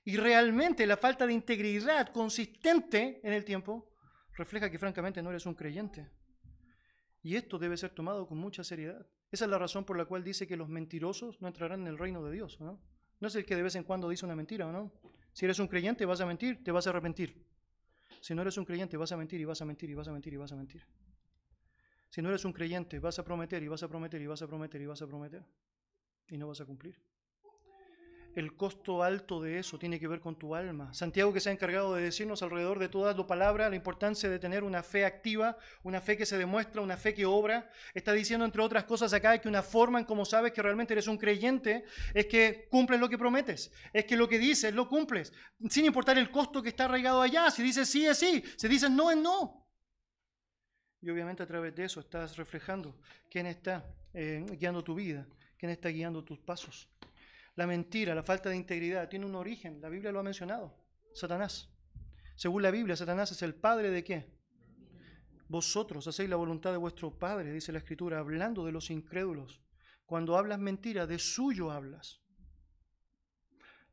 Y 0.03 0.17
realmente 0.17 0.85
la 0.87 0.97
falta 0.97 1.27
de 1.27 1.33
integridad 1.33 2.09
consistente 2.09 3.19
en 3.23 3.33
el 3.33 3.45
tiempo 3.45 3.91
refleja 4.33 4.69
que 4.69 4.79
francamente 4.79 5.21
no 5.21 5.29
eres 5.29 5.45
un 5.45 5.53
creyente. 5.53 6.09
Y 7.21 7.35
esto 7.35 7.59
debe 7.59 7.77
ser 7.77 7.91
tomado 7.91 8.27
con 8.27 8.37
mucha 8.37 8.63
seriedad. 8.63 9.05
Esa 9.31 9.45
es 9.45 9.51
la 9.51 9.59
razón 9.59 9.85
por 9.85 9.97
la 9.97 10.05
cual 10.05 10.23
dice 10.23 10.47
que 10.47 10.57
los 10.57 10.69
mentirosos 10.69 11.39
no 11.41 11.47
entrarán 11.47 11.81
en 11.81 11.87
el 11.87 11.97
reino 11.97 12.23
de 12.23 12.31
Dios. 12.31 12.59
¿no? 12.59 12.81
no 13.21 13.27
es 13.27 13.35
el 13.35 13.45
que 13.45 13.55
de 13.55 13.61
vez 13.61 13.75
en 13.75 13.83
cuando 13.83 14.09
dice 14.09 14.25
una 14.25 14.35
mentira, 14.35 14.67
¿o 14.67 14.71
no? 14.71 14.91
Si 15.31 15.45
eres 15.45 15.59
un 15.59 15.67
creyente 15.67 16.05
vas 16.05 16.19
a 16.19 16.25
mentir, 16.25 16.63
te 16.63 16.71
vas 16.71 16.87
a 16.87 16.89
arrepentir. 16.89 17.45
Si 18.21 18.35
no 18.35 18.43
eres 18.43 18.57
un 18.57 18.65
creyente, 18.65 18.97
vas 18.97 19.11
a 19.11 19.17
mentir 19.17 19.41
y 19.41 19.45
vas 19.45 19.61
a 19.61 19.65
mentir 19.65 19.89
y 19.89 19.95
vas 19.95 20.07
a 20.07 20.11
mentir 20.11 20.33
y 20.33 20.37
vas 20.37 20.51
a 20.51 20.55
mentir. 20.55 20.85
Si 22.09 22.21
no 22.21 22.29
eres 22.29 22.45
un 22.45 22.53
creyente, 22.53 22.99
vas 22.99 23.17
a 23.19 23.25
prometer 23.25 23.63
y 23.63 23.67
vas 23.67 23.83
a 23.83 23.87
prometer 23.87 24.21
y 24.21 24.27
vas 24.27 24.41
a 24.41 24.47
prometer 24.47 24.81
y 24.81 24.85
vas 24.85 25.01
a 25.01 25.07
prometer. 25.07 25.43
Y 26.29 26.37
no 26.37 26.47
vas 26.47 26.61
a 26.61 26.65
cumplir. 26.65 26.95
El 28.35 28.55
costo 28.55 29.03
alto 29.03 29.41
de 29.41 29.59
eso 29.59 29.77
tiene 29.77 29.99
que 29.99 30.07
ver 30.07 30.21
con 30.21 30.37
tu 30.37 30.55
alma. 30.55 30.93
Santiago 30.93 31.33
que 31.33 31.41
se 31.41 31.49
ha 31.49 31.51
encargado 31.51 31.95
de 31.95 32.03
decirnos 32.03 32.41
alrededor 32.41 32.79
de 32.79 32.87
todas 32.87 33.17
las 33.17 33.25
palabras 33.25 33.69
la 33.69 33.75
importancia 33.75 34.29
de 34.29 34.39
tener 34.39 34.63
una 34.63 34.83
fe 34.83 35.05
activa, 35.05 35.57
una 35.83 35.99
fe 35.99 36.15
que 36.15 36.25
se 36.25 36.37
demuestra, 36.37 36.81
una 36.81 36.95
fe 36.95 37.13
que 37.13 37.25
obra. 37.25 37.69
Está 37.93 38.13
diciendo 38.13 38.45
entre 38.45 38.61
otras 38.61 38.85
cosas 38.85 39.11
acá 39.13 39.37
que 39.39 39.49
una 39.49 39.61
forma 39.61 39.99
en 39.99 40.05
cómo 40.05 40.23
sabes 40.23 40.53
que 40.53 40.61
realmente 40.61 40.93
eres 40.93 41.07
un 41.07 41.17
creyente 41.17 41.83
es 42.13 42.25
que 42.27 42.67
cumples 42.69 42.99
lo 42.99 43.09
que 43.09 43.17
prometes, 43.17 43.71
es 43.91 44.05
que 44.05 44.15
lo 44.15 44.29
que 44.29 44.39
dices 44.39 44.73
lo 44.73 44.87
cumples, 44.87 45.33
sin 45.69 45.85
importar 45.85 46.17
el 46.17 46.31
costo 46.31 46.63
que 46.63 46.69
está 46.69 46.85
arraigado 46.85 47.21
allá. 47.21 47.51
Si 47.51 47.61
dices 47.61 47.89
sí 47.89 48.05
es 48.05 48.17
sí, 48.17 48.43
si 48.55 48.67
dices 48.67 48.89
no 48.89 49.11
es 49.11 49.17
no. 49.17 49.67
Y 51.01 51.09
obviamente 51.09 51.43
a 51.43 51.47
través 51.47 51.75
de 51.75 51.85
eso 51.85 51.99
estás 51.99 52.37
reflejando 52.37 52.97
quién 53.29 53.47
está 53.47 53.85
eh, 54.13 54.45
guiando 54.51 54.83
tu 54.83 54.93
vida, 54.93 55.27
quién 55.57 55.71
está 55.71 55.89
guiando 55.89 56.23
tus 56.23 56.39
pasos. 56.39 56.87
La 57.55 57.67
mentira, 57.67 58.15
la 58.15 58.23
falta 58.23 58.49
de 58.49 58.55
integridad, 58.55 59.09
tiene 59.09 59.25
un 59.25 59.35
origen. 59.35 59.81
La 59.81 59.89
Biblia 59.89 60.11
lo 60.11 60.19
ha 60.19 60.23
mencionado. 60.23 60.73
Satanás. 61.13 61.69
Según 62.35 62.63
la 62.63 62.71
Biblia, 62.71 62.95
Satanás 62.95 63.31
es 63.31 63.41
el 63.41 63.55
padre 63.55 63.91
de 63.91 64.03
qué? 64.03 64.41
Vosotros 65.47 66.07
hacéis 66.07 66.29
la 66.29 66.37
voluntad 66.37 66.71
de 66.71 66.77
vuestro 66.77 67.19
Padre, 67.19 67.51
dice 67.51 67.73
la 67.73 67.79
Escritura, 67.79 68.19
hablando 68.19 68.65
de 68.65 68.71
los 68.71 68.89
incrédulos. 68.89 69.61
Cuando 70.05 70.37
hablas 70.37 70.59
mentira, 70.59 71.05
de 71.05 71.19
suyo 71.19 71.71
hablas. 71.71 72.21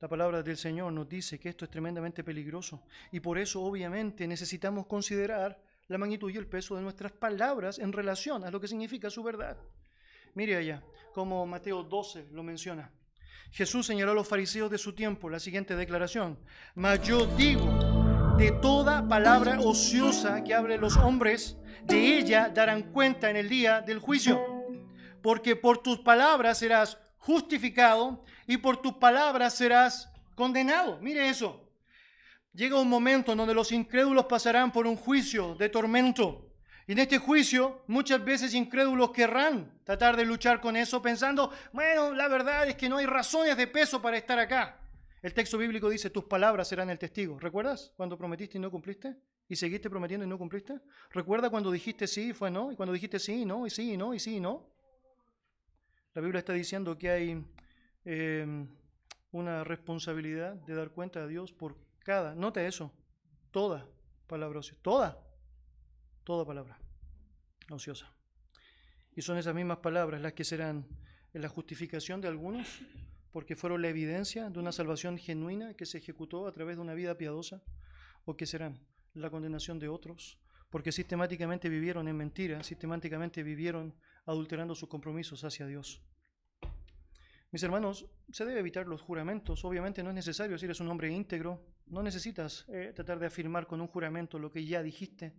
La 0.00 0.06
palabra 0.06 0.44
del 0.44 0.56
Señor 0.56 0.92
nos 0.92 1.08
dice 1.08 1.40
que 1.40 1.48
esto 1.48 1.64
es 1.64 1.70
tremendamente 1.72 2.22
peligroso 2.22 2.84
y 3.10 3.18
por 3.18 3.38
eso 3.38 3.60
obviamente 3.62 4.28
necesitamos 4.28 4.86
considerar 4.86 5.60
la 5.88 5.98
magnitud 5.98 6.30
y 6.30 6.36
el 6.36 6.46
peso 6.46 6.76
de 6.76 6.82
nuestras 6.82 7.10
palabras 7.10 7.80
en 7.80 7.92
relación 7.92 8.44
a 8.44 8.52
lo 8.52 8.60
que 8.60 8.68
significa 8.68 9.10
su 9.10 9.24
verdad. 9.24 9.58
Mire 10.34 10.54
allá, 10.54 10.84
como 11.12 11.44
Mateo 11.44 11.82
12 11.82 12.28
lo 12.30 12.44
menciona. 12.44 12.92
Jesús 13.50 13.86
señaló 13.86 14.12
a 14.12 14.14
los 14.14 14.28
fariseos 14.28 14.70
de 14.70 14.78
su 14.78 14.94
tiempo 14.94 15.30
la 15.30 15.40
siguiente 15.40 15.76
declaración. 15.76 16.38
Mas 16.74 17.02
yo 17.02 17.26
digo, 17.36 18.34
de 18.38 18.52
toda 18.52 19.08
palabra 19.08 19.58
ociosa 19.60 20.44
que 20.44 20.54
hablen 20.54 20.80
los 20.80 20.96
hombres, 20.96 21.56
de 21.84 22.18
ella 22.18 22.48
darán 22.48 22.92
cuenta 22.92 23.30
en 23.30 23.36
el 23.36 23.48
día 23.48 23.80
del 23.80 23.98
juicio. 23.98 24.40
Porque 25.22 25.56
por 25.56 25.78
tus 25.78 25.98
palabras 25.98 26.58
serás 26.58 26.98
justificado 27.16 28.24
y 28.46 28.58
por 28.58 28.80
tus 28.80 28.94
palabras 28.94 29.54
serás 29.54 30.10
condenado. 30.34 30.98
Mire 31.00 31.28
eso. 31.28 31.68
Llega 32.52 32.80
un 32.80 32.88
momento 32.88 33.32
en 33.32 33.38
donde 33.38 33.54
los 33.54 33.72
incrédulos 33.72 34.26
pasarán 34.26 34.72
por 34.72 34.86
un 34.86 34.96
juicio 34.96 35.54
de 35.54 35.68
tormento. 35.68 36.47
En 36.88 36.98
este 36.98 37.18
juicio 37.18 37.82
muchas 37.86 38.24
veces 38.24 38.54
incrédulos 38.54 39.10
querrán 39.10 39.78
tratar 39.84 40.16
de 40.16 40.24
luchar 40.24 40.58
con 40.58 40.74
eso 40.74 41.02
pensando, 41.02 41.52
bueno, 41.70 42.14
la 42.14 42.28
verdad 42.28 42.66
es 42.66 42.76
que 42.76 42.88
no 42.88 42.96
hay 42.96 43.04
razones 43.04 43.58
de 43.58 43.66
peso 43.66 44.00
para 44.00 44.16
estar 44.16 44.38
acá. 44.38 44.80
El 45.20 45.34
texto 45.34 45.58
bíblico 45.58 45.90
dice, 45.90 46.08
tus 46.08 46.24
palabras 46.24 46.66
serán 46.66 46.88
el 46.88 46.98
testigo. 46.98 47.38
¿Recuerdas 47.38 47.92
cuando 47.94 48.16
prometiste 48.16 48.56
y 48.56 48.60
no 48.62 48.70
cumpliste? 48.70 49.16
¿Y 49.50 49.56
seguiste 49.56 49.90
prometiendo 49.90 50.24
y 50.24 50.28
no 50.30 50.38
cumpliste? 50.38 50.80
¿Recuerda 51.10 51.50
cuando 51.50 51.70
dijiste 51.70 52.06
sí 52.06 52.30
y 52.30 52.32
fue 52.32 52.50
no? 52.50 52.72
¿Y 52.72 52.76
cuando 52.76 52.94
dijiste 52.94 53.18
sí 53.18 53.42
y 53.42 53.44
no? 53.44 53.66
¿Y 53.66 53.70
sí 53.70 53.92
y 53.92 53.96
no? 53.98 54.14
¿Y 54.14 54.18
sí 54.18 54.36
y 54.36 54.40
no? 54.40 54.66
La 56.14 56.22
Biblia 56.22 56.38
está 56.38 56.54
diciendo 56.54 56.96
que 56.96 57.10
hay 57.10 57.44
em, 58.06 58.66
una 59.32 59.62
responsabilidad 59.62 60.54
de 60.54 60.74
dar 60.74 60.88
cuenta 60.88 61.24
a 61.24 61.26
Dios 61.26 61.52
por 61.52 61.76
cada, 61.98 62.34
nota 62.34 62.66
eso, 62.66 62.90
toda 63.50 63.86
palabra 64.26 64.60
toda 64.80 65.27
toda 66.28 66.44
palabra 66.44 66.78
ociosa. 67.70 68.12
Y 69.16 69.22
son 69.22 69.38
esas 69.38 69.54
mismas 69.54 69.78
palabras 69.78 70.20
las 70.20 70.34
que 70.34 70.44
serán 70.44 70.86
la 71.32 71.48
justificación 71.48 72.20
de 72.20 72.28
algunos, 72.28 72.82
porque 73.32 73.56
fueron 73.56 73.80
la 73.80 73.88
evidencia 73.88 74.50
de 74.50 74.58
una 74.58 74.70
salvación 74.70 75.16
genuina 75.16 75.72
que 75.72 75.86
se 75.86 75.96
ejecutó 75.96 76.46
a 76.46 76.52
través 76.52 76.76
de 76.76 76.82
una 76.82 76.92
vida 76.92 77.16
piadosa, 77.16 77.62
o 78.26 78.36
que 78.36 78.44
serán 78.44 78.78
la 79.14 79.30
condenación 79.30 79.78
de 79.78 79.88
otros, 79.88 80.38
porque 80.68 80.92
sistemáticamente 80.92 81.70
vivieron 81.70 82.08
en 82.08 82.18
mentira, 82.18 82.62
sistemáticamente 82.62 83.42
vivieron 83.42 83.94
adulterando 84.26 84.74
sus 84.74 84.90
compromisos 84.90 85.44
hacia 85.44 85.66
Dios. 85.66 86.02
Mis 87.52 87.62
hermanos, 87.62 88.04
se 88.30 88.44
debe 88.44 88.60
evitar 88.60 88.86
los 88.86 89.00
juramentos. 89.00 89.64
Obviamente 89.64 90.02
no 90.02 90.10
es 90.10 90.16
necesario 90.16 90.58
si 90.58 90.66
eres 90.66 90.80
un 90.80 90.88
hombre 90.88 91.10
íntegro. 91.10 91.64
No 91.86 92.02
necesitas 92.02 92.66
eh, 92.68 92.92
tratar 92.94 93.18
de 93.18 93.24
afirmar 93.24 93.66
con 93.66 93.80
un 93.80 93.86
juramento 93.86 94.38
lo 94.38 94.50
que 94.50 94.66
ya 94.66 94.82
dijiste 94.82 95.32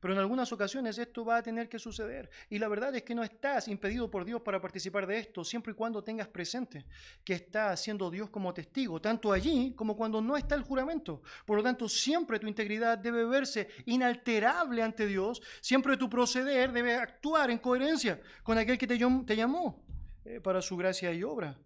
Pero 0.00 0.14
en 0.14 0.20
algunas 0.20 0.50
ocasiones 0.50 0.96
esto 0.98 1.24
va 1.24 1.36
a 1.36 1.42
tener 1.42 1.68
que 1.68 1.78
suceder. 1.78 2.30
Y 2.48 2.58
la 2.58 2.68
verdad 2.68 2.94
es 2.96 3.02
que 3.02 3.14
no 3.14 3.22
estás 3.22 3.68
impedido 3.68 4.10
por 4.10 4.24
Dios 4.24 4.40
para 4.40 4.60
participar 4.60 5.06
de 5.06 5.18
esto, 5.18 5.44
siempre 5.44 5.72
y 5.72 5.76
cuando 5.76 6.02
tengas 6.02 6.28
presente 6.28 6.86
que 7.22 7.34
está 7.34 7.70
haciendo 7.70 8.10
Dios 8.10 8.30
como 8.30 8.54
testigo, 8.54 9.00
tanto 9.00 9.32
allí 9.32 9.74
como 9.76 9.96
cuando 9.96 10.20
no 10.22 10.36
está 10.36 10.54
el 10.54 10.62
juramento. 10.62 11.22
Por 11.44 11.58
lo 11.58 11.62
tanto, 11.62 11.88
siempre 11.88 12.38
tu 12.38 12.46
integridad 12.46 12.96
debe 12.96 13.24
verse 13.24 13.68
inalterable 13.84 14.82
ante 14.82 15.06
Dios, 15.06 15.42
siempre 15.60 15.98
tu 15.98 16.08
proceder 16.08 16.72
debe 16.72 16.94
actuar 16.94 17.50
en 17.50 17.58
coherencia 17.58 18.20
con 18.42 18.56
aquel 18.56 18.78
que 18.78 18.86
te, 18.86 18.96
llamó 18.98 19.84
eh, 20.24 20.40
para 20.40 20.62
su 20.62 20.76
gracia 20.76 21.12
y 21.12 21.22
obra. 21.22 21.58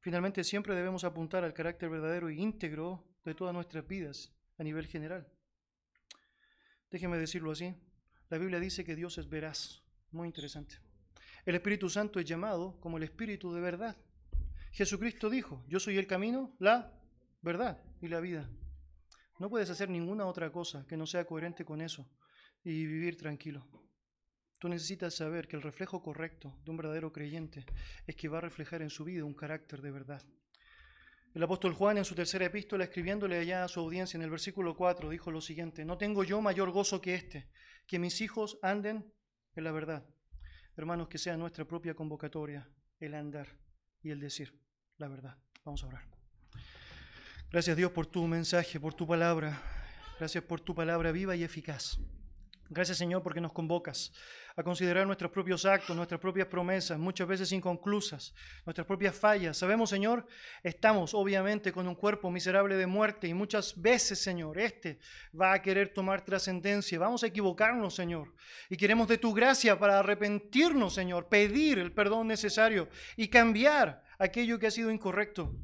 Finalmente, 0.00 0.44
siempre 0.44 0.74
debemos 0.74 1.04
apuntar 1.04 1.44
al 1.44 1.54
carácter 1.54 1.88
verdadero 1.88 2.28
e 2.28 2.34
íntegro 2.34 3.04
de 3.24 3.34
todas 3.34 3.54
nuestras 3.54 3.86
vidas 3.86 4.32
a 4.58 4.64
nivel 4.64 4.86
general. 4.86 5.26
Déjeme 6.92 7.16
decirlo 7.16 7.50
así. 7.50 7.74
La 8.28 8.36
Biblia 8.36 8.60
dice 8.60 8.84
que 8.84 8.94
Dios 8.94 9.16
es 9.16 9.26
veraz. 9.26 9.82
Muy 10.10 10.28
interesante. 10.28 10.76
El 11.46 11.54
Espíritu 11.54 11.88
Santo 11.88 12.20
es 12.20 12.26
llamado 12.26 12.78
como 12.80 12.98
el 12.98 13.02
Espíritu 13.02 13.50
de 13.54 13.62
verdad. 13.62 13.96
Jesucristo 14.72 15.30
dijo, 15.30 15.64
yo 15.68 15.80
soy 15.80 15.96
el 15.96 16.06
camino, 16.06 16.54
la 16.58 16.92
verdad 17.40 17.82
y 18.02 18.08
la 18.08 18.20
vida. 18.20 18.48
No 19.38 19.48
puedes 19.48 19.70
hacer 19.70 19.88
ninguna 19.88 20.26
otra 20.26 20.52
cosa 20.52 20.86
que 20.86 20.98
no 20.98 21.06
sea 21.06 21.24
coherente 21.24 21.64
con 21.64 21.80
eso 21.80 22.06
y 22.62 22.84
vivir 22.84 23.16
tranquilo. 23.16 23.66
Tú 24.58 24.68
necesitas 24.68 25.14
saber 25.14 25.48
que 25.48 25.56
el 25.56 25.62
reflejo 25.62 26.02
correcto 26.02 26.60
de 26.62 26.70
un 26.70 26.76
verdadero 26.76 27.10
creyente 27.10 27.64
es 28.06 28.16
que 28.16 28.28
va 28.28 28.38
a 28.38 28.42
reflejar 28.42 28.82
en 28.82 28.90
su 28.90 29.04
vida 29.04 29.24
un 29.24 29.34
carácter 29.34 29.80
de 29.80 29.90
verdad. 29.90 30.22
El 31.34 31.42
apóstol 31.42 31.72
Juan 31.72 31.96
en 31.96 32.04
su 32.04 32.14
tercera 32.14 32.44
epístola, 32.44 32.84
escribiéndole 32.84 33.38
allá 33.38 33.64
a 33.64 33.68
su 33.68 33.80
audiencia 33.80 34.18
en 34.18 34.22
el 34.22 34.30
versículo 34.30 34.76
4, 34.76 35.08
dijo 35.08 35.30
lo 35.30 35.40
siguiente, 35.40 35.84
no 35.84 35.96
tengo 35.96 36.24
yo 36.24 36.42
mayor 36.42 36.70
gozo 36.70 37.00
que 37.00 37.14
este, 37.14 37.48
que 37.86 37.98
mis 37.98 38.20
hijos 38.20 38.58
anden 38.60 39.10
en 39.54 39.64
la 39.64 39.72
verdad. 39.72 40.04
Hermanos, 40.76 41.08
que 41.08 41.18
sea 41.18 41.36
nuestra 41.38 41.64
propia 41.64 41.94
convocatoria 41.94 42.68
el 43.00 43.14
andar 43.14 43.48
y 44.02 44.10
el 44.10 44.20
decir 44.20 44.60
la 44.98 45.08
verdad. 45.08 45.38
Vamos 45.64 45.82
a 45.84 45.86
orar. 45.86 46.02
Gracias 47.50 47.76
Dios 47.76 47.92
por 47.92 48.06
tu 48.06 48.26
mensaje, 48.26 48.78
por 48.78 48.92
tu 48.92 49.06
palabra. 49.06 49.62
Gracias 50.18 50.44
por 50.44 50.60
tu 50.60 50.74
palabra 50.74 51.12
viva 51.12 51.34
y 51.34 51.44
eficaz. 51.44 51.98
Gracias 52.74 52.96
Señor 52.96 53.22
porque 53.22 53.40
nos 53.40 53.52
convocas 53.52 54.12
a 54.56 54.62
considerar 54.62 55.06
nuestros 55.06 55.30
propios 55.30 55.66
actos, 55.66 55.94
nuestras 55.94 56.18
propias 56.18 56.46
promesas, 56.46 56.98
muchas 56.98 57.28
veces 57.28 57.52
inconclusas, 57.52 58.34
nuestras 58.64 58.86
propias 58.86 59.14
fallas. 59.14 59.58
Sabemos 59.58 59.90
Señor, 59.90 60.26
estamos 60.62 61.12
obviamente 61.12 61.70
con 61.70 61.86
un 61.86 61.94
cuerpo 61.94 62.30
miserable 62.30 62.76
de 62.76 62.86
muerte 62.86 63.28
y 63.28 63.34
muchas 63.34 63.78
veces 63.78 64.22
Señor, 64.22 64.58
este 64.58 64.98
va 65.38 65.52
a 65.52 65.60
querer 65.60 65.92
tomar 65.92 66.24
trascendencia. 66.24 66.98
Vamos 66.98 67.22
a 67.22 67.26
equivocarnos 67.26 67.94
Señor 67.94 68.32
y 68.70 68.78
queremos 68.78 69.06
de 69.06 69.18
tu 69.18 69.34
gracia 69.34 69.78
para 69.78 69.98
arrepentirnos 69.98 70.94
Señor, 70.94 71.28
pedir 71.28 71.78
el 71.78 71.92
perdón 71.92 72.26
necesario 72.26 72.88
y 73.16 73.28
cambiar 73.28 74.02
aquello 74.18 74.58
que 74.58 74.68
ha 74.68 74.70
sido 74.70 74.90
incorrecto. 74.90 75.54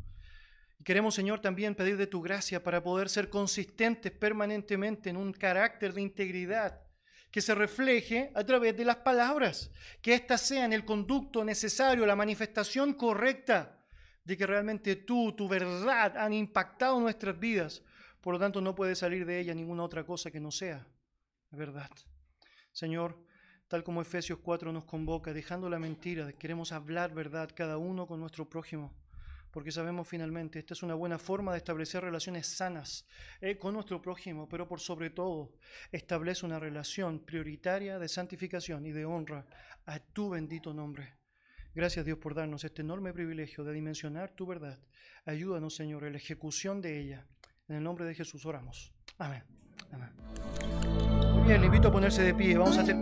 Queremos, 0.85 1.15
Señor, 1.15 1.41
también 1.41 1.75
pedir 1.75 1.97
de 1.97 2.07
tu 2.07 2.21
gracia 2.21 2.63
para 2.63 2.83
poder 2.83 3.09
ser 3.09 3.31
consistentes 3.31 4.13
permanentemente 4.13 5.09
en 5.09 5.17
un 5.17 5.33
carácter 5.33 5.95
de 5.95 6.03
integridad 6.03 6.83
que 7.31 7.43
se 7.43 7.55
refleje 7.55 8.31
a 8.35 8.45
través 8.45 8.77
de 8.77 8.85
las 8.85 8.97
palabras, 8.97 9.71
que 10.01 10.15
éstas 10.15 10.41
sean 10.41 10.73
el 10.73 10.85
conducto 10.85 11.45
necesario, 11.45 12.07
la 12.07 12.17
manifestación 12.17 12.95
correcta 12.95 13.85
de 14.25 14.37
que 14.37 14.47
realmente 14.47 14.97
tú, 14.97 15.33
tu 15.33 15.49
verdad, 15.49 16.17
han 16.17 16.33
impactado 16.33 17.01
nuestras 17.01 17.39
vidas. 17.39 17.83
Por 18.21 18.35
lo 18.35 18.41
tanto, 18.41 18.61
no 18.61 18.75
puede 18.75 18.95
salir 18.95 19.25
de 19.25 19.41
ella 19.41 19.55
ninguna 19.55 19.83
otra 19.83 20.05
cosa 20.05 20.31
que 20.31 20.41
no 20.41 20.51
sea 20.51 20.87
verdad. 21.51 21.91
Señor, 22.73 23.19
tal 23.69 23.83
como 23.83 24.03
Efesios 24.03 24.39
4 24.41 24.73
nos 24.73 24.85
convoca, 24.85 25.33
dejando 25.33 25.71
la 25.71 25.79
mentira, 25.79 26.33
queremos 26.33 26.73
hablar 26.73 27.15
verdad 27.15 27.51
cada 27.55 27.79
uno 27.79 28.07
con 28.07 28.21
nuestro 28.21 28.49
prójimo 28.49 28.95
porque 29.51 29.73
sabemos 29.73 30.07
finalmente, 30.07 30.59
esta 30.59 30.75
es 30.75 30.83
una 30.83 30.95
buena 30.95 31.19
forma 31.19 31.53
de 31.53 31.59
establecer 31.59 32.03
relaciones 32.03 32.47
sanas 32.47 33.07
eh, 33.41 33.59
con 33.59 33.75
nuestro 33.75 34.01
prójimo, 34.03 34.49
pero 34.49 34.69
por 34.69 34.81
sobre 34.81 35.11
todo 35.11 35.55
establece 35.93 36.47
una 36.47 36.59
relación 36.59 37.21
prioritaria 37.21 37.99
de 37.99 38.09
santificación 38.09 38.87
y 38.87 38.93
de 38.93 39.05
honra 39.05 39.47
a 39.87 39.99
tu 39.99 40.31
bendito 40.31 40.75
nombre. 40.75 41.15
Gracias 41.75 42.05
Dios 42.05 42.19
por 42.19 42.35
darnos 42.35 42.65
este 42.65 42.83
enorme 42.83 43.13
privilegio 43.13 43.65
de 43.65 43.73
dimensionar 43.73 44.31
tu 44.31 44.47
verdad. 44.47 44.79
Ayúdanos 45.25 45.77
Señor 45.77 46.05
en 46.05 46.13
la 46.13 46.19
ejecución 46.19 46.81
de 46.81 46.99
ella. 46.99 47.27
En 47.69 47.77
el 47.77 47.83
nombre 47.83 48.05
de 48.05 48.15
Jesús 48.15 48.45
oramos. 48.47 48.93
Amén. 49.19 49.43
Muy 51.35 51.49
bien, 51.49 51.61
le 51.61 51.67
invito 51.67 51.89
a 51.89 51.93
ponerse 51.93 52.23
de 52.23 52.35
pie. 52.35 52.57
Vamos 52.57 52.79
a 52.79 52.83
hacer... 52.83 52.97